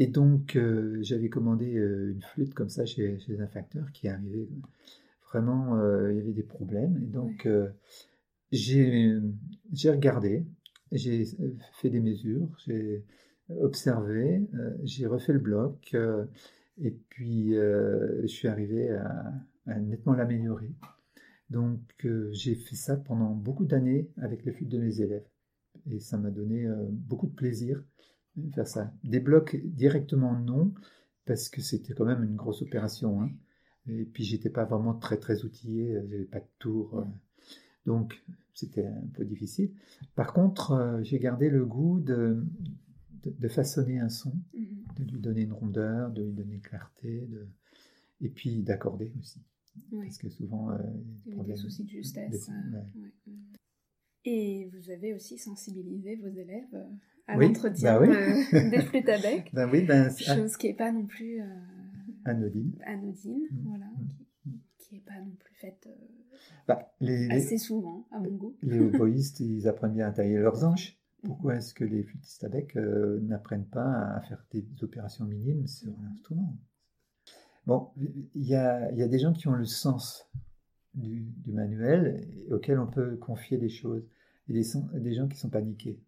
Et 0.01 0.07
donc, 0.07 0.57
euh, 0.57 0.96
j'avais 1.03 1.28
commandé 1.28 1.76
euh, 1.76 2.12
une 2.12 2.22
flûte 2.22 2.55
comme 2.55 2.70
ça 2.70 2.86
chez, 2.86 3.18
un 3.38 3.46
facteur 3.46 3.92
qui 3.92 4.09
arrivait. 4.09 4.48
Vraiment, 5.30 5.76
euh, 5.76 6.11
il 6.11 6.16
y 6.16 6.20
avait 6.20 6.32
des 6.32 6.42
problèmes. 6.42 6.96
Et 7.03 7.07
donc, 7.07 7.46
j'ai 8.51 9.20
regardé, 9.84 10.46
j'ai 10.90 11.26
fait 11.74 11.90
des 11.90 12.01
mesures, 12.01 12.48
j'ai 12.64 13.05
observé, 13.61 14.48
j'ai 14.84 15.07
refait 15.07 15.34
le 15.34 15.38
bloc, 15.38 15.94
et 16.82 16.90
puis 17.11 17.53
je 17.53 18.26
suis 18.26 18.48
arrivé 18.48 18.90
à, 18.90 19.34
à 19.66 19.78
nettement 19.78 20.14
l'améliorer. 20.14 20.72
Donc, 21.51 22.09
j'ai 22.32 22.55
fait 22.55 22.76
ça 22.76 22.96
pendant 22.96 23.34
beaucoup 23.34 23.66
d'années 23.66 24.09
avec 24.16 24.46
les 24.46 24.53
flûtes 24.53 24.70
de 24.70 24.78
mes 24.78 25.03
élèves 25.03 25.29
et 25.86 26.00
ça 26.00 26.18
m'a 26.18 26.30
donné 26.30 26.66
euh, 26.66 26.86
beaucoup 26.90 27.26
de 27.26 27.34
plaisir 27.34 27.82
de 28.36 28.50
faire 28.54 28.66
ça. 28.66 28.92
Des 29.04 29.20
blocs 29.20 29.56
directement 29.64 30.38
non, 30.38 30.72
parce 31.26 31.48
que 31.48 31.60
c'était 31.60 31.94
quand 31.94 32.04
même 32.04 32.22
une 32.22 32.36
grosse 32.36 32.62
opération. 32.62 33.22
Hein. 33.22 33.30
Et 33.86 34.04
puis 34.04 34.24
j'étais 34.24 34.50
pas 34.50 34.64
vraiment 34.64 34.94
très 34.94 35.18
très 35.18 35.44
outillé, 35.44 35.96
euh, 35.96 36.06
j'avais 36.08 36.24
pas 36.24 36.40
de 36.40 36.48
tour, 36.58 36.98
euh. 36.98 37.04
donc 37.86 38.22
c'était 38.54 38.86
un 38.86 39.06
peu 39.14 39.24
difficile. 39.24 39.72
Par 40.14 40.32
contre, 40.32 41.00
j'ai 41.02 41.18
gardé 41.18 41.48
le 41.48 41.64
goût 41.64 41.98
de, 41.98 42.44
de, 43.24 43.48
façonner 43.48 43.98
un 43.98 44.10
son, 44.10 44.34
mm-hmm. 44.54 44.98
de 44.98 45.12
lui 45.12 45.20
donner 45.20 45.42
une 45.42 45.52
rondeur, 45.52 46.10
de 46.10 46.22
lui 46.22 46.32
donner 46.32 46.54
une 46.54 46.60
clarté, 46.60 47.26
de... 47.26 47.48
et 48.20 48.28
puis 48.28 48.62
d'accorder 48.62 49.12
aussi. 49.18 49.40
Parce 49.90 50.18
que 50.18 50.28
souvent, 50.28 50.76
il 51.26 51.36
y 51.36 51.40
a 51.40 51.44
des 51.44 51.56
soucis 51.56 51.84
de 51.84 51.88
justesse. 51.88 52.50
Et 54.24 54.70
vous 54.72 54.90
avez 54.90 55.14
aussi 55.14 55.38
sensibilisé 55.38 56.16
vos 56.16 56.28
élèves 56.28 56.74
euh, 56.74 56.84
à 57.26 57.36
l'entretien 57.36 58.00
bah 58.00 58.06
des 58.70 58.82
flûtes 58.82 59.08
à 59.08 59.18
bec. 59.18 59.50
Ben 59.54 59.70
oui, 59.70 59.82
ben, 59.82 60.10
chose 60.10 60.56
qui 60.56 60.68
n'est 60.68 60.74
pas 60.74 60.92
non 60.92 61.06
plus 61.06 61.40
euh, 61.40 61.46
anodine. 62.26 62.72
Anodine, 62.84 63.46
mm. 63.50 63.62
voilà, 63.64 63.86
mm. 64.44 64.52
qui 64.78 64.94
n'est 64.94 65.00
pas 65.00 65.18
non 65.20 65.34
plus 65.38 65.54
faite 65.54 65.88
euh, 65.88 66.44
bah, 66.68 66.92
assez 67.30 67.56
souvent, 67.56 68.06
à 68.10 68.18
mon 68.18 68.32
goût. 68.32 68.56
Les 68.62 68.80
oboïstes, 68.94 69.40
ils 69.40 69.66
apprennent 69.66 69.94
bien 69.94 70.08
à 70.08 70.12
tailler 70.12 70.36
leurs 70.36 70.64
anches. 70.64 70.98
Pourquoi 71.22 71.56
est-ce 71.56 71.74
que 71.74 71.84
les 71.84 72.02
flûtistes 72.02 72.44
à 72.44 72.48
bec 72.48 72.74
n'apprennent 72.76 73.68
pas 73.68 74.14
à 74.16 74.20
faire 74.22 74.42
des 74.52 74.64
opérations 74.82 75.26
minimes 75.26 75.66
sur 75.66 75.92
l'instrument? 76.02 76.56
Bon, 77.66 77.90
il 77.98 78.46
y 78.46 78.54
a, 78.54 78.90
y 78.92 79.02
a, 79.02 79.08
des 79.08 79.18
gens 79.18 79.34
qui 79.34 79.46
ont 79.46 79.52
le 79.52 79.66
sens 79.66 80.26
du, 80.95 81.26
manuel 81.47 82.26
auquel 82.51 82.78
on 82.78 82.86
peut 82.86 83.16
confier 83.16 83.59
des 83.59 83.68
choses. 83.68 84.03
Et 84.49 84.53
des, 84.53 84.64
des 84.95 85.14
gens 85.14 85.28
qui 85.28 85.38
sont 85.38 85.51
paniqués. 85.51 86.01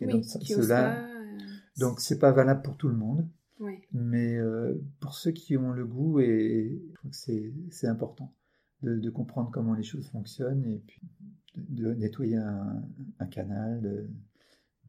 Et 0.00 0.06
donc, 0.06 0.24
cela, 0.24 1.04
euh, 1.04 1.38
donc 1.78 2.00
c'est 2.00 2.18
pas 2.18 2.30
valable 2.30 2.62
pour 2.62 2.76
tout 2.76 2.88
le 2.88 2.96
monde. 2.96 3.28
Mais 3.92 4.36
euh, 4.36 4.74
pour 5.00 5.14
ceux 5.14 5.32
qui 5.32 5.56
ont 5.56 5.72
le 5.72 5.84
goût, 5.84 6.20
et 6.20 6.80
c'est 7.10 7.86
important 7.86 8.32
de, 8.82 9.10
comprendre 9.10 9.50
comment 9.50 9.74
les 9.74 9.82
choses 9.82 10.08
fonctionnent 10.08 10.64
et 10.64 10.78
puis 10.86 11.02
de, 11.56 11.92
nettoyer 11.94 12.36
un, 12.36 13.26
canal, 13.30 14.08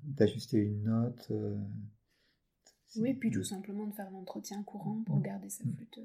d'ajuster 0.04 0.60
une 0.60 0.84
note. 0.84 1.28
Euh, 1.32 1.58
oui, 2.98 3.14
puis 3.16 3.32
tout 3.32 3.44
simplement 3.44 3.88
de 3.88 3.94
faire 3.94 4.12
l'entretien 4.12 4.62
courant 4.64 5.02
pour 5.04 5.18
mm. 5.18 5.24
garder 5.24 5.50
sa 5.50 5.64
flûte. 5.64 6.00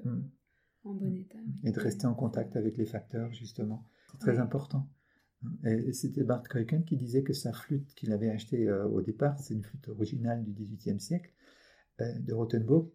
Mm. 0.93 1.67
Et 1.67 1.71
de 1.71 1.79
rester 1.79 2.05
en 2.07 2.13
contact 2.13 2.55
avec 2.55 2.77
les 2.77 2.85
facteurs, 2.85 3.31
justement. 3.33 3.83
C'est 4.11 4.19
très 4.19 4.39
important. 4.39 4.87
Et 5.63 5.93
c'était 5.93 6.23
Bart 6.23 6.43
Kuyken 6.43 6.83
qui 6.85 6.97
disait 6.97 7.23
que 7.23 7.33
sa 7.33 7.53
flûte 7.53 7.93
qu'il 7.95 8.11
avait 8.11 8.29
achetée 8.29 8.67
euh, 8.67 8.87
au 8.87 9.01
départ, 9.01 9.39
c'est 9.39 9.53
une 9.53 9.63
flûte 9.63 9.87
originale 9.89 10.43
du 10.43 10.51
XVIIIe 10.53 10.99
siècle, 10.99 11.31
euh, 12.01 12.19
de 12.19 12.33
Rothenburg, 12.33 12.89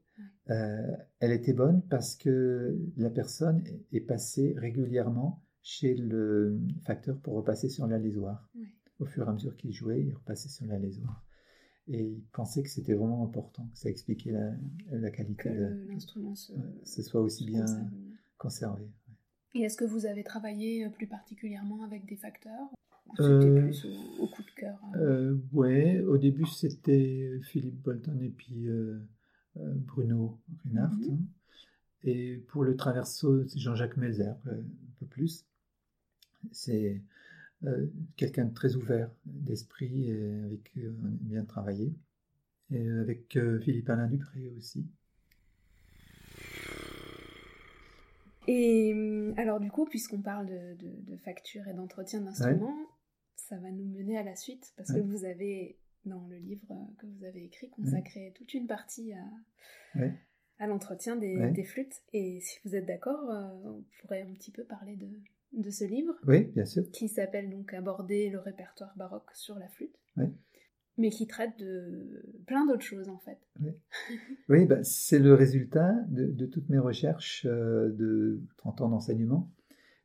euh, 0.51 0.97
elle 1.21 1.33
était 1.33 1.53
bonne 1.53 1.83
parce 1.89 2.17
que 2.17 2.77
la 2.97 3.11
personne 3.11 3.63
est 3.93 4.01
passée 4.01 4.55
régulièrement 4.57 5.43
chez 5.63 5.95
le 5.95 6.61
facteur 6.85 7.19
pour 7.19 7.35
repasser 7.35 7.69
sur 7.69 7.87
l'alésoir. 7.87 8.51
Au 8.99 9.07
fur 9.07 9.27
et 9.27 9.31
à 9.31 9.33
mesure 9.33 9.57
qu'il 9.57 9.73
jouait, 9.73 10.03
il 10.03 10.15
repassait 10.15 10.49
sur 10.49 10.67
l'alésoir. 10.67 11.25
Et 11.93 12.05
il 12.05 12.23
pensait 12.33 12.63
que 12.63 12.69
c'était 12.69 12.95
vraiment 12.95 13.25
important, 13.25 13.67
que 13.73 13.79
ça 13.79 13.91
expliquait 13.91 14.33
la, 14.91 15.11
qualité 15.11 15.51
de 15.51 15.87
l'instrument, 15.89 16.37
se, 16.37 16.53
ce 16.85 17.03
soit 17.03 17.21
aussi 17.21 17.45
bien 17.45 17.65
conservé. 18.39 18.89
Et 19.55 19.63
est-ce 19.63 19.77
que 19.77 19.85
vous 19.85 20.07
avez 20.07 20.23
travaillé 20.23 20.85
euh, 20.85 20.91
plus 20.91 21.09
particulièrement 21.09 21.83
avec 21.83 22.07
des 22.07 22.17
facteurs? 22.17 22.69
C'était 23.17 23.25
euh, 23.25 23.63
plus 23.63 23.87
au, 24.21 24.29
coup 24.29 24.43
de 24.45 24.51
cœur 24.57 24.79
hein? 24.85 24.93
euh, 24.99 25.37
Oui, 25.53 25.99
au 25.99 26.17
début 26.17 26.47
c'était 26.47 27.41
Philippe 27.43 27.83
Bolton 27.83 28.21
et 28.23 28.29
puis 28.29 28.69
Bruno 29.57 30.39
Reinhardt. 30.65 30.95
Mhm. 30.95 31.15
Hein. 31.15 31.19
Et 32.05 32.37
pour 32.49 32.63
le 32.63 32.77
traverso, 32.77 33.45
c'est 33.49 33.59
Jean-Jacques 33.59 33.97
Melzer, 33.97 34.37
un 34.47 34.63
peu 35.01 35.07
plus. 35.07 35.45
C'est 36.53 37.03
euh, 37.67 37.87
quelqu'un 38.17 38.47
de 38.47 38.55
très 38.55 38.77
ouvert 38.77 39.11
d'esprit 39.25 40.11
et 40.11 40.41
avec 40.45 40.65
qui 40.65 40.81
on 40.87 41.07
aime 41.07 41.19
bien 41.21 41.45
travaillé. 41.45 41.93
Et 42.71 42.89
avec 42.89 43.37
euh, 43.37 43.59
Philippe 43.61 43.91
Alain 43.91 44.07
Dupré 44.07 44.53
aussi. 44.57 44.87
Et 48.47 48.93
hum, 48.95 49.35
alors 49.37 49.61
du 49.61 49.71
coup, 49.71 49.85
puisqu'on 49.85 50.23
parle 50.23 50.47
de, 50.47 50.77
de, 51.11 51.17
facture 51.17 51.67
et 51.69 51.75
d'entretien 51.75 52.21
d'instruments, 52.21 52.77
ça 53.37 53.57
va 53.59 53.71
nous 53.71 53.85
mener 53.85 54.17
à 54.17 54.23
la 54.23 54.37
suite, 54.37 54.73
parce 54.77 54.93
que 54.93 55.01
vous 55.01 55.25
avez, 55.25 55.79
dans 56.05 56.27
le 56.29 56.37
livre 56.37 56.67
que 56.99 57.07
vous 57.07 57.25
avez 57.25 57.45
écrit, 57.45 57.69
consacré 57.71 58.33
toute 58.37 58.55
une 58.55 58.67
partie 58.67 59.13
à, 59.13 60.01
à 60.59 60.67
l'entretien 60.67 61.17
des, 61.17 61.51
des, 61.51 61.65
flûtes. 61.65 62.03
Et 62.13 62.41
si 62.41 62.59
vous 62.65 62.77
êtes 62.77 62.87
d'accord, 62.87 63.31
euh, 63.31 63.49
on 63.65 63.85
pourrait 64.01 64.23
un 64.23 64.33
petit 64.35 64.53
peu 64.53 64.65
parler 64.65 64.97
de, 64.97 65.09
de 65.53 65.71
ce 65.71 65.85
livre. 65.85 66.15
Oui, 66.27 66.45
bien 66.45 66.65
sûr. 66.65 66.85
Qui 66.93 67.09
s'appelle 67.09 67.51
donc 67.51 67.75
Aborder 67.75 68.31
le 68.31 68.39
répertoire 68.39 68.93
baroque 68.97 69.31
sur 69.35 69.59
la 69.59 69.69
flûte. 69.69 69.97
Oui. 70.17 70.27
Mais 70.99 71.11
qui 71.11 71.27
traite 71.27 71.59
de 71.59 72.23
plein 72.47 72.67
d'autres 72.67 72.85
choses 72.85 73.09
en 73.09 73.19
fait. 73.19 73.39
Oui, 73.61 73.73
oui 74.49 74.67
bah, 74.67 74.83
c'est 74.83 75.19
le 75.19 75.35
résultat 75.35 75.95
de, 76.09 76.47
toutes 76.47 76.69
mes 76.69 76.79
recherches 76.79 77.47
euh, 77.47 77.91
de 77.91 78.41
30 78.59 78.83
ans 78.83 78.89
d'enseignement. 78.91 79.51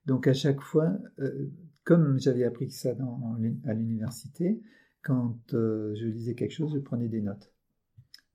Donc 0.06 0.28
à 0.28 0.34
chaque 0.34 0.62
fois, 0.62 0.98
euh, 1.20 1.50
comme 1.84 2.20
j'avais 2.20 2.43
appris 2.43 2.70
ça 2.70 2.93
dans, 2.93 3.36
à 3.66 3.74
l'université, 3.74 4.62
quand 5.02 5.54
euh, 5.54 5.93
je 5.96 6.08
lisais 6.08 6.36
quelque 6.36 6.54
chose, 6.54 6.74
je 6.74 6.80
prenais 6.80 7.10
des 7.10 7.22
notes. 7.22 7.52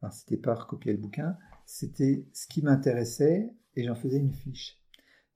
Alors 0.03 0.13
c'était 0.13 0.37
pas 0.37 0.55
recopier 0.55 0.93
le 0.93 0.99
bouquin, 0.99 1.37
c'était 1.67 2.27
ce 2.33 2.47
qui 2.47 2.63
m'intéressait 2.63 3.51
et 3.77 3.85
j'en 3.85 3.95
faisais 3.95 4.19
une 4.19 4.33
fiche 4.33 4.80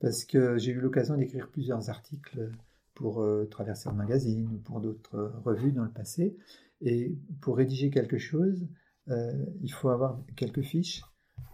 parce 0.01 0.25
que 0.25 0.59
j'ai 0.59 0.73
eu 0.73 0.81
l'occasion 0.81 1.17
d'écrire 1.17 1.51
plusieurs 1.51 1.91
articles 1.91 2.51
pour 2.95 3.23
euh, 3.23 3.47
Traverser 3.47 3.91
le 3.91 3.97
magazine 3.97 4.49
ou 4.49 4.59
pour 4.59 4.81
d'autres 4.81 5.17
euh, 5.17 5.31
revues 5.41 5.73
dans 5.73 5.85
le 5.85 5.91
passé. 5.91 6.37
Et 6.81 7.17
pour 7.41 7.57
rédiger 7.57 7.91
quelque 7.91 8.19
chose, 8.19 8.67
euh, 9.09 9.45
il 9.63 9.73
faut 9.73 9.89
avoir 9.89 10.21
quelques 10.37 10.63
fiches 10.63 11.03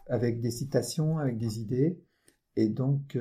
avec 0.09 0.41
des 0.41 0.51
citations, 0.51 1.19
avec 1.19 1.39
des 1.39 1.61
idées. 1.61 2.01
Et 2.57 2.69
donc, 2.69 3.17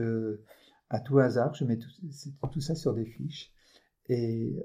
à 0.89 0.99
tout 0.99 1.19
hasard, 1.19 1.53
je 1.53 1.63
mets 1.63 1.77
tout, 1.77 2.61
ça 2.61 2.73
sur 2.73 2.93
des 2.95 3.05
fiches. 3.05 3.53
Et 4.07 4.55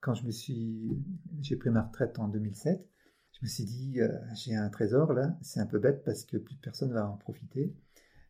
quand 0.00 0.14
je 0.14 0.26
me 0.26 0.30
suis, 0.30 1.02
j'ai 1.40 1.56
pris 1.56 1.70
ma 1.70 1.82
retraite 1.82 2.18
en 2.18 2.28
2007, 2.28 2.86
je 3.32 3.38
me 3.42 3.48
suis 3.48 3.64
dit, 3.64 3.98
j'ai 4.34 4.54
un 4.54 4.68
trésor 4.68 5.14
là, 5.14 5.38
c'est 5.40 5.58
un 5.58 5.66
peu 5.66 5.78
bête 5.78 6.04
parce 6.04 6.24
que 6.24 6.36
plus 6.36 6.56
personne 6.56 6.92
va 6.92 7.08
en 7.08 7.16
profiter. 7.16 7.74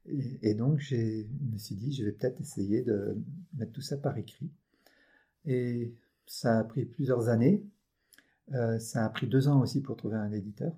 Et, 0.07 0.55
donc, 0.55 0.81
je 0.81 0.97
me 1.53 1.59
suis 1.59 1.77
dit, 1.77 1.93
je 1.93 2.05
vais 2.05 2.13
peut-être 2.13 2.41
essayer 2.41 2.83
de 2.83 3.17
mettre 3.55 3.73
tout 3.73 3.83
ça 3.83 3.97
par 3.97 4.19
écrit. 4.19 4.51
Et 5.45 5.95
ça 6.27 6.59
a 6.59 6.65
pris 6.65 6.85
plusieurs 6.85 7.29
années. 7.29 7.65
Euh, 8.53 8.79
ça 8.79 9.05
a 9.05 9.09
pris 9.09 9.27
deux 9.29 9.49
ans 9.49 9.61
aussi 9.61 9.81
pour 9.81 9.97
trouver 9.97 10.17
un 10.17 10.33
éditeur, 10.33 10.75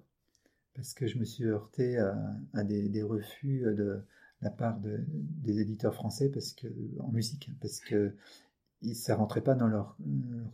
parce 0.75 0.93
que 0.93 1.07
je 1.07 1.19
me 1.19 1.25
suis 1.25 1.45
heurté 1.45 1.97
à, 1.97 2.65
des, 2.65 3.03
refus 3.03 3.63
de, 3.63 4.05
la 4.43 4.51
part 4.51 4.79
des 4.79 5.61
éditeurs 5.61 5.95
français 5.95 6.29
parce 6.29 6.53
que, 6.53 6.69
en 7.01 7.11
musique, 7.11 7.51
parce 7.61 7.81
que 7.81 8.15
ça 8.93 9.17
rentrait 9.17 9.41
pas 9.43 9.55
dans 9.55 9.67
leur, 9.67 9.97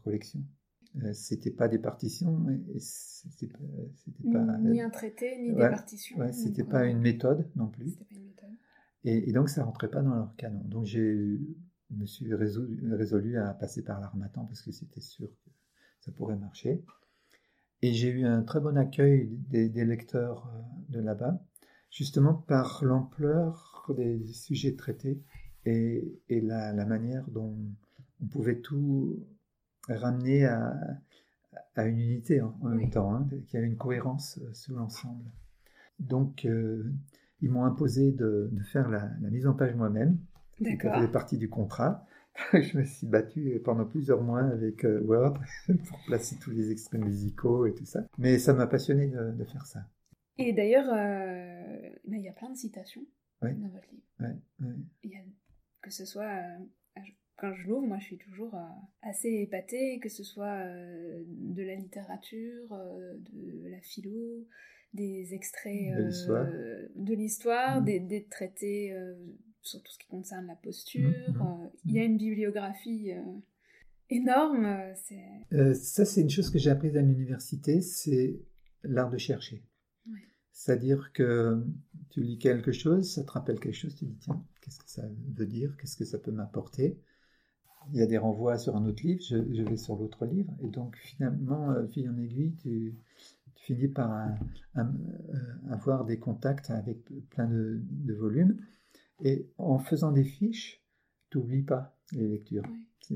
collection. 0.04 0.40
Euh, 1.02 1.12
c'était 1.12 1.52
pas 1.52 1.68
des 1.68 1.78
partitions, 1.78 2.46
c'était 2.78 3.46
pas, 4.32 4.58
ni 4.58 4.80
un 4.80 4.90
traité 4.90 5.38
ni 5.40 5.52
des 5.52 5.56
partitions. 5.56 6.18
Ouais, 6.18 6.32
c'était 6.32 6.64
pas 6.64 6.86
une 6.86 6.98
méthode 6.98 7.48
non 7.54 7.68
plus. 7.68 7.94
Et, 9.04 9.32
donc 9.32 9.48
ça 9.48 9.64
rentrait 9.64 9.90
pas 9.90 10.02
dans 10.02 10.14
leur 10.14 10.36
canon. 10.36 10.62
Donc 10.64 10.84
j'ai 10.84 11.38
me 11.90 12.06
suis 12.06 12.32
résolu, 12.34 12.94
résolu, 12.94 13.36
à 13.38 13.52
passer 13.52 13.82
par 13.82 14.00
l'armatan 14.00 14.44
parce 14.44 14.62
que 14.62 14.70
c'était 14.70 15.00
sûr 15.00 15.28
que 15.28 15.50
ça 16.00 16.12
pourrait 16.12 16.36
marcher. 16.36 16.84
Et 17.82 17.92
j'ai 17.92 18.10
eu 18.10 18.24
un 18.26 18.42
très 18.42 18.60
bon 18.60 18.76
accueil 18.76 19.28
des, 19.48 19.68
lecteurs 19.84 20.46
euh, 20.54 20.60
de 20.90 21.00
là-bas, 21.00 21.42
justement 21.90 22.34
par 22.34 22.84
l'ampleur 22.84 23.90
des 23.96 24.24
sujets 24.32 24.76
traités 24.76 25.20
et, 25.64 26.20
et 26.28 26.40
la, 26.40 26.72
la, 26.72 26.84
manière 26.84 27.26
dont 27.28 27.56
on 28.22 28.26
pouvait 28.26 28.60
tout 28.60 29.18
ramener 29.88 30.44
à, 30.44 30.76
à 31.76 31.84
une 31.84 31.98
unité 31.98 32.40
en, 32.40 32.54
même 32.62 32.90
temps, 32.90 33.14
hein, 33.14 33.28
qu'il 33.46 33.54
y 33.54 33.56
avait 33.56 33.66
une 33.66 33.76
cohérence 33.76 34.38
euh, 34.42 34.52
sur 34.52 34.74
l'ensemble. 34.74 35.24
Donc, 35.98 36.44
euh, 36.44 36.92
ils 37.42 37.50
m'ont 37.50 37.64
imposé 37.64 38.12
de, 38.12 38.48
de 38.52 38.62
faire 38.64 38.88
la, 38.88 39.10
la, 39.20 39.30
mise 39.30 39.46
en 39.46 39.54
page 39.54 39.74
moi-même. 39.74 40.18
Ça 40.62 40.94
faisait 40.94 41.08
partie 41.08 41.38
du 41.38 41.48
contrat. 41.48 42.06
je 42.52 42.78
me 42.78 42.84
suis 42.84 43.06
battu 43.06 43.60
pendant 43.64 43.84
plusieurs 43.84 44.22
mois 44.22 44.42
avec 44.42 44.84
euh, 44.84 45.00
Word 45.02 45.38
pour 45.88 45.98
placer 46.06 46.36
tous 46.38 46.50
les 46.50 46.70
extraits 46.70 47.00
musicaux 47.00 47.66
et 47.66 47.74
tout 47.74 47.84
ça. 47.84 48.06
Mais 48.18 48.38
ça 48.38 48.52
m'a 48.52 48.66
passionné 48.66 49.08
de, 49.08 49.44
faire 49.44 49.66
ça. 49.66 49.80
Et 50.38 50.52
d'ailleurs, 50.52 50.88
euh, 50.88 51.90
ben, 52.06 52.16
il 52.18 52.22
y 52.22 52.28
a 52.28 52.32
plein 52.32 52.50
de 52.50 52.56
citations 52.56 53.04
dans 53.42 53.68
votre 53.68 53.88
livre. 53.90 54.36
Il 55.02 55.10
y 55.10 55.16
a, 55.16 55.20
que 55.82 55.90
ce 55.90 56.04
soit 56.04 56.24
euh, 56.24 57.00
quand 57.36 57.54
je 57.54 57.68
l'ouvre, 57.68 57.86
moi 57.86 57.98
je 57.98 58.04
suis 58.04 58.18
toujours 58.18 58.54
assez 59.00 59.28
épatée, 59.28 59.98
que 59.98 60.10
ce 60.10 60.22
soit 60.22 60.62
de 60.62 61.62
la 61.62 61.74
littérature, 61.74 62.68
de 62.68 63.68
la 63.70 63.80
philo, 63.80 64.46
des 64.92 65.34
extraits 65.34 65.94
de 66.96 67.14
l'histoire, 67.14 67.80
mmh. 67.80 67.84
des, 67.84 68.00
des, 68.00 68.24
traités 68.24 68.92
sur 69.62 69.82
tout 69.82 69.92
ce 69.92 69.98
qui 69.98 70.08
concerne 70.08 70.46
la 70.46 70.56
posture. 70.56 71.08
Mmh, 71.08 71.32
mmh, 71.32 71.42
euh, 71.42 71.68
il 71.84 71.92
y 71.92 71.98
a 71.98 72.02
mmh. 72.02 72.10
une 72.10 72.16
bibliographie 72.16 73.12
euh, 73.12 73.22
énorme. 74.08 74.66
Euh, 75.52 75.74
ça, 75.74 76.04
c'est 76.04 76.22
une 76.22 76.30
chose 76.30 76.50
que 76.50 76.58
j'ai 76.58 76.70
apprise 76.70 76.96
à 76.96 77.02
l'université, 77.02 77.80
c'est 77.80 78.40
l'art 78.82 79.10
de 79.10 79.18
chercher. 79.18 79.64
C'est-à-dire 80.52 81.12
que 81.14 81.64
tu 82.10 82.20
lis 82.20 82.38
quelque 82.38 82.70
chose, 82.70 83.14
ça 83.14 83.24
te 83.24 83.30
rappelle 83.30 83.58
quelque 83.58 83.74
chose, 83.74 83.94
tu 83.94 84.04
dis 84.04 84.18
tiens, 84.18 84.44
qu'est-ce 84.60 84.78
que 84.78 84.90
ça 84.90 85.08
veut 85.34 85.46
dire, 85.46 85.74
qu'est-ce 85.78 85.96
que 85.96 86.04
ça 86.04 86.18
peut 86.18 86.32
m'apporter? 86.32 87.00
Il 87.92 87.98
y 87.98 88.02
a 88.02 88.06
des 88.06 88.18
renvois 88.18 88.58
sur 88.58 88.76
un 88.76 88.84
autre 88.84 89.02
livre, 89.02 89.22
je, 89.22 89.62
vais 89.62 89.78
sur 89.78 89.96
l'autre 89.96 90.26
livre, 90.26 90.52
et 90.60 90.68
donc 90.68 90.98
finalement, 90.98 91.74
fil 91.88 92.10
en 92.10 92.18
aiguille, 92.18 92.56
tu, 92.56 92.94
finis 93.74 93.88
par 93.88 94.28
avoir 95.70 96.04
des 96.04 96.18
contacts 96.18 96.70
avec 96.70 97.04
plein 97.30 97.46
de, 97.46 97.80
de 97.82 98.14
volumes. 98.14 98.56
Et 99.22 99.50
en 99.58 99.78
faisant 99.78 100.12
des 100.12 100.24
fiches, 100.24 100.82
tu 101.30 101.38
n'oublies 101.38 101.62
pas 101.62 101.96
les 102.12 102.28
lectures. 102.28 102.64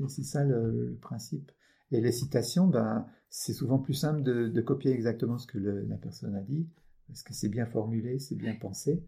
C'est 0.07 0.23
ça 0.23 0.43
le, 0.43 0.97
principe. 1.01 1.51
Et 1.91 2.01
les 2.01 2.11
citations, 2.11 2.67
ben, 2.67 3.05
c'est 3.29 3.53
souvent 3.53 3.79
plus 3.79 3.93
simple 3.93 4.23
de, 4.23 4.61
copier 4.61 4.91
exactement 4.91 5.37
ce 5.37 5.47
que 5.47 5.57
la 5.57 5.97
personne 5.97 6.35
a 6.35 6.41
dit, 6.41 6.67
parce 7.07 7.23
que 7.23 7.33
c'est 7.33 7.49
bien 7.49 7.65
formulé, 7.65 8.19
c'est 8.19 8.35
bien 8.35 8.55
pensé. 8.55 9.03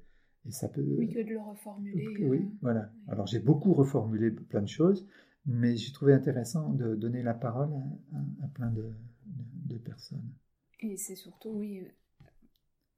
Et 0.46 0.52
ça 0.52 0.70
peut... 0.70 0.82
Oui, 0.82 1.10
que 1.10 1.20
de 1.20 1.30
le 1.32 1.40
reformuler. 1.40 2.08
Oui, 2.22 2.40
euh, 2.40 2.58
voilà. 2.62 2.90
Alors 3.08 3.28
j'ai 3.28 3.40
beaucoup 3.40 3.74
reformulé 3.74 4.32
plein 4.32 4.62
de 4.62 4.68
choses, 4.68 5.06
mais 5.46 5.76
j'ai 5.76 5.92
trouvé 5.92 6.14
intéressant 6.14 6.72
de 6.72 6.96
donner 6.96 7.22
la 7.22 7.34
parole 7.34 7.70
à, 8.42 8.48
plein 8.48 8.72
de, 8.72 8.90
de, 9.66 9.78
personnes. 9.78 10.30
Et 10.80 10.98
c'est 10.98 11.16
surtout, 11.16 11.50
oui, 11.50 11.84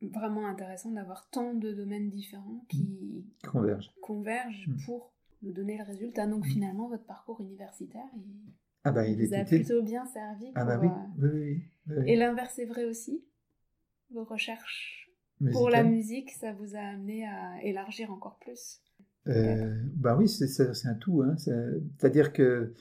vraiment 0.02 0.48
intéressant 0.48 0.92
d'avoir 0.92 1.30
tant 1.30 1.54
de 1.54 1.72
domaines 1.72 2.10
différents 2.10 2.66
qui 2.70 3.26
convergent, 3.50 3.92
convergent 4.02 4.68
mm. 4.68 4.86
pour 4.86 5.14
nous 5.42 5.52
donner 5.52 5.78
le 5.78 5.84
résultat. 5.84 6.28
Donc 6.28 6.46
mm. 6.46 6.50
finalement, 6.50 6.90
votre 6.90 7.06
parcours 7.06 7.42
universitaire, 7.42 8.08
il, 8.16 8.24
ah 8.84 8.92
bah, 8.92 9.08
il 9.08 9.26
vous 9.26 9.34
a 9.34 9.44
plutôt 9.44 9.82
bien 9.82 10.06
servi. 10.06 10.52
Ah 10.56 10.66
bah 10.66 10.82
euh, 11.22 11.56
oui. 11.88 12.04
Et 12.08 12.16
l'inverse 12.16 12.58
est 12.60 12.66
vrai 12.66 12.86
aussi. 12.86 13.24
Vos 14.12 14.24
recherches 14.24 15.10
pour 15.52 15.70
la 15.70 15.84
musique, 15.84 16.32
ça 16.32 16.54
vous 16.54 16.76
a 16.76 16.80
amené 16.80 17.28
à 17.28 17.62
élargir 17.64 18.12
encore 18.12 18.40
plus. 18.40 18.82
Euh, 19.30 19.76
bah 19.96 20.18
oui, 20.18 20.28
c'est 20.28 20.88
un 20.88 20.96
tout. 20.96 21.22
Hein. 21.22 21.36
C'est-à-dire 21.38 22.34
que 22.34 22.74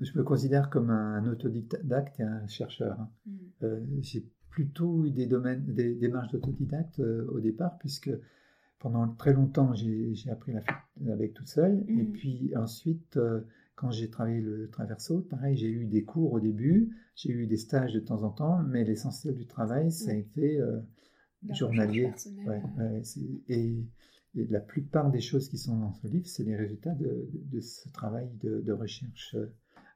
je 0.00 0.16
me 0.16 0.22
considère 0.22 0.70
comme 0.70 0.90
un 0.90 1.26
autodidacte 1.26 2.20
et 2.20 2.22
un 2.22 2.46
chercheur. 2.46 3.00
Hein. 3.00 3.10
Mm. 3.26 3.36
Euh, 3.64 3.80
j'ai 4.00 4.26
plutôt 4.58 5.04
eu 5.04 5.10
des 5.10 5.26
domaines, 5.26 5.64
des 5.66 5.94
démarches 5.94 6.32
d'autodidacte 6.32 6.98
euh, 6.98 7.26
au 7.30 7.38
départ, 7.38 7.78
puisque 7.78 8.10
pendant 8.80 9.06
très 9.06 9.32
longtemps 9.32 9.72
j'ai 9.74 10.30
appris 10.30 10.52
la 10.52 10.62
avec 11.12 11.34
toute 11.34 11.46
seule, 11.46 11.84
et 11.86 12.02
mhm. 12.02 12.12
puis 12.12 12.52
ensuite 12.56 13.16
euh, 13.16 13.42
quand 13.76 13.92
j'ai 13.92 14.10
travaillé 14.10 14.40
le 14.40 14.68
traverso, 14.68 15.20
pareil, 15.20 15.56
j'ai 15.56 15.70
eu 15.70 15.86
des 15.86 16.02
cours 16.02 16.32
au 16.32 16.40
début, 16.40 16.96
j'ai 17.14 17.30
eu 17.30 17.46
des 17.46 17.56
stages 17.56 17.92
de 17.92 18.00
temps 18.00 18.24
en 18.24 18.30
temps, 18.30 18.60
mais 18.64 18.82
l'essentiel 18.82 19.36
du 19.36 19.46
travail, 19.46 19.92
ça 19.92 20.10
a 20.10 20.14
été 20.14 20.60
euh, 20.60 20.80
journalier. 21.50 22.10
et, 23.48 23.86
la 24.34 24.60
plupart 24.60 25.10
des 25.10 25.20
choses 25.20 25.48
qui 25.48 25.58
sont 25.58 25.78
dans 25.78 25.92
ce 25.92 26.06
livre, 26.06 26.26
c'est 26.26 26.44
les 26.44 26.56
résultats 26.56 26.94
de, 26.94 27.60
ce 27.60 27.88
travail 27.90 28.28
de, 28.42 28.72
recherche. 28.72 29.36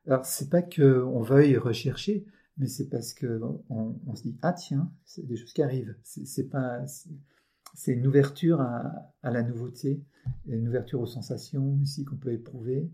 Alors, 0.07 0.25
c'est 0.25 0.51
pas 0.51 0.63
qu'on 0.63 1.21
veuille 1.21 1.57
rechercher, 1.57 2.25
mais 2.59 2.67
c'est 2.67 2.89
parce 2.89 3.15
que 3.15 3.41
on, 3.69 4.15
se 4.15 4.23
dit 4.23 4.37
ah 4.43 4.53
tiens, 4.53 4.93
c'est 5.05 5.27
des 5.27 5.37
choses 5.37 5.53
qui 5.53 5.63
arrivent. 5.63 5.95
C'est 6.03 6.49
pas, 6.49 6.85
c'est 7.75 7.93
une 7.93 8.07
ouverture 8.07 8.61
à, 8.61 9.13
la 9.23 9.43
nouveauté, 9.43 10.03
une 10.47 10.69
ouverture 10.69 11.01
aux 11.01 11.07
sensations 11.07 11.79
aussi 11.81 12.05
qu'on 12.05 12.17
peut 12.17 12.33
éprouver 12.33 12.91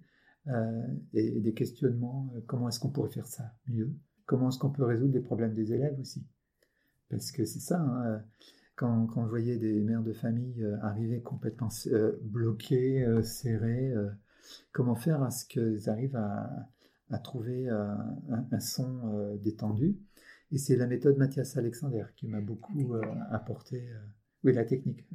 euh, 0.49 0.87
et, 1.13 1.41
des 1.41 1.55
questionnements. 1.55 2.31
Euh, 2.37 2.41
comment 2.47 2.69
est-ce 2.69 2.81
qu'on 2.81 2.91
pourrait 2.91 3.11
faire 3.11 3.27
ça 3.27 3.55
mieux? 3.67 3.93
Comment 4.27 4.49
est-ce 4.51 4.59
qu'on 4.59 4.71
peut 4.71 4.85
résoudre 4.85 5.15
les 5.15 5.21
problèmes 5.21 5.55
des 5.55 5.73
élèves 5.73 5.99
aussi? 5.99 6.27
Parce 7.09 7.33
que 7.33 7.45
c'est 7.45 7.61
ça. 7.61 7.81
Hein, 7.81 8.23
quand, 8.79 9.07
quand, 9.07 9.25
je 9.25 9.31
voyais 9.31 9.59
des 9.59 9.81
mères 9.81 10.03
de 10.03 10.13
famille 10.13 10.63
euh, 10.63 10.77
arriver 10.83 11.21
complètement 11.21 11.69
bloquées, 12.23 13.07
serrées, 13.23 13.93
comment 14.73 14.95
faire 14.95 15.23
à 15.23 15.31
ce 15.31 15.47
qu'elles 15.47 15.91
arrivent 15.91 16.17
à 16.17 16.69
à 17.11 17.19
trouver 17.19 17.69
euh, 17.69 17.95
un, 18.51 18.61
son 18.61 19.15
euh, 19.15 19.37
détendu. 19.37 19.99
Et 20.51 20.59
c'est 20.59 20.77
la 20.77 20.87
méthode 20.87 21.17
Mathias 21.17 21.57
Alexander 21.57 22.05
qui 22.17 22.27
m'a 22.27 22.41
beaucoup 22.41 22.95
euh, 22.95 23.03
apporté, 23.31 23.89
oui, 24.45 24.53
la 24.53 24.65
technique, 24.65 25.07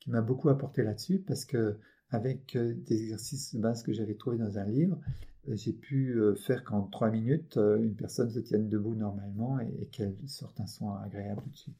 qui 0.00 0.10
m'a 0.10 0.22
beaucoup 0.22 0.48
apporté 0.48 0.82
là-dessus 0.82 1.18
parce 1.18 1.44
que 1.44 1.78
avec 2.14 2.56
des 2.56 3.02
exercices 3.02 3.54
de 3.54 3.60
base 3.60 3.82
que 3.82 3.92
j'avais 3.92 4.14
trouvés 4.14 4.38
dans 4.38 4.58
un 4.58 4.64
livre, 4.64 4.98
j'ai 5.48 5.72
pu 5.72 6.16
faire 6.46 6.64
qu'en 6.64 6.82
trois 6.82 7.10
minutes, 7.10 7.56
une 7.56 7.94
personne 7.94 8.30
se 8.30 8.38
tienne 8.38 8.68
debout 8.68 8.94
normalement 8.94 9.60
et, 9.60 9.86
qu'elle 9.92 10.16
sorte 10.26 10.58
un 10.60 10.66
son 10.66 10.90
agréable 10.94 11.42
tout 11.42 11.50
de 11.50 11.56
suite. 11.56 11.76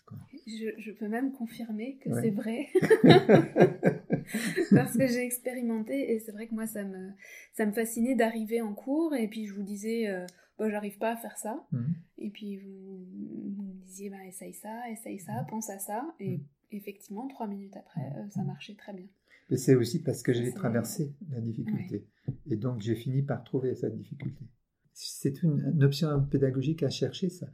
Je, 0.79 0.91
peux 0.91 1.09
même 1.09 1.33
confirmer 1.33 1.97
que 2.03 2.11
c'est 2.21 2.31
vrai. 2.31 2.69
parce 4.71 4.97
que 4.97 5.07
j'ai 5.07 5.25
expérimenté 5.25 6.13
et 6.13 6.19
c'est 6.19 6.33
vrai 6.33 6.47
que 6.47 6.55
moi 6.55 6.67
ça 6.67 6.85
me, 6.85 7.11
ça 7.53 7.67
me 7.67 7.73
fascinait 7.73 8.15
d'arriver 8.15 8.61
en 8.61 8.75
cours 8.75 9.15
et 9.15 9.29
puis 9.29 9.47
je 9.47 9.55
vous 9.55 9.63
disais 9.63 10.09
euh, 10.09 10.27
bah, 10.59 10.71
j'arrive 10.71 10.99
pas 10.99 11.13
à 11.13 11.17
faire 11.17 11.37
ça 11.37 11.65
mhm. 11.73 11.95
et 12.19 12.31
puis 12.31 12.57
vous, 12.57 13.63
me 13.63 13.85
disiez 13.85 14.11
bah, 14.11 14.25
essaye 14.27 14.55
ça, 14.55 14.91
essaye 14.91 15.19
ça, 15.19 15.43
mhm. 15.43 15.47
pense 15.49 15.71
à 15.71 15.79
ça 15.79 16.15
et 16.21 16.39
mhm. 16.39 16.45
effectivement 16.73 17.29
trois 17.29 17.47
minutes 17.47 17.77
après 17.77 18.03
euh, 18.17 18.29
ça 18.31 18.43
marchait 18.43 18.75
très 18.75 18.93
bien. 18.93 19.07
Et 19.51 19.57
c'est 19.57 19.75
aussi 19.75 20.03
parce 20.03 20.23
que 20.23 20.33
j'ai 20.33 20.53
traversé 20.53 21.15
la 21.31 21.41
difficulté 21.41 22.07
et 22.47 22.57
donc 22.57 22.81
j'ai 22.81 22.95
fini 22.95 23.23
par 23.23 23.45
trouver 23.45 23.75
cette 23.75 23.97
difficulté. 23.97 24.45
C'est 24.93 25.43
une, 25.43 25.83
option 25.83 26.23
pédagogique 26.23 26.83
à 26.83 26.89
chercher 26.89 27.29
ça. 27.29 27.47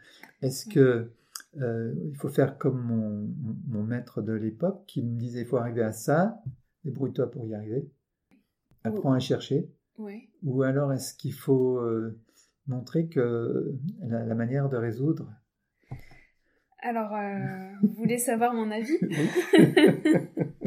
Est-ce 0.42 0.66
que 0.66 1.10
euh, 1.60 1.94
il 2.04 2.16
faut 2.16 2.28
faire 2.28 2.58
comme 2.58 2.80
mon, 2.80 3.34
mon 3.66 3.82
maître 3.82 4.22
de 4.22 4.32
l'époque 4.32 4.84
qui 4.86 5.02
me 5.02 5.18
disait 5.18 5.40
il 5.40 5.46
faut 5.46 5.56
arriver 5.56 5.82
à 5.82 5.92
ça, 5.92 6.40
débrouille-toi 6.84 7.30
pour 7.30 7.46
y 7.46 7.54
arriver. 7.54 7.90
Apprends 8.84 9.12
à 9.12 9.18
chercher. 9.18 9.70
Ou 10.42 10.62
alors 10.62 10.92
est-ce 10.92 11.14
qu'il 11.14 11.34
faut 11.34 11.78
euh, 11.78 12.18
montrer 12.66 13.08
que 13.08 13.78
la, 14.00 14.34
manière 14.34 14.68
de 14.68 14.76
résoudre 14.76 15.30
Alors, 16.78 17.14
euh, 17.14 17.38
vous 17.82 17.92
voulez 17.94 18.18
savoir 18.18 18.54
mon 18.54 18.70
avis? 18.70 18.98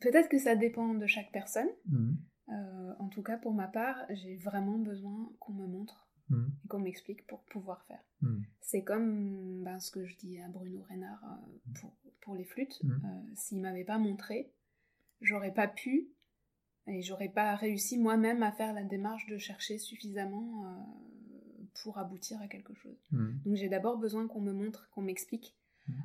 Peut-être 0.00 0.28
que 0.28 0.38
ça 0.38 0.56
dépend 0.56 0.94
de 0.94 1.06
chaque 1.06 1.32
personne. 1.32 1.68
Mhm. 1.86 2.18
Euh, 2.50 2.94
en 2.98 3.08
tout 3.08 3.22
cas, 3.22 3.36
pour 3.36 3.52
ma 3.52 3.68
part, 3.68 3.96
j'ai 4.10 4.36
vraiment 4.36 4.78
besoin 4.78 5.30
qu'on 5.38 5.52
me 5.52 5.66
montre 5.66 6.08
mhm. 6.30 6.50
et 6.64 6.68
qu'on 6.68 6.78
m'explique 6.78 7.26
pour 7.26 7.42
pouvoir 7.44 7.84
faire. 7.84 8.02
Mhm. 8.22 8.44
C'est 8.60 8.82
comme 8.82 9.64
ben, 9.64 9.78
ce 9.78 9.90
que 9.90 10.04
je 10.04 10.16
dis 10.16 10.38
à 10.40 10.48
Bruno 10.48 10.82
Reynard 10.88 11.22
pour 11.74 11.92
pour 12.28 12.36
les 12.36 12.44
flûtes. 12.44 12.78
Euh, 12.84 13.08
S'il 13.34 13.60
m'avait 13.62 13.84
pas 13.84 13.96
montré, 13.96 14.52
j'aurais 15.22 15.54
pas 15.54 15.66
pu 15.66 16.10
et 16.86 17.00
j'aurais 17.00 17.30
pas 17.30 17.54
réussi 17.56 17.96
moi-même 17.96 18.42
à 18.42 18.52
faire 18.52 18.74
la 18.74 18.84
démarche 18.84 19.26
de 19.28 19.38
chercher 19.38 19.78
suffisamment 19.78 20.66
euh, 20.66 21.64
pour 21.82 21.96
aboutir 21.96 22.38
à 22.42 22.48
quelque 22.48 22.74
chose. 22.74 23.02
Donc 23.10 23.54
j'ai 23.54 23.70
d'abord 23.70 23.96
besoin 23.96 24.28
qu'on 24.28 24.42
me 24.42 24.52
montre, 24.52 24.90
qu'on 24.90 25.00
m'explique. 25.00 25.56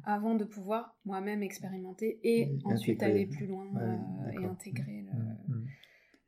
Avant 0.05 0.36
de 0.36 0.43
pouvoir 0.43 0.95
moi-même 1.05 1.43
expérimenter 1.43 2.19
et, 2.23 2.41
Et 2.41 2.57
ensuite 2.65 3.01
intégrer. 3.03 3.21
aller 3.21 3.25
plus 3.27 3.47
loin 3.47 3.65
Ouais, 3.73 3.81
euh, 3.81 4.41
et 4.41 4.45
intégrer 4.45 5.05
le- 5.07 5.53
Mm, 5.53 5.59
mm. 5.59 5.67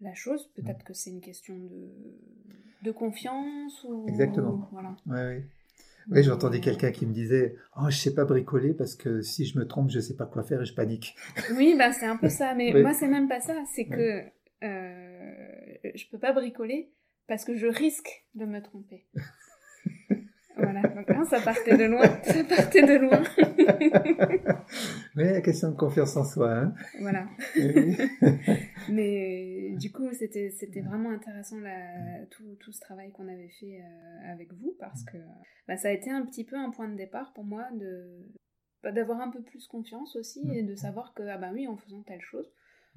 la 0.01 0.13
chose. 0.13 0.49
Peut-être 0.55 0.83
que 0.83 0.93
c'est 0.93 1.09
une 1.11 1.21
question 1.21 1.57
de, 1.57 1.89
de 2.83 2.91
confiance 2.91 3.83
ou 3.89 4.05
Exactement. 4.07 4.67
Voilà. 4.71 4.95
Ouais, 5.07 5.13
ouais. 5.15 5.45
Oui, 6.11 6.21
j'entendais 6.23 6.57
Mais- 6.57 6.63
quelqu'un 6.63 6.91
qui 6.91 7.05
me 7.07 7.13
disait 7.13 7.55
Oh, 7.77 7.85
je 7.89 7.97
sais 7.97 8.13
pas 8.13 8.25
bricoler 8.25 8.73
parce 8.73 8.95
que 8.95 9.21
si 9.21 9.45
je 9.45 9.57
me 9.57 9.65
trompe, 9.67 9.89
je 9.89 9.99
sais 9.99 10.15
pas 10.15 10.25
quoi 10.27 10.43
faire 10.43 10.61
et 10.61 10.65
je 10.65 10.73
panique. 10.75 11.15
Oui, 11.57 11.75
bah 11.77 11.91
c'est 11.93 12.05
un 12.05 12.17
peu 12.17 12.29
ça. 12.29 12.53
Mais 12.53 12.73
Oui. 12.73 12.81
moi, 12.83 12.93
c'est 12.93 13.07
même 13.07 13.27
pas 13.27 13.41
ça. 13.41 13.55
C'est 13.73 13.85
que 13.87 14.21
euh, 14.63 15.73
je 15.95 16.05
peux 16.11 16.19
pas 16.19 16.31
bricoler 16.33 16.91
parce 17.27 17.43
que 17.43 17.55
je 17.55 17.65
risque 17.67 18.25
de 18.35 18.45
me 18.45 18.61
tromper. 18.61 19.05
voilà. 20.81 20.95
Donc, 20.95 21.09
hein, 21.09 21.25
ça 21.25 21.39
partait 21.41 21.77
de 21.77 21.85
loin. 21.85 22.03
Ça 22.23 22.43
partait 22.43 22.81
de 22.81 22.97
loin. 22.99 23.23
Mais 25.15 25.31
la 25.33 25.41
question 25.41 25.71
de 25.71 25.75
confiance 25.75 26.15
en 26.17 26.23
soi. 26.23 26.51
Hein 26.53 26.73
voilà. 26.99 27.27
Oui. 27.55 27.97
Mais 28.89 29.75
du 29.79 29.91
coup, 29.91 30.11
c'était 30.13 30.49
c'était 30.51 30.81
vraiment 30.81 31.11
intéressant 31.11 31.59
la, 31.59 32.25
tout, 32.31 32.55
tout 32.59 32.71
ce 32.71 32.79
travail 32.79 33.11
qu'on 33.11 33.27
avait 33.27 33.49
fait 33.59 33.81
euh, 33.81 34.31
avec 34.31 34.53
vous 34.53 34.75
parce 34.79 35.03
que 35.03 35.17
bah, 35.67 35.77
ça 35.77 35.89
a 35.89 35.91
été 35.91 36.09
un 36.11 36.25
petit 36.25 36.43
peu 36.43 36.57
un 36.57 36.69
point 36.71 36.89
de 36.89 36.95
départ 36.95 37.33
pour 37.33 37.43
moi 37.43 37.67
de 37.73 38.25
bah, 38.83 38.91
d'avoir 38.91 39.21
un 39.21 39.29
peu 39.31 39.41
plus 39.41 39.67
confiance 39.67 40.15
aussi 40.15 40.41
et 40.53 40.63
de 40.63 40.75
savoir 40.75 41.13
que 41.13 41.23
ah 41.23 41.37
bah 41.37 41.51
oui, 41.53 41.67
en 41.67 41.77
faisant 41.77 42.03
telle 42.03 42.21
chose, 42.21 42.51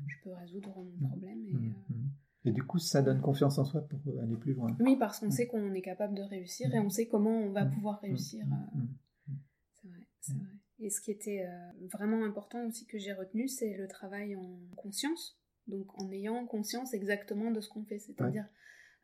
je 0.07 0.15
peux 0.25 0.33
résoudre 0.35 0.75
mon 0.77 1.09
problème. 1.09 1.47
Et, 1.47 1.53
Mm, 1.53 1.75
euh, 1.91 1.95
mm. 1.95 2.09
Et 2.49 2.53
du 2.53 2.63
coup, 2.63 2.79
ça 2.79 3.03
donne 3.03 3.21
confiance 3.21 3.59
en 3.59 3.65
soi 3.65 3.83
pour 3.83 4.01
aller 4.23 4.37
plus 4.37 4.55
loin. 4.55 4.75
Oui, 4.81 4.97
parce 4.97 5.21
qu'on 5.21 5.31
sait 5.31 5.47
qu'on 5.47 5.75
est 5.75 5.83
capable 5.83 6.15
de 6.15 6.23
réussir 6.23 6.75
et 6.75 6.79
on 6.79 6.89
sait 6.89 7.07
comment 7.07 7.31
on 7.39 7.51
va 7.53 7.65
Mm. 7.65 7.71
pouvoir 7.73 8.01
réussir. 8.01 8.47
Mm, 8.47 8.53
euh, 8.53 8.79
mm. 8.81 9.37
C'est 9.75 9.89
vrai, 9.89 10.01
c'est 10.21 10.33
vrai. 10.35 10.49
Et 10.81 10.91
ce 10.91 11.01
qui 11.01 11.11
était 11.11 11.45
euh, 11.47 11.87
vraiment 11.93 12.25
important 12.25 12.65
aussi 12.67 12.87
que 12.87 12.99
j'ai 12.99 13.13
retenu, 13.13 13.49
c'est 13.49 13.77
le 13.77 13.87
travail 13.89 14.35
en 14.37 14.59
conscience. 14.77 15.39
Donc 15.67 15.87
en 16.01 16.11
ayant 16.11 16.47
conscience 16.47 16.95
exactement 16.95 17.51
de 17.51 17.61
ce 17.61 17.69
qu'on 17.69 17.85
fait. 17.85 17.99
C'est-à-dire, 17.99 18.47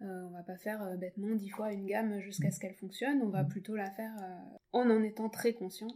euh, 0.01 0.23
on 0.29 0.31
va 0.31 0.43
pas 0.43 0.57
faire 0.57 0.83
euh, 0.83 0.97
bêtement 0.97 1.35
dix 1.35 1.51
fois 1.51 1.73
une 1.73 1.85
gamme 1.87 2.21
jusqu'à 2.21 2.51
ce 2.51 2.59
qu'elle 2.61 2.75
fonctionne, 2.77 3.21
on 3.23 3.29
va 3.29 3.43
Mm. 3.43 3.49
plutôt 3.49 3.77
la 3.77 3.91
faire 3.91 4.15
euh, 4.23 4.57
en 4.73 4.89
en 4.89 5.03
étant 5.03 5.29
très 5.29 5.53
conscient. 5.53 5.89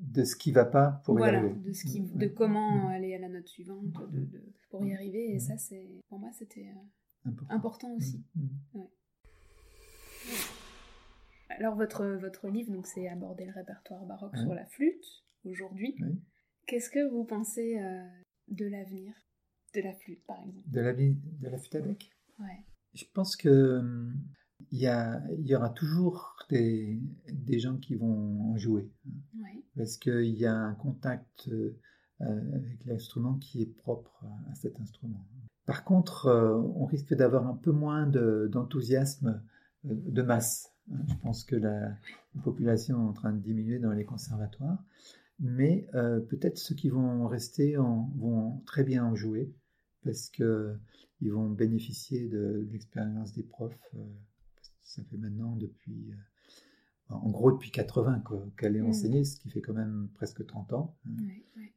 De 0.00 0.24
ce 0.24 0.36
qui 0.36 0.52
va 0.52 0.64
pas 0.66 1.00
pour 1.04 1.16
voilà, 1.16 1.38
y 1.38 1.40
arriver. 1.46 1.60
de, 1.60 1.72
ce 1.72 1.84
qui, 1.86 2.00
Mm, 2.02 2.16
de 2.18 2.26
mm, 2.26 2.34
comment 2.34 2.84
mm. 2.84 2.86
aller 2.92 3.14
à 3.14 3.18
la 3.18 3.28
note 3.28 3.48
suivante 3.48 3.86
de- 4.12 4.24
de- 4.26 4.52
pour 4.70 4.84
y 4.84 4.92
arriver. 4.94 5.32
Et 5.34 5.38
ça, 5.38 5.56
c'est 5.58 5.88
pour 6.08 6.18
moi, 6.18 6.30
c'était 6.32 6.68
euh, 6.68 7.28
Important. 7.28 7.54
important 7.54 7.94
aussi. 7.96 8.22
Mm. 8.34 8.80
Alors 11.50 11.76
votre, 11.76 12.04
votre 12.20 12.48
livre, 12.48 12.72
donc 12.72 12.86
c'est 12.86 13.08
aborder 13.08 13.44
le 13.46 13.52
répertoire 13.52 14.04
baroque 14.06 14.32
Ouais. 14.34 14.40
sur 14.40 14.54
la 14.54 14.64
flûte 14.66 15.24
aujourd'hui. 15.44 15.94
Qu'est-ce 16.66 16.90
que 16.90 17.10
vous 17.10 17.24
pensez 17.24 17.78
euh, 17.80 18.06
de 18.48 18.66
l'avenir 18.66 19.14
de 19.74 19.80
la 19.80 19.92
flûte, 19.94 20.22
par 20.26 20.38
exemple? 20.40 20.68
De 20.70 20.80
la 20.80 20.92
de 20.94 21.48
la 21.48 21.58
flûte 21.58 21.74
à 21.74 21.80
bec 21.80 22.10
Ouais. 22.38 22.64
Je 22.94 23.04
pense 23.14 23.36
que 23.36 23.78
hum, 23.78 24.14
il 24.70 24.78
y, 24.78 24.86
a, 24.86 25.22
il 25.38 25.46
y 25.46 25.54
aura 25.54 25.70
toujours 25.70 26.36
des, 26.48 27.00
des 27.32 27.58
gens 27.58 27.76
qui 27.78 27.94
vont 27.96 28.52
en 28.52 28.56
jouer. 28.56 28.88
Parce 29.76 29.96
qu'il 29.96 30.36
y 30.36 30.46
a 30.46 30.54
un 30.54 30.74
contact 30.74 31.48
euh, 32.22 32.54
avec 32.54 32.84
l'instrument 32.84 33.34
qui 33.34 33.62
est 33.62 33.74
propre 33.78 34.24
à, 34.50 34.54
cet 34.54 34.78
instrument? 34.80 35.26
Par 35.66 35.84
contre, 35.84 36.26
euh, 36.26 36.56
on 36.76 36.84
risque 36.84 37.14
d'avoir 37.14 37.46
un 37.46 37.54
peu 37.54 37.72
moins 37.72 38.06
de- 38.06 38.48
d'enthousiasme 38.52 39.42
euh, 39.86 39.94
de 39.94 40.22
masse. 40.22 40.72
Je 41.08 41.14
pense 41.22 41.44
que 41.44 41.56
la, 41.56 41.88
la 42.34 42.42
population 42.42 42.98
est 42.98 43.08
en 43.08 43.12
train 43.12 43.32
de 43.32 43.40
diminuer 43.40 43.78
dans 43.78 43.92
les 43.92 44.04
conservatoires. 44.04 44.82
Mais 45.40 45.88
peut-être 46.28 46.58
ceux 46.58 46.76
qui 46.76 46.88
vont 46.88 47.26
rester 47.26 47.74
vont 47.74 48.62
très 48.64 48.84
bien 48.84 49.04
en 49.04 49.16
jouer 49.16 49.52
parce 50.04 50.28
qu'ils 50.28 51.32
vont 51.32 51.48
bénéficier 51.48 52.28
de, 52.28 52.68
l'expérience 52.70 53.32
des 53.32 53.42
profs. 53.42 53.76
ça 54.82 55.02
fait 55.02 55.16
maintenant 55.16 55.56
depuis, 55.56 56.12
en 57.12 57.30
gros 57.30 57.52
depuis 57.52 57.70
80 57.70 58.20
quoi, 58.20 58.44
qu'elle 58.58 58.76
est 58.76 58.80
Mm. 58.82 58.86
enseignée, 58.88 59.24
ce 59.24 59.36
qui 59.38 59.50
fait 59.50 59.60
quand 59.60 59.74
même 59.74 60.08
presque 60.14 60.44
30 60.46 60.72
ans. 60.72 60.96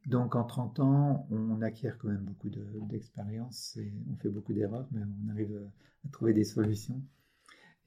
Donc 0.06 0.34
en 0.36 0.44
30 0.44 0.80
ans, 0.80 1.26
on 1.30 1.60
acquiert 1.62 1.98
quand 1.98 2.08
même 2.08 2.24
beaucoup 2.24 2.48
de- 2.48 2.80
d'expérience 2.88 3.76
et 3.76 3.92
on 4.12 4.16
fait 4.16 4.28
beaucoup 4.30 4.52
d'erreurs, 4.52 4.88
mais 4.92 5.00
on 5.02 5.30
arrive 5.30 5.56
à 6.04 6.08
trouver 6.10 6.32
des 6.32 6.44
solutions. 6.44 7.02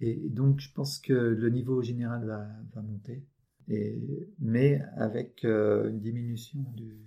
Et 0.01 0.29
donc 0.29 0.59
je 0.59 0.71
pense 0.73 0.99
que 0.99 1.13
le 1.13 1.49
niveau 1.49 1.81
général 1.81 2.25
va, 2.25 2.47
va 2.73 2.81
monter, 2.81 3.25
et, 3.67 4.29
mais 4.39 4.81
avec 4.95 5.43
euh, 5.45 5.89
une 5.89 5.99
diminution 5.99 6.59
du, 6.75 6.97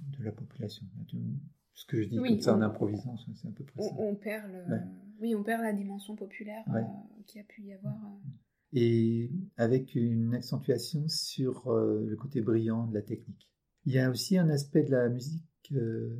de 0.00 0.24
la 0.24 0.32
population. 0.32 0.86
Ce 1.74 1.86
que 1.86 2.00
je 2.02 2.08
dis 2.08 2.18
Oui, 2.20 2.30
comme 2.30 2.40
ça 2.40 2.54
en 2.54 2.58
on- 2.58 2.62
improvisant, 2.62 3.16
c'est 3.34 3.48
un 3.48 3.52
peu 3.52 3.64
près 3.64 3.82
ça. 3.82 3.88
On, 3.98 4.10
on 4.10 4.14
perd 4.16 4.50
le... 4.52 4.70
Ouais. 4.72 4.82
Oui, 5.20 5.34
on 5.34 5.42
perd 5.42 5.62
la 5.62 5.72
dimension 5.72 6.16
populaire 6.16 6.64
Ouais. 6.68 6.80
euh, 6.82 7.22
qui 7.26 7.38
a 7.40 7.44
pu 7.44 7.62
y 7.62 7.72
avoir. 7.72 7.94
euh. 7.94 8.28
Et 8.72 9.30
avec 9.56 9.94
une 9.94 10.34
accentuation 10.34 11.06
sur 11.08 11.68
euh, 11.68 12.04
le 12.06 12.16
côté 12.16 12.40
brillant 12.40 12.86
de 12.86 12.94
la 12.94 13.02
technique. 13.02 13.48
Il 13.84 13.92
y 13.92 13.98
a 13.98 14.10
aussi 14.10 14.38
un 14.38 14.48
aspect 14.48 14.82
de 14.84 14.90
la 14.92 15.08
musique 15.08 15.42
euh, 15.72 16.16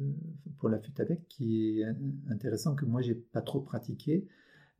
pour 0.58 0.68
la 0.68 0.78
flûte 0.78 0.98
à 1.00 1.04
bec 1.04 1.26
qui 1.28 1.80
est 1.80 1.84
intéressant 2.28 2.74
que 2.74 2.84
moi 2.84 3.00
j'ai 3.02 3.14
pas 3.14 3.42
trop 3.42 3.60
pratiqué, 3.60 4.26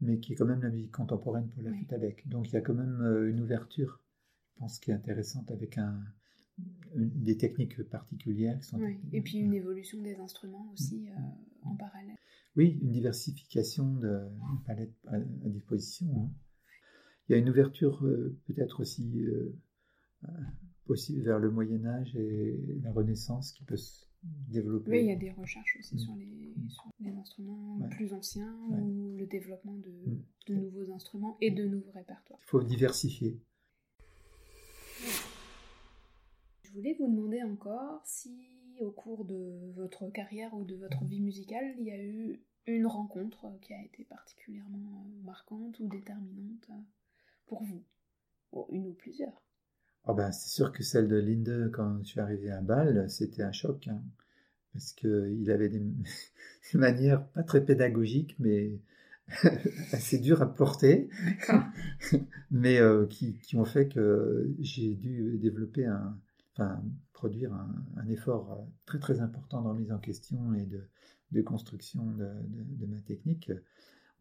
mais 0.01 0.19
qui 0.19 0.33
est 0.33 0.37
quand 0.37 0.47
même 0.47 0.63
la 0.63 0.71
musique 0.71 0.91
contemporaine 0.93 1.49
pour 1.49 1.63
la 1.63 1.71
Oui. 1.71 1.77
flûte 1.79 1.93
à 1.93 1.99
bec. 1.99 2.29
Donc 2.29 2.49
il 2.49 2.55
y 2.55 2.57
a 2.57 2.61
quand 2.61 2.75
même 2.75 3.01
euh, 3.03 3.31
une 3.31 3.41
ouverture, 3.41 4.01
je 4.55 4.59
pense, 4.61 4.79
qui 4.79 4.91
est 4.91 4.95
intéressante 4.95 5.51
avec 5.51 5.79
un, 5.79 5.99
une- 6.95 7.23
des 7.23 7.37
techniques 7.39 7.83
particulières. 7.85 8.59
Qui 8.61 8.67
sont 8.69 8.79
Ouais. 8.81 9.01
Et 9.13 9.21
puis 9.23 9.39
une 9.39 9.55
évolution 9.55 10.01
des 10.03 10.17
instruments 10.17 10.71
aussi 10.75 11.09
euh, 11.09 11.15
en 11.63 11.75
parallèle. 11.77 12.17
Oui, 12.57 12.79
une 12.83 12.91
diversification 12.91 13.95
de 13.97 14.21
palette 14.67 14.93
à, 15.07 15.15
à 15.17 15.49
disposition. 15.49 16.07
hein. 16.17 16.31
Il 17.29 17.33
y 17.33 17.35
a 17.37 17.39
une 17.39 17.49
ouverture 17.49 18.05
euh, 18.05 18.37
peut-être 18.47 18.81
aussi 18.81 19.25
euh, 19.25 19.57
possible 20.87 21.23
vers 21.23 21.39
le 21.39 21.51
Moyen 21.51 21.85
Âge 21.87 22.15
et 22.17 22.79
la 22.83 22.93
Renaissance 22.93 23.53
qui 23.53 23.65
peut 23.65 23.77
se 23.77 24.05
développer. 24.23 24.91
Oui, 24.91 25.01
il 25.01 25.07
y 25.07 25.13
a 25.13 25.17
des 25.17 25.31
recherches 25.33 25.77
aussi 25.79 25.95
Mm. 25.97 25.99
sur, 25.99 26.15
les, 26.17 26.55
sur 26.69 26.91
les 27.01 27.13
instruments 27.17 27.79
Ouais. 27.79 27.89
plus 27.91 28.13
anciens 28.13 28.55
Ouais. 28.71 28.79
ou 28.81 29.17
le 29.17 29.27
développement 29.27 29.75
de, 29.77 29.91
Mm. 29.91 30.23
de 30.49 30.55
nouveaux 30.57 30.93
instruments 30.93 31.37
et 31.41 31.51
de 31.51 31.65
nouveaux 31.65 31.91
répertoires. 31.93 32.39
Il 32.43 32.47
faut 32.49 32.63
diversifier. 32.63 33.41
Je 36.65 36.73
voulais 36.73 36.95
vous 36.99 37.07
demander 37.09 37.43
encore 37.43 38.01
si 38.05 38.31
au 38.81 38.91
cours 38.91 39.25
de 39.25 39.71
votre 39.75 40.09
carrière 40.11 40.53
ou 40.55 40.65
de 40.65 40.75
votre 40.77 41.05
vie 41.05 41.21
musicale, 41.21 41.75
il 41.79 41.85
y 41.85 41.91
a 41.91 42.03
eu 42.03 42.41
une 42.67 42.87
rencontre 42.87 43.47
qui 43.61 43.75
a 43.75 43.83
été 43.85 44.05
particulièrement 44.05 45.05
euh, 45.07 45.23
marquante 45.25 45.79
ou 45.81 45.89
déterminante? 45.89 46.71
Pour 47.47 47.63
vous. 47.65 47.85
Bon, 48.53 48.67
une 48.71 48.89
ou 48.89 48.95
plusieurs. 48.95 49.43
Ah 50.05 50.15
ben, 50.15 50.31
c'est 50.33 50.49
sûr 50.49 50.73
que 50.73 50.83
celle 50.83 51.09
de 51.09 51.17
Linde, 51.17 51.71
quand 51.73 51.99
je 52.03 52.09
suis 52.09 52.21
arrivé 52.21 52.51
à 52.51 52.61
Bâle, 52.61 53.09
c'était 53.11 53.43
un 53.43 53.53
choc. 53.53 53.89
hein, 53.89 54.01
parce 54.73 54.93
qu'il 54.95 55.51
avait 55.51 55.69
des, 55.71 55.81
des 56.73 56.79
manières 56.79 57.27
pas 57.31 57.43
très 57.45 57.65
pédagogiques, 57.65 58.37
mais 58.41 58.79
assez 59.93 60.19
dures 60.19 60.43
à 60.43 60.55
porter. 60.55 61.09
Mais 62.51 62.79
euh, 62.79 63.07
qui, 63.07 63.39
qui 63.39 63.57
ont 63.57 63.65
fait 63.65 63.89
que 63.89 64.51
j'ai 64.61 64.95
dû 64.95 65.39
développer 65.39 65.87
un, 65.87 66.19
enfin, 66.55 66.83
produire 67.13 67.53
un, 67.55 67.75
un 67.97 68.09
effort 68.09 68.53
euh, 68.53 68.57
très 68.87 68.99
très 68.99 69.21
important 69.21 69.63
de 69.63 69.69
remise 69.69 69.93
en 69.93 69.99
question 69.99 70.55
et 70.55 70.65
de, 70.67 70.83
de 71.33 71.43
construction 71.43 72.05
de, 72.13 72.25
de- 72.27 72.77
de 72.79 72.87
ma 72.87 73.01
technique. 73.01 73.51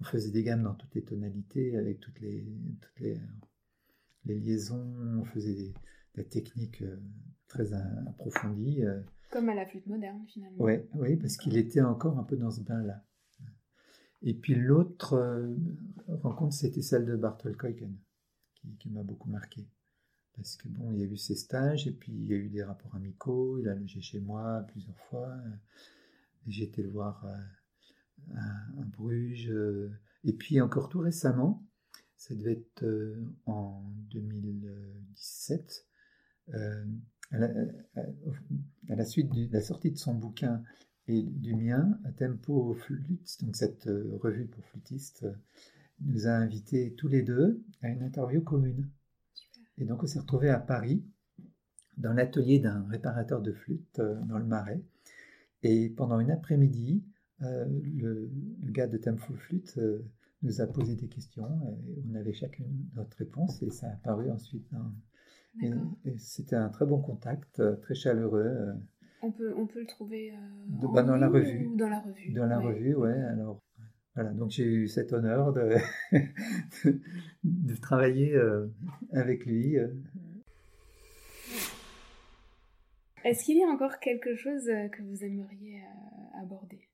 On 0.01 0.03
faisait 0.03 0.31
des 0.31 0.43
gammes 0.43 0.63
dans 0.63 0.73
toutes 0.75 0.93
les 0.95 1.03
tonalités, 1.03 1.77
avec 1.77 1.99
toutes 1.99 2.19
les, 2.19 2.43
toutes 2.81 2.99
les, 2.99 3.19
les 4.25 4.39
liaisons, 4.39 4.83
on 5.19 5.23
faisait 5.25 5.53
des, 5.55 5.73
des 6.15 6.25
techniques 6.25 6.81
euh, 6.81 6.97
très 7.47 7.71
approfondies. 7.73 8.83
euh. 8.83 8.99
Comme 9.29 9.47
à 9.49 9.55
la 9.55 9.65
flûte 9.65 9.85
moderne 9.87 10.25
finalement. 10.27 10.61
Ouais, 10.61 10.87
oui, 10.95 11.15
parce 11.17 11.37
qu'il 11.37 11.55
était 11.55 11.81
encore 11.81 12.17
un 12.17 12.23
peu 12.23 12.35
dans 12.35 12.51
ce 12.51 12.61
bain-là. 12.61 13.03
Et 14.23 14.33
puis 14.33 14.55
l'autre 14.55 15.13
euh, 15.13 15.55
rencontre, 16.07 16.53
c'était 16.53 16.81
celle 16.81 17.05
de 17.05 17.15
Bartol 17.15 17.55
Keuken, 17.55 17.95
qui, 18.55 18.75
qui 18.77 18.89
m'a 18.89 19.03
beaucoup 19.03 19.29
marqué. 19.29 19.67
Parce 20.35 20.55
que 20.57 20.67
bon, 20.67 20.91
il 20.91 20.99
y 20.99 21.03
a 21.03 21.05
eu 21.05 21.17
ses 21.17 21.35
stages, 21.35 21.87
et 21.87 21.91
puis 21.91 22.11
il 22.11 22.25
y 22.27 22.33
a 22.33 22.37
eu 22.37 22.49
des 22.49 22.63
rapports 22.63 22.95
amicaux, 22.95 23.57
il 23.59 23.67
a 23.69 23.75
logé 23.75 24.01
chez 24.01 24.19
moi 24.19 24.65
plusieurs 24.69 24.97
fois. 24.99 25.31
J'ai 26.47 26.63
été 26.65 26.81
le 26.83 26.89
voir 26.89 27.23
euh, 27.25 27.35
à, 28.35 28.81
à 28.81 28.83
Bruges. 28.85 29.49
euh, 29.49 29.91
et 30.23 30.33
puis 30.33 30.61
encore 30.61 30.89
tout 30.89 30.99
récemment, 30.99 31.65
ça 32.15 32.35
devait 32.35 32.53
être 32.53 32.83
euh, 32.83 33.25
en 33.45 33.83
2017, 34.11 35.87
euh, 36.53 36.85
à 37.31 37.37
la, 38.95 39.05
suite 39.05 39.33
de 39.33 39.51
la 39.51 39.61
sortie 39.61 39.91
de 39.91 39.97
son 39.97 40.13
bouquin 40.13 40.61
et 41.07 41.23
du 41.23 41.55
mien, 41.55 41.97
Tempo 42.17 42.73
Flûte, 42.75 43.41
donc 43.41 43.55
cette 43.55 43.85
revue 43.85 44.45
pour 44.45 44.63
flûtistes, 44.65 45.25
nous 46.01 46.27
a 46.27 46.31
invités 46.31 46.93
tous 46.95 47.07
les 47.07 47.21
deux 47.21 47.63
à 47.81 47.89
une 47.89 48.03
interview 48.03 48.41
commune. 48.41 48.89
Et 49.77 49.85
donc 49.85 50.03
on 50.03 50.07
s'est 50.07 50.19
retrouvés 50.19 50.49
à 50.49 50.59
Paris, 50.59 51.03
dans 51.97 52.13
l'atelier 52.13 52.59
d'un 52.59 52.85
réparateur 52.89 53.41
de 53.41 53.53
flûte 53.53 53.99
dans 53.99 54.37
le 54.37 54.45
Marais. 54.45 54.83
Et 55.63 55.89
pendant 55.89 56.19
une 56.19 56.31
après-midi, 56.31 57.03
le, 57.41 58.29
gars 58.71 58.87
de 58.87 58.97
Tempo 58.97 59.33
Flûte 59.33 59.79
nous 60.43 60.61
a 60.61 60.67
posé 60.67 60.95
des 60.95 61.07
questions 61.07 61.45
et 61.87 62.03
on 62.09 62.15
avait 62.15 62.33
chacune 62.33 62.89
notre 62.95 63.17
réponse 63.17 63.61
et 63.61 63.69
ça 63.69 63.87
a 63.87 63.91
apparu 63.91 64.29
ensuite. 64.31 64.67
et, 65.61 65.71
c'était 66.17 66.55
un 66.55 66.69
très 66.69 66.85
bon 66.85 66.99
contact, 66.99 67.59
euh, 67.59 67.75
très 67.75 67.95
chaleureux. 67.95 68.45
Euh. 68.45 68.73
On 69.21 69.31
peut, 69.31 69.53
on 69.55 69.67
peut 69.67 69.81
le 69.81 69.87
trouver 69.87 70.31
euh, 70.31 70.35
bah, 70.93 71.03
dans 71.03 71.17
la 71.17 71.29
revue. 71.29 71.69
dans 71.75 71.89
la 71.89 71.99
revue. 71.99 72.31
Dans 72.31 72.47
la 72.47 72.59
revue, 72.59 72.95
ouais. 72.95 73.13
Alors 73.13 73.61
voilà, 74.15 74.31
donc 74.31 74.49
j'ai 74.49 74.65
eu 74.65 74.87
cet 74.87 75.13
honneur 75.13 75.53
de, 75.53 75.75
de 77.43 77.75
travailler 77.75 78.35
avec 79.13 79.45
lui. 79.45 79.77
Est-ce 83.23 83.45
qu'il 83.45 83.57
y 83.57 83.63
a 83.63 83.67
encore 83.67 83.99
quelque 83.99 84.35
chose 84.35 84.65
que 84.65 85.03
vous 85.03 85.23
aimeriez 85.23 85.83
aborder? 86.41 86.90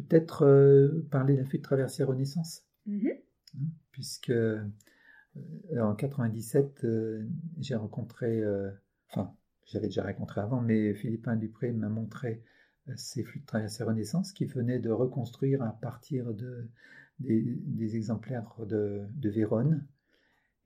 Peut-être 0.00 0.44
euh, 0.44 1.06
parler 1.10 1.36
d'un 1.36 1.44
flux 1.44 1.58
de 1.58 1.62
traversière 1.62 2.08
Renaissance, 2.08 2.64
mm-hmm. 2.88 3.12
hein, 3.56 3.66
puisque 3.92 4.30
euh, 4.30 4.64
en 5.78 5.94
97, 5.94 6.84
euh, 6.84 7.24
j'ai 7.60 7.76
rencontré, 7.76 8.42
enfin, 9.10 9.32
j'avais 9.66 9.86
déjà 9.86 10.02
rencontré 10.02 10.40
avant, 10.40 10.60
mais 10.60 10.94
Philippin 10.94 11.36
Dupré 11.36 11.72
m'a 11.72 11.88
montré 11.88 12.42
ces 12.96 13.22
flux 13.22 13.40
de 13.40 13.46
traversière 13.46 13.86
Renaissance 13.86 14.32
qui 14.32 14.44
venaient 14.44 14.78
de 14.78 14.90
reconstruire 14.90 15.62
à 15.62 15.72
partir 15.72 16.34
de, 16.34 16.68
des, 17.20 17.96
exemplaires 17.96 18.54
de, 18.66 19.02
de 19.14 19.30
Vérone, 19.30 19.86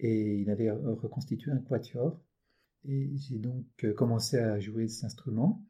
et 0.01 0.37
il 0.37 0.51
avait 0.51 0.71
reconstitué 0.71 1.51
un 1.53 1.59
quatuor. 1.59 2.21
Et 2.85 3.11
j'ai 3.17 3.39
donc 3.39 3.67
commencé 3.97 4.39
à 4.39 4.59
jouer 4.59 4.89
cet 4.89 5.05
instrument 5.05 5.65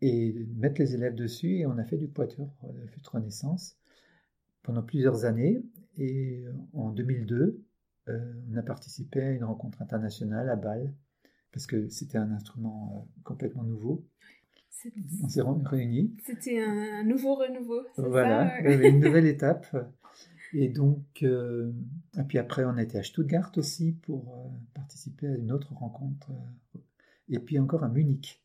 et 0.00 0.34
mettre 0.56 0.80
les 0.80 0.94
élèves 0.94 1.14
dessus. 1.14 1.58
Et 1.58 1.66
on 1.66 1.78
a 1.78 1.84
fait 1.84 1.96
du 1.96 2.08
poiteur 2.08 2.48
de 2.62 2.86
flûte 2.86 3.06
Renaissance 3.06 3.78
pendant 4.62 4.82
plusieurs 4.82 5.24
années. 5.24 5.62
Et 5.96 6.44
en 6.72 6.90
2002, 6.90 7.64
euh, 8.08 8.32
on 8.52 8.56
a 8.56 8.62
participé 8.62 9.22
à 9.22 9.30
une 9.30 9.44
rencontre 9.44 9.80
internationale 9.80 10.50
à 10.50 10.56
Bâle, 10.56 10.92
parce 11.52 11.66
que 11.66 11.88
c'était 11.88 12.18
un 12.18 12.30
instrument 12.32 13.06
euh, 13.06 13.20
complètement 13.22 13.62
nouveau. 13.62 14.04
On 15.22 15.28
s'est 15.28 15.40
réunis. 15.64 16.14
C'était 16.26 16.62
un 16.62 17.04
nouveau 17.04 17.36
renouveau. 17.36 17.86
Voilà, 17.96 18.50
ça, 18.62 18.70
une 18.70 19.00
nouvelle 19.00 19.26
étape. 19.26 19.74
Et 20.52 20.68
donc, 20.68 21.22
euh, 21.22 21.72
et 22.18 22.22
puis 22.24 22.36
après, 22.38 22.64
on 22.64 22.76
a 22.76 22.82
été 22.82 22.98
à 22.98 23.02
Stuttgart 23.02 23.50
aussi 23.56 23.92
pour 23.92 24.52
participer 24.74 25.26
à 25.28 25.36
une 25.36 25.52
autre 25.52 25.72
rencontre. 25.72 26.30
et 27.30 27.38
puis 27.38 27.58
encore 27.58 27.82
à 27.82 27.88
Munich. 27.88 28.43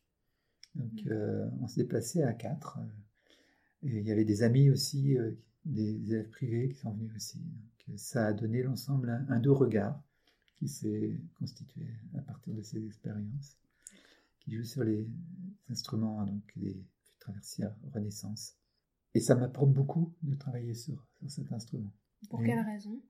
Donc 0.75 1.03
mm. 1.05 1.11
euh, 1.11 1.49
on 1.61 1.67
s'est 1.67 1.81
déplacé 1.81 2.23
à 2.23 2.33
quatre. 2.33 2.79
Euh, 2.79 3.87
et 3.87 3.99
il 3.99 4.05
y 4.05 4.11
avait 4.11 4.25
des 4.25 4.43
amis 4.43 4.69
aussi, 4.69 5.17
euh, 5.17 5.31
des 5.65 6.11
élèves 6.11 6.29
privés 6.29 6.69
qui 6.69 6.79
sont 6.79 6.91
venus 6.91 7.11
aussi. 7.15 7.39
Donc, 7.39 7.97
ça 7.97 8.27
a 8.27 8.33
donné 8.33 8.61
l'ensemble 8.61 9.25
un, 9.29 9.39
doux 9.39 9.55
regard 9.55 10.01
qui 10.57 10.67
s'est 10.67 11.19
constitué 11.35 11.87
à 12.17 12.21
partir 12.21 12.53
de 12.53 12.61
ces 12.61 12.85
expériences, 12.85 13.57
qui 14.41 14.55
joue 14.55 14.65
sur 14.65 14.83
les 14.83 15.07
instruments, 15.69 16.25
donc 16.25 16.43
les 16.57 16.83
traversières 17.19 17.75
Renaissance. 17.93 18.55
Et 19.13 19.21
ça 19.21 19.35
m'apporte 19.35 19.71
beaucoup 19.71 20.13
de 20.21 20.35
travailler 20.35 20.73
sur, 20.73 21.03
cet 21.27 21.51
instrument. 21.51 21.91
Pour 22.29 22.43
quelle 22.43 22.59
raison? 22.59 23.01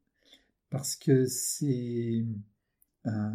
Parce 0.70 0.95
que 0.95 1.26
c'est 1.26 2.26
un, 3.03 3.34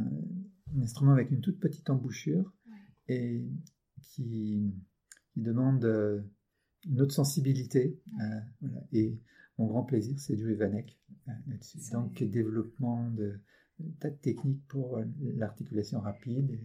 instrument 0.80 1.12
avec 1.12 1.30
une 1.30 1.40
toute 1.40 1.58
petite 1.58 1.90
embouchure 1.90 2.52
et 3.08 3.44
qui, 4.04 4.72
demande 5.36 5.84
euh, 5.84 6.20
une 6.86 7.00
autre 7.00 7.12
sensibilité. 7.12 7.98
Euh, 8.20 8.68
et 8.92 9.18
mon 9.58 9.66
grand 9.66 9.82
plaisir, 9.82 10.18
c'est 10.18 10.36
de 10.36 10.42
jouer 10.42 10.54
Vanek 10.54 10.96
euh, 11.28 11.32
là-dessus. 11.48 11.78
Donc, 11.92 12.22
développement 12.22 13.10
de, 13.10 13.40
tas 13.98 14.10
de 14.10 14.16
techniques 14.16 14.64
pour 14.68 15.00
l'articulation 15.20 16.00
rapide. 16.00 16.58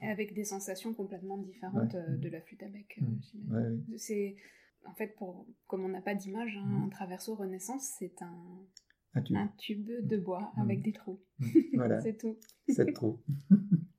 avec 0.00 0.34
des 0.34 0.44
sensations 0.44 0.94
complètement 0.94 1.38
différentes 1.38 1.96
de 1.96 2.28
la 2.28 2.40
flûte 2.40 2.62
à 2.62 2.68
bec. 2.68 3.00
Mmh. 3.00 3.96
C'est 3.96 4.36
en 4.84 4.94
fait, 4.94 5.16
pour, 5.16 5.48
comme 5.66 5.84
on 5.84 5.88
n'a 5.88 6.00
pas 6.00 6.14
d'image, 6.14 6.56
hein, 6.56 6.64
mmh. 6.64 6.84
un 6.84 6.88
traverso 6.90 7.34
Renaissance, 7.34 7.96
c'est 7.98 8.22
un, 8.22 8.62
un, 9.14 9.48
tube. 9.58 9.90
de 10.02 10.16
bois 10.16 10.52
mmh. 10.56 10.60
avec 10.60 10.82
des 10.82 10.92
trous. 10.92 11.20
Voilà. 11.74 12.00
c'est 12.02 12.16
tout. 12.16 12.36
C'est 12.68 12.92
trous. 12.92 13.20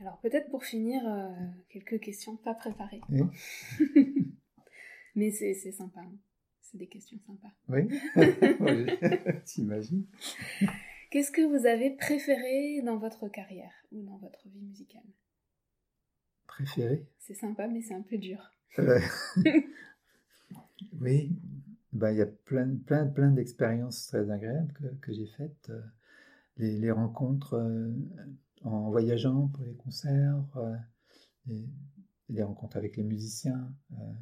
Alors 0.00 0.18
peut-être 0.20 0.48
pour 0.48 0.64
finir, 0.64 1.06
euh, 1.06 1.28
quelques 1.68 2.00
questions 2.00 2.36
pas 2.36 2.54
préparées. 2.54 3.02
Mais 5.14 5.30
c'est 5.30 5.54
sympa. 5.54 6.00
Hein. 6.00 6.14
C'est 6.62 6.78
des 6.78 6.86
questions 6.86 7.18
sympas. 7.26 7.52
Oui, 7.68 7.88
t'imagines. 9.44 10.06
Qu'est-ce 11.10 11.32
que 11.32 11.42
vous 11.42 11.66
avez 11.66 11.90
préféré 11.90 12.80
dans 12.82 12.96
votre 12.96 13.28
carrière 13.28 13.72
ou 13.92 14.02
dans 14.02 14.16
votre 14.18 14.48
vie 14.48 14.62
musicale? 14.62 15.02
Préféré? 16.46 17.04
C'est 17.18 17.34
sympa, 17.34 17.66
mais 17.66 17.82
c'est 17.82 17.94
un 17.94 18.02
peu 18.02 18.16
dur. 18.16 18.38
Euh, 18.78 19.00
oui, 21.00 21.32
bah, 21.92 22.12
il 22.12 22.18
y 22.18 22.22
a 22.22 22.26
plein, 22.26 22.76
plein, 22.86 23.06
plein 23.06 23.32
d'expériences 23.32 24.06
très 24.06 24.30
agréables 24.30 24.96
que, 25.02 25.12
j'ai 25.12 25.26
faites. 25.26 25.70
Euh, 25.70 25.82
les, 26.56 26.78
les 26.78 26.92
rencontres 26.92 27.56
en 28.64 28.90
voyageant 28.90 29.48
pour 29.48 29.64
les 29.64 29.74
concerts, 29.74 30.44
euh, 30.56 30.76
les, 32.28 32.42
rencontres 32.42 32.76
avec 32.76 32.96
les 32.96 33.02
musiciens. 33.02 33.72
Euh. 33.92 34.12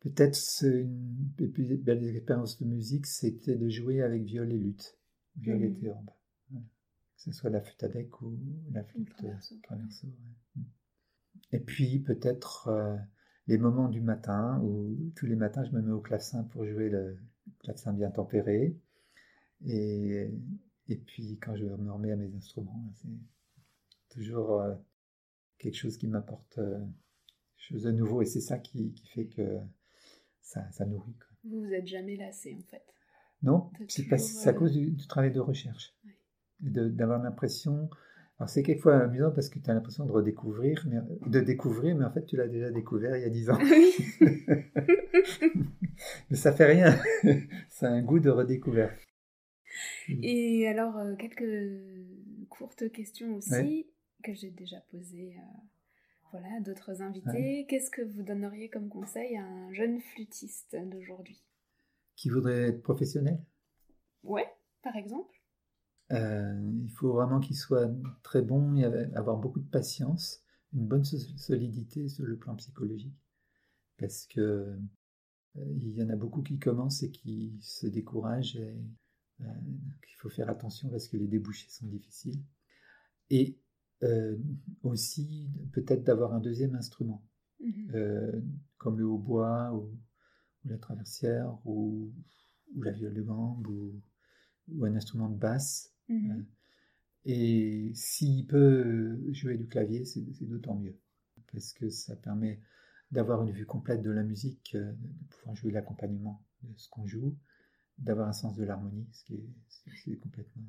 Peut-être 0.00 0.38
une 0.62 1.32
des 1.36 1.48
plus 1.48 1.76
belles 1.76 2.04
expériences 2.04 2.58
de 2.60 2.66
musique, 2.66 3.06
c'était 3.06 3.56
de 3.56 3.68
jouer 3.68 4.02
avec 4.02 4.22
viol 4.22 4.52
et 4.52 4.58
lutte, 4.58 4.96
viol 5.36 5.62
et 5.62 5.70
mmh. 5.70 5.80
théorbe. 5.80 6.10
Que 6.50 7.22
ce 7.24 7.32
soit 7.32 7.50
la 7.50 7.60
flûte 7.60 7.82
à 7.82 7.88
bec 7.88 8.20
ou 8.22 8.38
la 8.70 8.84
flûte 8.84 9.12
traverso. 9.16 10.06
Mmh. 10.54 10.62
Et 11.52 11.58
puis 11.58 11.98
peut-être 11.98 12.68
euh, 12.68 12.96
les 13.48 13.58
moments 13.58 13.88
du 13.88 14.00
matin 14.00 14.60
où 14.62 14.96
tous 15.16 15.26
les 15.26 15.34
matins 15.34 15.64
je 15.64 15.72
me 15.72 15.82
mets 15.82 15.92
au 15.92 16.00
clavecin 16.00 16.44
pour 16.44 16.64
jouer 16.64 16.90
le 16.90 17.18
clavecin 17.58 17.92
bien 17.92 18.10
tempéré. 18.10 18.78
Et, 19.66 20.30
et 20.86 20.96
puis 20.96 21.38
quand 21.38 21.56
je 21.56 21.64
me 21.64 21.90
remets 21.90 22.12
à 22.12 22.16
mes 22.16 22.32
instruments, 22.36 22.92
c'est 23.02 23.08
toujours 24.18 24.60
euh, 24.60 24.74
quelque 25.58 25.76
chose 25.76 25.96
qui 25.96 26.08
m'apporte 26.08 26.58
euh, 26.58 26.78
quelque 27.56 27.68
chose 27.68 27.82
de 27.82 27.92
nouveau 27.92 28.22
et 28.22 28.26
c'est 28.26 28.40
ça 28.40 28.58
qui, 28.58 28.92
qui, 28.92 29.06
fait 29.08 29.26
que 29.26 29.58
ça, 30.42 30.70
ça 30.72 30.84
nourrit. 30.86 31.16
Vous 31.44 31.60
vous 31.64 31.72
êtes 31.72 31.86
jamais 31.86 32.16
lassé 32.16 32.56
en 32.58 32.62
fait 32.70 32.84
Non, 33.42 33.70
c'est 33.88 34.48
à 34.48 34.52
cause 34.52 34.72
du, 34.72 34.96
travail 35.06 35.32
de 35.32 35.40
recherche. 35.40 35.94
D'avoir 36.60 37.22
l'impression. 37.22 37.88
Alors 38.38 38.48
c'est 38.48 38.62
quelquefois 38.62 38.98
amusant 38.98 39.30
parce 39.30 39.48
que 39.48 39.58
tu 39.58 39.70
as 39.70 39.74
l'impression 39.74 40.04
de 40.04 40.12
redécouvrir, 40.12 40.86
mais, 40.88 40.98
de 41.26 41.40
découvrir, 41.40 41.96
mais 41.96 42.04
en 42.04 42.12
fait 42.12 42.24
tu 42.26 42.36
l'as 42.36 42.48
déjà 42.48 42.70
découvert 42.70 43.16
il 43.16 43.22
y 43.22 43.26
a 43.26 43.30
dix 43.30 43.50
ans. 43.50 43.58
Oui. 44.20 44.44
mais 46.30 46.36
ça 46.36 46.52
fait 46.52 46.66
rien, 46.66 46.96
ça 47.70 47.88
a 47.88 47.90
un 47.90 48.02
goût 48.02 48.20
de 48.20 48.30
redécouverte. 48.30 48.98
Et 50.08 50.66
alors, 50.66 50.96
euh, 50.96 51.14
quelques 51.16 51.44
courtes 52.48 52.90
questions 52.90 53.36
aussi 53.36 53.86
que 54.22 54.34
j'ai 54.34 54.50
déjà 54.50 54.80
posé 54.90 55.36
euh, 55.36 55.58
voilà, 56.32 56.48
à 56.56 56.60
d'autres 56.60 57.02
invités. 57.02 57.66
Qu'est-ce 57.68 57.90
que 57.90 58.02
vous 58.02 58.22
donneriez 58.22 58.68
comme 58.68 58.88
conseil 58.88 59.36
à 59.36 59.44
un 59.44 59.72
jeune 59.72 60.00
flûtiste 60.00 60.76
d'aujourd'hui? 60.86 61.42
Qui 62.16 62.30
voudrait 62.30 62.68
être 62.68 62.82
professionnel? 62.82 63.42
Ouais, 64.24 64.48
par 64.82 64.96
exemple. 64.96 65.34
Euh, 66.10 66.72
il 66.82 66.90
faut 66.90 67.12
vraiment 67.12 67.38
qu'il 67.38 67.56
soit 67.56 67.90
très 68.22 68.42
bon 68.42 68.76
et 68.76 68.84
avoir 69.14 69.36
beaucoup 69.36 69.60
de 69.60 69.68
patience, 69.68 70.42
une 70.72 70.86
bonne 70.86 71.04
solidité 71.04 72.08
sur 72.08 72.24
le 72.24 72.36
plan 72.36 72.56
psychologique. 72.56 73.16
Parce 73.98 74.26
que 74.26 74.40
euh, 74.40 74.76
il 75.56 75.94
y 75.94 76.02
en 76.02 76.08
a 76.08 76.16
beaucoup 76.16 76.42
qui 76.42 76.58
commencent 76.58 77.02
et 77.02 77.10
qui 77.10 77.58
se 77.60 77.86
découragent 77.86 78.56
et 78.56 78.76
il 79.40 80.16
faut 80.16 80.30
faire 80.30 80.50
attention 80.50 80.88
parce 80.88 81.06
que 81.06 81.16
les 81.16 81.28
débouchés 81.28 81.70
sont 81.70 81.86
difficiles. 81.86 82.42
Et 83.30 83.56
euh, 84.02 84.36
aussi 84.82 85.50
peut-être 85.72 86.04
d'avoir 86.04 86.32
un 86.34 86.40
deuxième 86.40 86.74
instrument, 86.74 87.24
mhm. 87.60 87.90
euh, 87.94 88.40
comme 88.76 88.98
le 88.98 89.06
hautbois 89.06 89.72
ou, 89.72 89.90
ou, 90.64 90.68
la 90.68 90.78
traversière 90.78 91.58
ou, 91.64 92.12
ou, 92.74 92.82
la 92.82 92.92
viole 92.92 93.14
de 93.14 93.22
gambe 93.22 93.66
ou, 93.66 94.00
ou, 94.72 94.84
un 94.84 94.94
instrument 94.94 95.28
de 95.28 95.36
basse. 95.36 95.92
Mhm. 96.08 96.46
Et 97.24 97.90
s'il 97.94 98.46
peut 98.46 99.18
jouer 99.32 99.58
du 99.58 99.66
clavier, 99.66 100.04
c'est 100.04 100.22
d'autant 100.46 100.76
mieux, 100.76 100.96
parce 101.52 101.72
que 101.72 101.90
ça 101.90 102.16
permet 102.16 102.60
d'avoir 103.10 103.42
une 103.42 103.50
vue 103.50 103.66
complète 103.66 104.02
de 104.02 104.10
la 104.10 104.22
musique, 104.22 104.74
euh, 104.74 104.92
de 104.92 105.24
pouvoir 105.28 105.56
jouer 105.56 105.72
l'accompagnement 105.72 106.42
de 106.62 106.72
ce 106.76 106.88
qu'on 106.88 107.06
joue, 107.06 107.36
d'avoir 107.98 108.28
un 108.28 108.32
sens 108.32 108.56
de 108.56 108.64
l'harmonie, 108.64 109.08
ce 109.12 109.24
qui 109.24 110.12
est, 110.12 110.16
complètement 110.16 110.62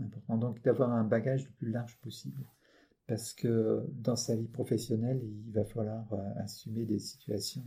important. 0.00 0.38
Donc 0.38 0.62
d'avoir 0.62 0.92
un 0.92 1.04
bagage 1.04 1.44
le 1.44 1.50
plus 1.52 1.70
large 1.70 1.98
possible, 2.00 2.44
parce 3.08 3.32
que 3.32 3.84
dans 3.90 4.14
sa 4.16 4.36
vie 4.36 4.46
professionnelle, 4.46 5.20
il 5.24 5.50
va 5.52 5.64
falloir 5.64 6.12
euh, 6.12 6.34
assumer 6.36 6.84
des 6.84 6.98
situations 6.98 7.64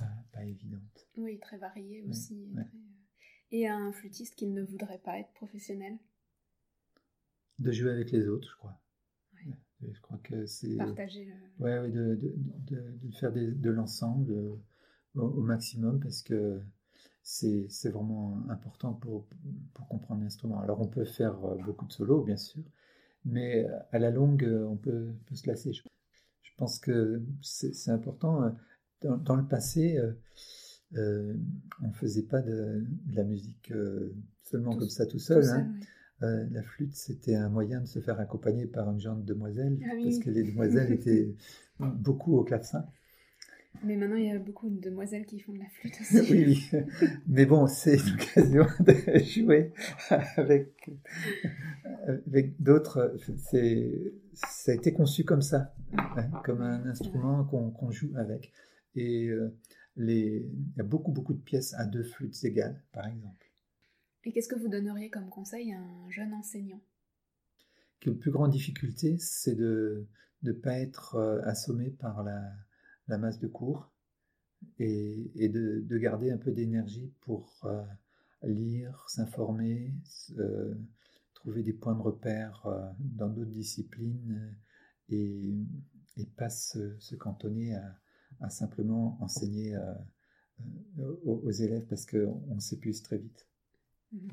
euh, 0.00 0.04
pas, 0.32 0.44
évidentes. 0.44 1.08
Oui, 1.16 1.40
très 1.40 1.56
variées 1.56 2.04
aussi. 2.04 2.48
Et 3.50 3.66
un 3.66 3.90
flûtiste 3.92 4.34
qui 4.36 4.46
ne 4.46 4.62
voudrait 4.62 5.00
pas 5.00 5.18
être 5.18 5.32
professionnel 5.32 5.98
De 7.58 7.72
jouer 7.72 7.90
avec 7.90 8.12
les 8.12 8.28
autres, 8.28 8.48
je 8.48 8.56
crois. 8.56 8.78
Je 9.90 10.00
crois 10.00 10.18
que 10.22 10.46
c'est. 10.46 10.76
Partager. 10.76 11.28
Ouais, 11.58 11.90
de, 11.90 12.14
de, 12.14 12.98
de, 13.02 13.14
faire 13.16 13.32
de 13.32 13.70
l'ensemble 13.70 14.32
euh, 14.32 14.54
au, 15.16 15.42
maximum 15.42 15.98
parce 15.98 16.22
que 16.22 16.62
c'est 17.22 17.90
vraiment 17.90 18.48
important 18.48 18.92
pour, 18.92 19.26
pour 19.74 19.88
comprendre 19.88 20.22
l'instrument. 20.22 20.60
Alors, 20.60 20.80
on 20.80 20.86
peut 20.86 21.04
faire 21.04 21.44
euh, 21.44 21.56
beaucoup 21.64 21.86
de 21.86 21.92
solos, 21.92 22.22
bien 22.22 22.36
sûr, 22.36 22.62
mais 23.24 23.66
à 23.92 23.98
la 23.98 24.10
longue, 24.10 24.48
on 24.68 24.76
peut, 24.76 25.08
peut 25.26 25.34
se 25.34 25.46
lasser. 25.46 25.72
Je, 25.72 25.82
pense 26.56 26.78
que 26.78 27.22
c'est 27.40 27.90
important. 27.90 28.54
Dans, 29.00 29.36
le 29.36 29.46
passé, 29.46 29.98
euh, 30.96 31.34
on 31.82 31.88
ne 31.88 31.92
faisait 31.92 32.22
pas 32.22 32.40
de, 32.40 32.84
la 33.12 33.24
musique 33.24 33.72
seulement 34.44 34.76
comme 34.76 34.90
ça 34.90 35.06
tout 35.06 35.18
seul. 35.18 35.44
hein. 35.48 35.72
Euh, 36.22 36.46
la 36.52 36.62
flûte, 36.62 36.94
c'était 36.94 37.34
un 37.34 37.48
moyen 37.48 37.80
de 37.80 37.86
se 37.86 37.98
faire 37.98 38.20
accompagner 38.20 38.66
par 38.66 38.88
une 38.90 39.00
jeune 39.00 39.24
demoiselle, 39.24 39.78
ah 39.84 39.94
parce 40.02 40.18
que 40.18 40.30
les 40.30 40.42
demoiselles 40.50 40.92
étaient 40.92 41.34
beaucoup 41.78 42.36
au 42.36 42.44
clavecin. 42.44 42.86
Mais 43.84 43.96
maintenant, 43.96 44.16
il 44.16 44.26
y 44.26 44.30
a 44.30 44.38
beaucoup 44.38 44.70
de 44.70 44.78
demoiselles 44.80 45.26
qui 45.26 45.40
font 45.40 45.52
de 45.52 45.58
la 45.58 45.68
flûte 45.68 45.94
aussi. 46.00 46.32
oui, 46.32 46.70
mais 47.26 47.46
bon, 47.46 47.66
c'est 47.66 47.96
l'occasion 48.10 48.66
de 48.80 49.18
jouer 49.18 49.72
avec, 50.36 50.90
avec 52.06 52.60
d'autres. 52.62 53.16
Ça 54.34 54.72
a 54.72 54.74
été 54.74 54.92
conçu 54.92 55.24
comme 55.24 55.42
ça, 55.42 55.74
hein, 55.96 56.30
comme 56.44 56.62
un 56.62 56.86
instrument 56.86 57.44
qu'on 57.44 57.90
joue 57.90 58.12
avec. 58.16 58.52
Et 58.94 59.28
euh, 59.28 59.56
les, 59.96 60.48
il 60.48 60.76
y 60.76 60.80
a 60.80 60.84
beaucoup, 60.84 61.12
beaucoup 61.12 61.34
de 61.34 61.40
pièces 61.40 61.74
à 61.74 61.84
deux 61.84 62.04
flûtes 62.04 62.44
égales, 62.44 62.82
par 62.92 63.06
exemple. 63.06 63.50
Et 64.24 64.32
qu'est-ce 64.32 64.48
que 64.48 64.58
vous 64.58 64.68
donneriez 64.68 65.10
comme 65.10 65.28
conseil 65.28 65.72
à 65.72 65.80
un 65.80 66.10
jeune 66.10 66.32
enseignant? 66.34 66.80
Que 68.00 68.10
La 68.10 68.16
plus 68.16 68.30
grande 68.30 68.52
difficulté, 68.52 69.16
c'est 69.18 69.56
de 69.56 70.06
ne 70.42 70.52
pas 70.52 70.78
être 70.78 71.16
euh, 71.16 71.40
assommé 71.44 71.90
par 71.90 72.22
la, 72.22 72.40
masse 73.18 73.38
de 73.38 73.48
cours 73.48 73.90
et, 74.78 75.48
de, 75.48 75.98
garder 75.98 76.30
un 76.30 76.38
peu 76.38 76.52
d'énergie 76.52 77.12
pour 77.20 77.60
euh, 77.64 77.82
lire, 78.42 79.04
s'informer, 79.08 79.92
trouver 81.34 81.62
des 81.62 81.72
points 81.72 81.94
de 81.94 82.02
repère 82.02 82.66
euh, 82.66 82.88
dans 82.98 83.28
d'autres 83.28 83.50
disciplines 83.50 84.56
et, 85.08 85.54
pas 86.36 86.50
se, 86.50 87.14
cantonner 87.16 87.74
à, 88.40 88.50
simplement 88.50 89.18
enseigner 89.20 89.76
aux, 90.98 91.42
aux, 91.44 91.50
élèves 91.50 91.86
parce 91.86 92.06
qu'on 92.06 92.58
s'épuise 92.60 93.02
très 93.02 93.18
vite. 93.18 93.48
Mhm. 94.12 94.28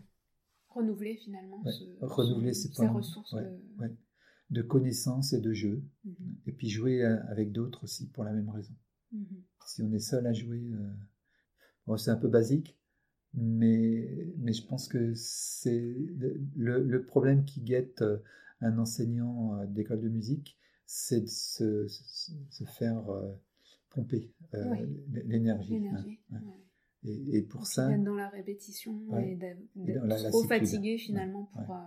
Renouveler 0.69 1.17
finalement 1.17 1.63
Renouveler 2.01 2.53
ses, 2.53 2.69
ressources 2.87 3.33
de... 3.33 3.95
connaissances 4.61 5.33
et 5.33 5.39
de 5.39 5.53
jeux. 5.53 5.83
Mhm. 6.05 6.35
Et 6.47 6.51
puis 6.51 6.69
jouer 6.69 7.03
euh, 7.03 7.17
avec 7.27 7.51
d'autres 7.51 7.83
aussi 7.83 8.07
pour 8.07 8.23
la 8.23 8.33
même 8.33 8.49
raison. 8.49 8.73
Mhm. 9.11 9.43
Si 9.65 9.81
on 9.83 9.91
est 9.93 9.99
seul 9.99 10.25
à 10.25 10.33
jouer, 10.33 10.71
euh, 10.73 11.97
c'est 11.97 12.11
un 12.11 12.17
peu 12.17 12.27
basique, 12.27 12.77
mais, 13.33 14.33
mais 14.37 14.53
je 14.53 14.65
pense 14.65 14.87
que 14.87 15.13
c'est 15.15 15.95
le, 16.55 17.03
problème 17.03 17.45
qui 17.45 17.61
guette 17.61 18.01
euh, 18.01 18.17
un 18.61 18.77
enseignant 18.79 19.63
d'école 19.65 20.01
de 20.01 20.09
musique, 20.09 20.57
c'est 20.85 21.21
de 21.21 21.27
se, 21.27 21.87
se, 21.87 22.63
faire 22.63 23.03
pomper 23.91 24.33
l'énergie. 25.25 25.87
Hein. 26.31 26.41
Et, 27.05 27.41
pour 27.43 27.67
ça. 27.67 27.95
dans 27.97 28.15
la 28.15 28.27
répétition 28.27 28.99
et 29.19 29.35
d'être 29.35 30.29
trop 30.29 30.43
fatigué 30.43 30.97
finalement 30.97 31.45
pour. 31.53 31.77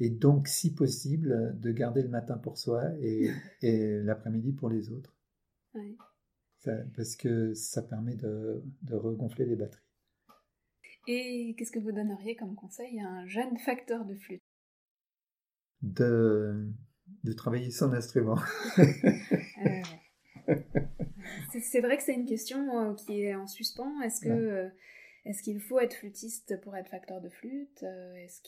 Et 0.00 0.10
donc, 0.10 0.48
si 0.48 0.74
possible, 0.74 1.58
de 1.60 1.70
garder 1.72 2.02
le 2.02 2.08
matin 2.08 2.38
pour 2.38 2.58
soi 2.58 2.82
et, 3.00 3.30
et 3.62 4.00
l'après-midi 4.00 4.52
pour 4.52 4.70
les 4.70 4.90
autres. 4.90 5.14
parce 6.96 7.16
que 7.16 7.54
ça 7.54 7.82
permet 7.82 8.16
de, 8.16 8.62
de 8.82 8.94
regonfler 8.94 9.46
les 9.46 9.56
batteries. 9.56 9.84
Et 11.06 11.54
qu'est-ce 11.56 11.72
que 11.72 11.78
vous 11.78 11.92
donneriez 11.92 12.36
comme 12.36 12.54
conseil 12.54 13.00
à 13.00 13.08
un 13.08 13.26
jeune 13.26 13.56
facteur 13.58 14.04
de 14.04 14.14
flûte? 14.14 14.42
De, 15.82 16.68
de 17.24 17.32
travailler 17.32 17.70
son 17.70 17.92
instrument. 17.92 18.38
euh, 18.78 19.82
c'est 21.62 21.80
vrai 21.80 21.96
que 21.96 22.02
c'est 22.02 22.14
une 22.14 22.26
question 22.26 22.90
euh, 22.90 22.94
qui 22.94 23.22
est 23.22 23.34
en 23.34 23.46
suspens. 23.46 24.00
Est-ce 24.02 24.20
que 24.20 24.28
euh, 24.28 24.68
est-ce 25.24 25.42
qu'il 25.42 25.60
faut 25.60 25.78
être 25.80 25.94
flûtiste 25.94 26.60
pour 26.62 26.76
être 26.76 26.88
facteur 26.88 27.20
de 27.20 27.28
flûte? 27.28 27.82
Euh, 27.82 28.14
Est-ce 28.14 28.40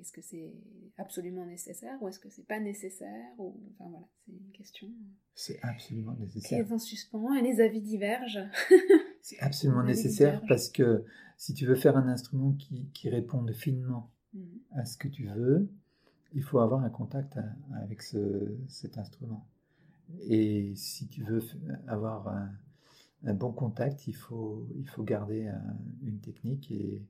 est-ce 0.00 0.12
que 0.12 0.22
c'est 0.22 0.54
absolument 0.96 1.44
nécessaire 1.44 2.00
ou 2.00 2.08
est-ce 2.08 2.20
que 2.20 2.30
c'est 2.30 2.46
pas 2.46 2.60
nécessaire 2.60 3.32
ou... 3.38 3.60
Enfin 3.74 3.90
voilà, 3.90 4.06
c'est 4.24 4.32
une 4.32 4.52
question. 4.52 4.88
C'est 5.34 5.58
absolument 5.62 6.14
nécessaire. 6.14 6.64
Qui 6.64 6.70
est 6.70 6.72
en 6.72 6.78
suspens 6.78 7.34
et 7.34 7.42
les 7.42 7.60
avis 7.60 7.80
divergent. 7.80 8.48
c'est 9.22 9.40
absolument 9.40 9.82
nécessaire 9.82 10.40
parce 10.48 10.68
que 10.70 11.04
si 11.36 11.52
tu 11.52 11.66
veux 11.66 11.74
faire 11.74 11.96
un 11.96 12.08
instrument 12.08 12.52
qui, 12.52 12.88
qui 12.94 13.10
réponde 13.10 13.52
finement 13.52 14.10
mmh. 14.34 14.40
à 14.72 14.84
ce 14.84 14.96
que 14.96 15.08
tu 15.08 15.26
veux, 15.26 15.68
il 16.32 16.42
faut 16.42 16.60
avoir 16.60 16.84
un 16.84 16.90
contact 16.90 17.38
avec 17.82 18.02
ce, 18.02 18.56
cet 18.68 18.98
instrument. 18.98 19.46
Et 20.20 20.72
si 20.74 21.08
tu 21.08 21.22
veux 21.22 21.42
avoir 21.86 22.28
un, 22.28 22.50
bon 23.22 23.52
contact, 23.52 24.06
il 24.06 24.14
faut, 24.14 24.68
il 24.76 24.88
faut 24.88 25.02
garder 25.02 25.50
une 26.02 26.20
technique. 26.20 26.70
Et, 26.70 27.02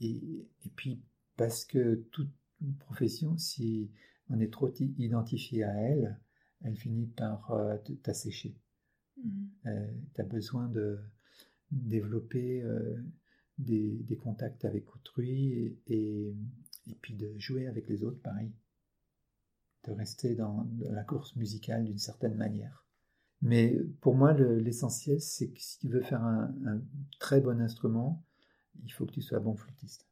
et, 0.00 0.46
puis, 0.76 1.02
parce 1.36 1.64
que 1.64 2.06
toute 2.10 2.30
profession, 2.78 3.36
si 3.36 3.90
on 4.28 4.40
est 4.40 4.52
trop 4.52 4.72
identifié 4.78 5.64
à 5.64 5.74
elle, 5.74 6.18
elle 6.62 6.76
finit 6.76 7.06
par 7.06 7.50
euh, 7.52 7.76
t'assécher. 8.02 8.54
Mmh. 9.16 9.46
Euh, 9.66 9.92
tu 10.14 10.20
as 10.20 10.24
besoin 10.24 10.68
de 10.68 10.98
développer 11.70 12.62
euh, 12.62 12.96
des, 13.58 13.96
des, 14.04 14.16
contacts 14.16 14.64
avec 14.64 14.94
autrui 14.94 15.78
et, 15.86 16.34
et, 16.86 16.94
puis 17.00 17.14
de 17.14 17.32
jouer 17.38 17.66
avec 17.66 17.88
les 17.88 18.04
autres, 18.04 18.20
pareil 18.20 18.52
de 19.84 19.92
rester 19.92 20.34
dans, 20.34 20.68
la 20.90 21.04
course 21.04 21.36
musicale 21.36 21.84
d'une 21.84 21.98
certaine 21.98 22.34
manière. 22.34 22.84
Mais 23.42 23.76
pour 24.00 24.14
moi, 24.14 24.34
l'essentiel, 24.34 25.20
c'est 25.20 25.48
que 25.48 25.60
si 25.60 25.78
tu 25.78 25.88
veux 25.88 26.02
faire 26.02 26.22
un, 26.22 26.52
très 27.18 27.40
bon 27.40 27.60
instrument, 27.60 28.22
il 28.84 28.92
faut 28.92 29.06
que 29.06 29.12
tu 29.12 29.22
sois 29.22 29.40
bon 29.40 29.54
flûtiste. 29.54 30.06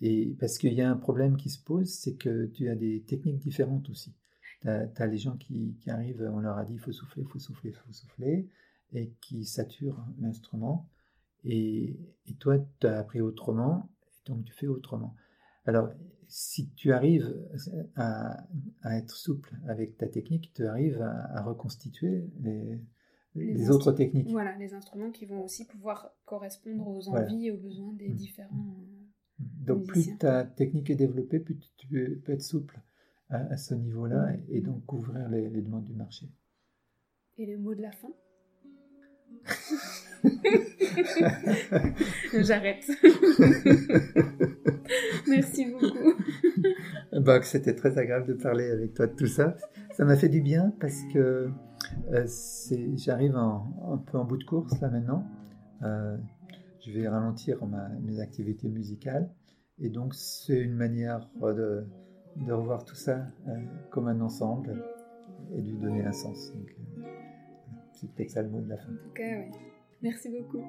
Et 0.00 0.36
parce 0.38 0.58
qu'il 0.58 0.74
y 0.74 0.82
a 0.82 0.90
un 0.90 0.96
problème 0.96 1.36
qui 1.36 1.48
se 1.48 1.62
pose, 1.62 1.88
c'est 1.88 2.16
que 2.16 2.46
tu 2.46 2.68
as 2.68 2.74
des 2.74 3.02
techniques 3.02 3.38
différentes 3.38 3.88
aussi. 3.88 4.14
Tu 4.60 4.68
as, 4.68 5.06
les 5.06 5.18
gens 5.18 5.36
qui, 5.36 5.76
arrivent, 5.86 6.28
on 6.32 6.40
leur 6.40 6.58
a 6.58 6.64
dit 6.64 6.74
il 6.74 6.80
faut 6.80 6.92
souffler, 6.92 7.22
il 7.22 7.28
faut 7.28 7.38
souffler, 7.38 7.70
il 7.70 7.76
faut 7.76 7.92
souffler, 7.92 8.48
et 8.92 9.12
qui 9.20 9.44
saturent 9.44 10.04
l'instrument. 10.18 10.88
Et, 11.44 11.96
et, 12.26 12.34
toi, 12.34 12.58
tu 12.80 12.86
as 12.88 12.98
appris 12.98 13.20
autrement, 13.20 13.88
et 14.02 14.30
donc 14.30 14.44
tu 14.44 14.52
fais 14.52 14.66
autrement. 14.66 15.14
Alors, 15.64 15.90
si 16.28 16.70
tu 16.70 16.92
arrives 16.92 17.34
à, 17.94 18.46
être 18.84 19.14
souple 19.14 19.54
avec 19.68 19.96
ta 19.96 20.06
technique, 20.06 20.52
tu 20.54 20.66
arrives 20.66 21.00
à, 21.02 21.42
reconstituer 21.42 22.30
les, 22.40 23.70
autres 23.70 23.92
techniques. 23.92 24.30
Voilà, 24.30 24.56
les 24.56 24.74
instruments 24.74 25.10
qui 25.10 25.26
vont 25.26 25.44
aussi 25.44 25.66
pouvoir 25.66 26.12
correspondre 26.24 26.86
aux 26.88 27.08
envies 27.08 27.46
et 27.46 27.50
aux 27.50 27.58
besoins 27.58 27.92
des 27.92 28.08
mm. 28.08 28.14
différents. 28.14 28.76
Donc, 29.38 29.86
plus 29.86 30.16
ta 30.16 30.44
technique 30.44 30.90
est 30.90 30.96
développée, 30.96 31.40
plus 31.40 31.58
tu 31.76 31.86
peux, 31.86 32.20
être 32.28 32.42
souple 32.42 32.80
à, 33.28 33.56
ce 33.56 33.74
niveau-là 33.74 34.32
mm. 34.32 34.42
et, 34.48 34.60
donc 34.60 34.84
couvrir 34.86 35.28
les, 35.28 35.48
les 35.48 35.62
demandes 35.62 35.84
du 35.84 35.94
marché. 35.94 36.30
Et 37.38 37.46
le 37.46 37.58
mot 37.58 37.74
de 37.74 37.82
la 37.82 37.92
fin? 37.92 38.08
J'arrête. 42.42 42.84
Merci 45.28 45.72
beaucoup. 45.72 46.14
Bah, 47.12 47.40
C'était 47.42 47.74
très 47.74 47.98
agréable 47.98 48.26
de 48.26 48.34
parler 48.34 48.70
avec 48.70 48.94
toi 48.94 49.06
de 49.06 49.14
tout 49.14 49.26
ça. 49.26 49.56
Ça 49.96 50.04
m'a 50.04 50.16
fait 50.16 50.28
du 50.28 50.40
bien 50.40 50.72
parce 50.80 51.02
que 51.12 51.50
euh, 52.12 52.26
j'arrive 52.96 53.36
un 53.36 54.02
peu 54.10 54.18
en 54.18 54.24
bout 54.24 54.36
de 54.36 54.44
course 54.44 54.80
là 54.80 54.90
maintenant. 54.90 55.24
Euh, 55.82 56.16
je 56.80 56.92
vais 56.92 57.08
ralentir 57.08 57.58
mes 58.02 58.20
activités 58.20 58.68
musicales 58.68 59.28
Et 59.78 59.90
donc 59.90 60.14
c'est 60.14 60.58
une 60.58 60.74
manière 60.74 61.28
de, 61.42 61.84
de, 62.36 62.52
revoir 62.52 62.84
tout 62.84 62.94
ça 62.94 63.26
comme 63.90 64.08
un 64.08 64.20
ensemble 64.20 64.82
et 65.54 65.60
de 65.60 65.68
lui 65.68 65.78
donner 65.78 66.04
un 66.04 66.12
sens. 66.12 66.52
c'est 67.92 68.10
peut-être 68.12 68.30
ça 68.30 68.42
le 68.42 68.48
mot 68.48 68.60
de 68.60 68.68
la 68.68 68.76
fin. 68.76 68.92
En 68.92 68.96
tout 68.96 69.12
cas, 69.14 69.38
oui. 69.38 69.50
Merci 70.02 70.28
beaucoup. 70.28 70.64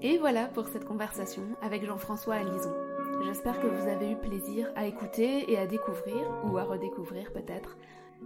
Et 0.00 0.16
voilà 0.16 0.46
pour 0.46 0.68
cette 0.68 0.84
conversation 0.84 1.42
avec 1.60 1.84
Jean-François 1.84 2.36
Alison. 2.36 2.72
J'espère 3.24 3.60
que 3.60 3.66
vous 3.66 3.88
avez 3.88 4.12
eu 4.12 4.16
plaisir 4.16 4.70
à 4.76 4.86
écouter 4.86 5.50
et 5.50 5.58
à 5.58 5.66
découvrir, 5.66 6.24
ou 6.44 6.56
à 6.56 6.62
redécouvrir 6.62 7.32
peut-être, 7.32 7.76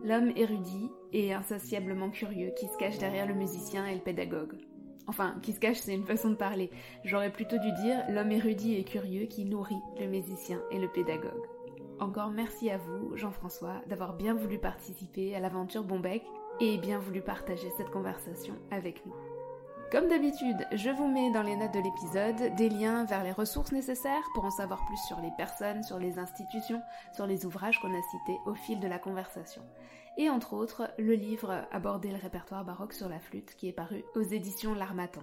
l'homme 0.05 0.33
érudit 0.37 0.91
et 1.13 1.33
insatiablement 1.33 2.11
curieux 2.11 2.53
qui 2.57 2.69
se 2.69 2.77
cache 2.77 2.99
derrière 2.99 3.27
le 3.27 3.35
musicien 3.35 3.87
et 3.87 3.95
le 3.95 4.01
pédagogue. 4.03 4.59
Enfin, 5.07 5.37
qui 5.43 5.53
se 5.53 5.61
cache, 5.61 5.79
c'est 5.79 5.95
une 5.95 6.07
façon 6.07 6.31
de 6.31 6.37
parler. 6.37 6.71
J'aurais 7.05 7.33
plutôt 7.33 7.59
dû 7.59 7.73
dire 7.73 8.03
l'homme 8.09 8.33
érudit 8.33 8.77
et 8.77 8.85
curieux 8.85 9.27
qui 9.27 9.45
nourrit 9.45 9.83
le 9.99 10.07
musicien 10.07 10.61
et 10.71 10.79
le 10.79 10.89
pédagogue. 10.89 11.47
Encore 11.99 12.31
merci 12.31 12.71
à 12.71 12.79
vous, 12.79 13.17
Jean-François, 13.17 13.81
d'avoir 13.89 14.15
bien 14.15 14.35
voulu 14.35 14.59
participer 14.59 15.35
à 15.35 15.41
l'aventure 15.41 15.85
Bombec 15.85 16.23
et 16.61 16.79
bien 16.79 16.99
voulu 16.99 17.21
partager 17.21 17.71
cette 17.77 17.91
conversation 17.91 18.55
avec 18.71 19.05
nous. 19.07 19.15
Comme 19.93 20.09
d'habitude, 20.09 20.67
je 20.73 20.89
vous 20.89 21.07
mets 21.07 21.31
dans 21.33 21.43
les 21.43 21.55
notes 21.55 21.75
de 21.75 21.81
l'épisode 21.81 22.57
des 22.57 22.71
liens 22.71 23.05
vers 23.05 23.23
les 23.23 23.31
ressources 23.31 23.73
nécessaires 23.73 24.27
pour 24.35 24.47
en 24.47 24.51
savoir 24.51 24.85
plus 24.87 24.97
sur 25.07 25.21
les 25.21 25.31
personnes, 25.37 25.83
sur 25.83 25.99
les 25.99 26.19
institutions, 26.19 26.81
sur 27.15 27.27
les 27.27 27.45
ouvrages 27.45 27.79
qu'on 27.79 27.93
a 27.93 28.03
cités 28.11 28.39
au 28.47 28.55
fil 28.55 28.81
de 28.81 28.89
la 28.89 28.99
conversation. 28.99 29.61
Et 30.19 30.29
entre 30.29 30.55
autres, 30.55 30.91
le 30.99 31.15
livre 31.15 31.67
Aborder 31.71 32.11
le 32.11 32.19
répertoire 32.19 32.65
baroque 32.65 32.93
sur 32.93 33.09
la 33.09 33.19
flûte 33.19 33.55
qui 33.57 33.69
est 33.69 33.73
paru 33.73 34.05
aux 34.15 34.23
éditions 34.23 34.75
L'Armatan. 34.75 35.23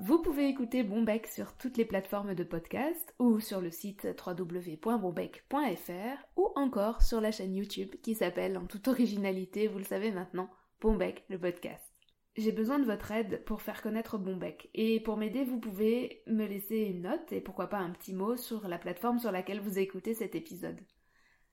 Vous 0.00 0.20
pouvez 0.20 0.48
écouter 0.48 0.82
Bombec 0.82 1.28
sur 1.28 1.56
toutes 1.56 1.76
les 1.76 1.84
plateformes 1.84 2.34
de 2.34 2.42
podcast 2.42 3.14
ou 3.20 3.38
sur 3.38 3.60
le 3.60 3.70
site 3.70 4.08
www.bombec.fr 4.26 6.26
ou 6.36 6.48
encore 6.56 7.02
sur 7.02 7.20
la 7.20 7.30
chaîne 7.30 7.54
YouTube 7.54 7.94
qui 8.02 8.16
s'appelle 8.16 8.58
en 8.58 8.66
toute 8.66 8.88
originalité, 8.88 9.68
vous 9.68 9.78
le 9.78 9.84
savez 9.84 10.10
maintenant, 10.10 10.50
Bombec 10.80 11.24
le 11.28 11.38
podcast. 11.38 11.94
J'ai 12.36 12.50
besoin 12.50 12.80
de 12.80 12.84
votre 12.84 13.12
aide 13.12 13.44
pour 13.44 13.62
faire 13.62 13.80
connaître 13.80 14.18
Bombec. 14.18 14.68
Et 14.74 14.98
pour 14.98 15.16
m'aider, 15.16 15.44
vous 15.44 15.60
pouvez 15.60 16.24
me 16.26 16.44
laisser 16.44 16.78
une 16.78 17.02
note 17.02 17.30
et 17.30 17.40
pourquoi 17.40 17.68
pas 17.68 17.78
un 17.78 17.90
petit 17.90 18.14
mot 18.14 18.36
sur 18.36 18.66
la 18.66 18.78
plateforme 18.78 19.20
sur 19.20 19.30
laquelle 19.30 19.60
vous 19.60 19.78
écoutez 19.78 20.14
cet 20.14 20.34
épisode. 20.34 20.80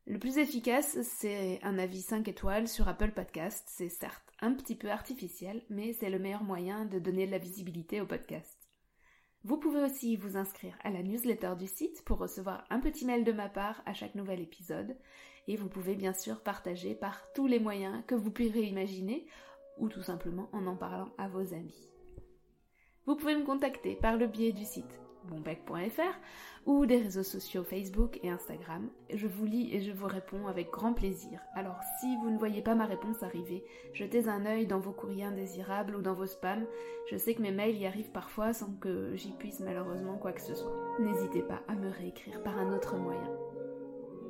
Le 0.08 0.18
plus 0.18 0.40
efficace, 0.40 0.98
c'est 1.04 1.60
un 1.62 1.78
avis 1.78 2.02
5 2.02 2.28
étoiles 2.28 2.68
sur 2.68 2.88
Apple 2.88 3.12
Podcast. 3.12 3.64
C'est 3.68 3.90
certes 3.90 4.26
un 4.40 4.54
petit 4.54 4.76
peu 4.76 4.90
artificiel, 4.90 5.64
mais 5.70 5.94
c'est 5.94 6.10
le 6.10 6.18
meilleur 6.18 6.44
moyen 6.44 6.86
de 6.86 6.98
donner 6.98 7.28
de 7.28 7.32
la 7.32 7.38
visibilité 7.38 8.02
au 8.02 8.08
podcast. 8.08 8.68
Vous 9.44 9.58
pouvez 9.58 9.84
aussi 9.84 10.16
vous 10.16 10.38
inscrire 10.38 10.76
à 10.84 10.90
la 10.90 11.04
newsletter 11.04 11.54
du 11.58 11.68
site 11.68 12.04
pour 12.04 12.18
recevoir 12.18 12.66
un 12.72 12.80
petit 12.80 13.06
mail 13.06 13.24
de 13.24 13.32
ma 13.32 13.48
part 13.48 13.84
à 13.86 13.94
chaque 13.94 14.16
nouvel 14.16 14.42
épisode. 14.42 14.98
Et 15.48 15.56
vous 15.56 15.70
pouvez 15.70 15.96
bien 15.96 16.14
sûr 16.14 16.42
partager 16.42 16.96
par 16.96 17.32
tous 17.34 17.46
les 17.46 17.60
moyens 17.60 18.04
que 18.08 18.16
vous 18.16 18.32
pourrez 18.32 18.64
imaginer 18.64 19.28
ou 19.78 19.88
tout 19.88 20.04
simplement 20.04 20.50
en 20.52 20.66
en 20.66 20.76
parlant 20.76 21.10
à 21.20 21.28
vos 21.28 21.54
amis. 21.54 21.90
Vous 23.06 23.16
pouvez 23.16 23.36
me 23.36 23.46
contacter 23.46 23.96
par 23.96 24.18
le 24.18 24.28
biais 24.28 24.52
du 24.52 24.66
site 24.66 25.00
bonbec.fr 25.26 26.20
ou 26.66 26.86
des 26.86 26.98
réseaux 26.98 27.24
sociaux 27.24 27.64
Facebook 27.64 28.20
et 28.24 28.30
Instagram. 28.30 28.90
Je 29.14 29.28
vous 29.28 29.46
lis 29.46 29.74
et 29.74 29.82
je 29.82 29.92
vous 29.92 30.08
réponds 30.08 30.48
avec 30.48 30.70
grand 30.70 30.94
plaisir. 30.94 31.40
Alors 31.56 31.80
si 32.00 32.16
vous 32.18 32.30
ne 32.30 32.38
voyez 32.38 32.62
pas 32.62 32.76
ma 32.76 32.86
réponse 32.86 33.24
arriver, 33.24 33.64
jetez 33.94 34.28
un 34.28 34.46
œil 34.46 34.68
dans 34.68 34.80
vos 34.80 34.92
courriers 34.92 35.26
indésirables 35.26 35.96
ou 35.96 36.02
dans 36.02 36.14
vos 36.14 36.28
spams. 36.28 36.66
Je 37.10 37.18
sais 37.18 37.34
que 37.34 37.42
mes 37.42 37.52
mails 37.52 37.78
y 37.78 37.86
arrivent 37.86 38.12
parfois 38.12 38.54
sans 38.54 38.72
que 38.80 39.16
j'y 39.16 39.32
puisse 39.32 39.60
malheureusement 39.60 40.18
quoi 40.18 40.34
que 40.34 40.42
ce 40.42 40.56
soit. 40.56 40.74
N'hésitez 41.00 41.42
pas 41.42 41.62
à 41.68 41.76
me 41.76 41.90
réécrire 41.90 42.42
par 42.44 42.58
un 42.58 42.74
autre 42.74 42.98
moyen. 42.98 43.30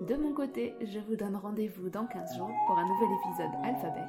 De 0.01 0.15
mon 0.15 0.33
côté, 0.33 0.73
je 0.81 0.99
vous 0.99 1.15
donne 1.15 1.35
rendez-vous 1.35 1.89
dans 1.89 2.07
15 2.07 2.37
jours 2.37 2.51
pour 2.65 2.79
un 2.79 2.87
nouvel 2.87 3.09
épisode 3.19 3.51
Alphabet. 3.63 4.07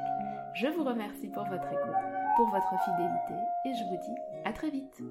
Je 0.54 0.68
vous 0.68 0.84
remercie 0.84 1.28
pour 1.28 1.44
votre 1.44 1.66
écoute, 1.66 2.36
pour 2.36 2.48
votre 2.48 2.74
fidélité 2.84 3.34
et 3.66 3.74
je 3.74 3.84
vous 3.84 4.00
dis 4.02 4.20
à 4.44 4.52
très 4.52 4.70
vite. 4.70 5.02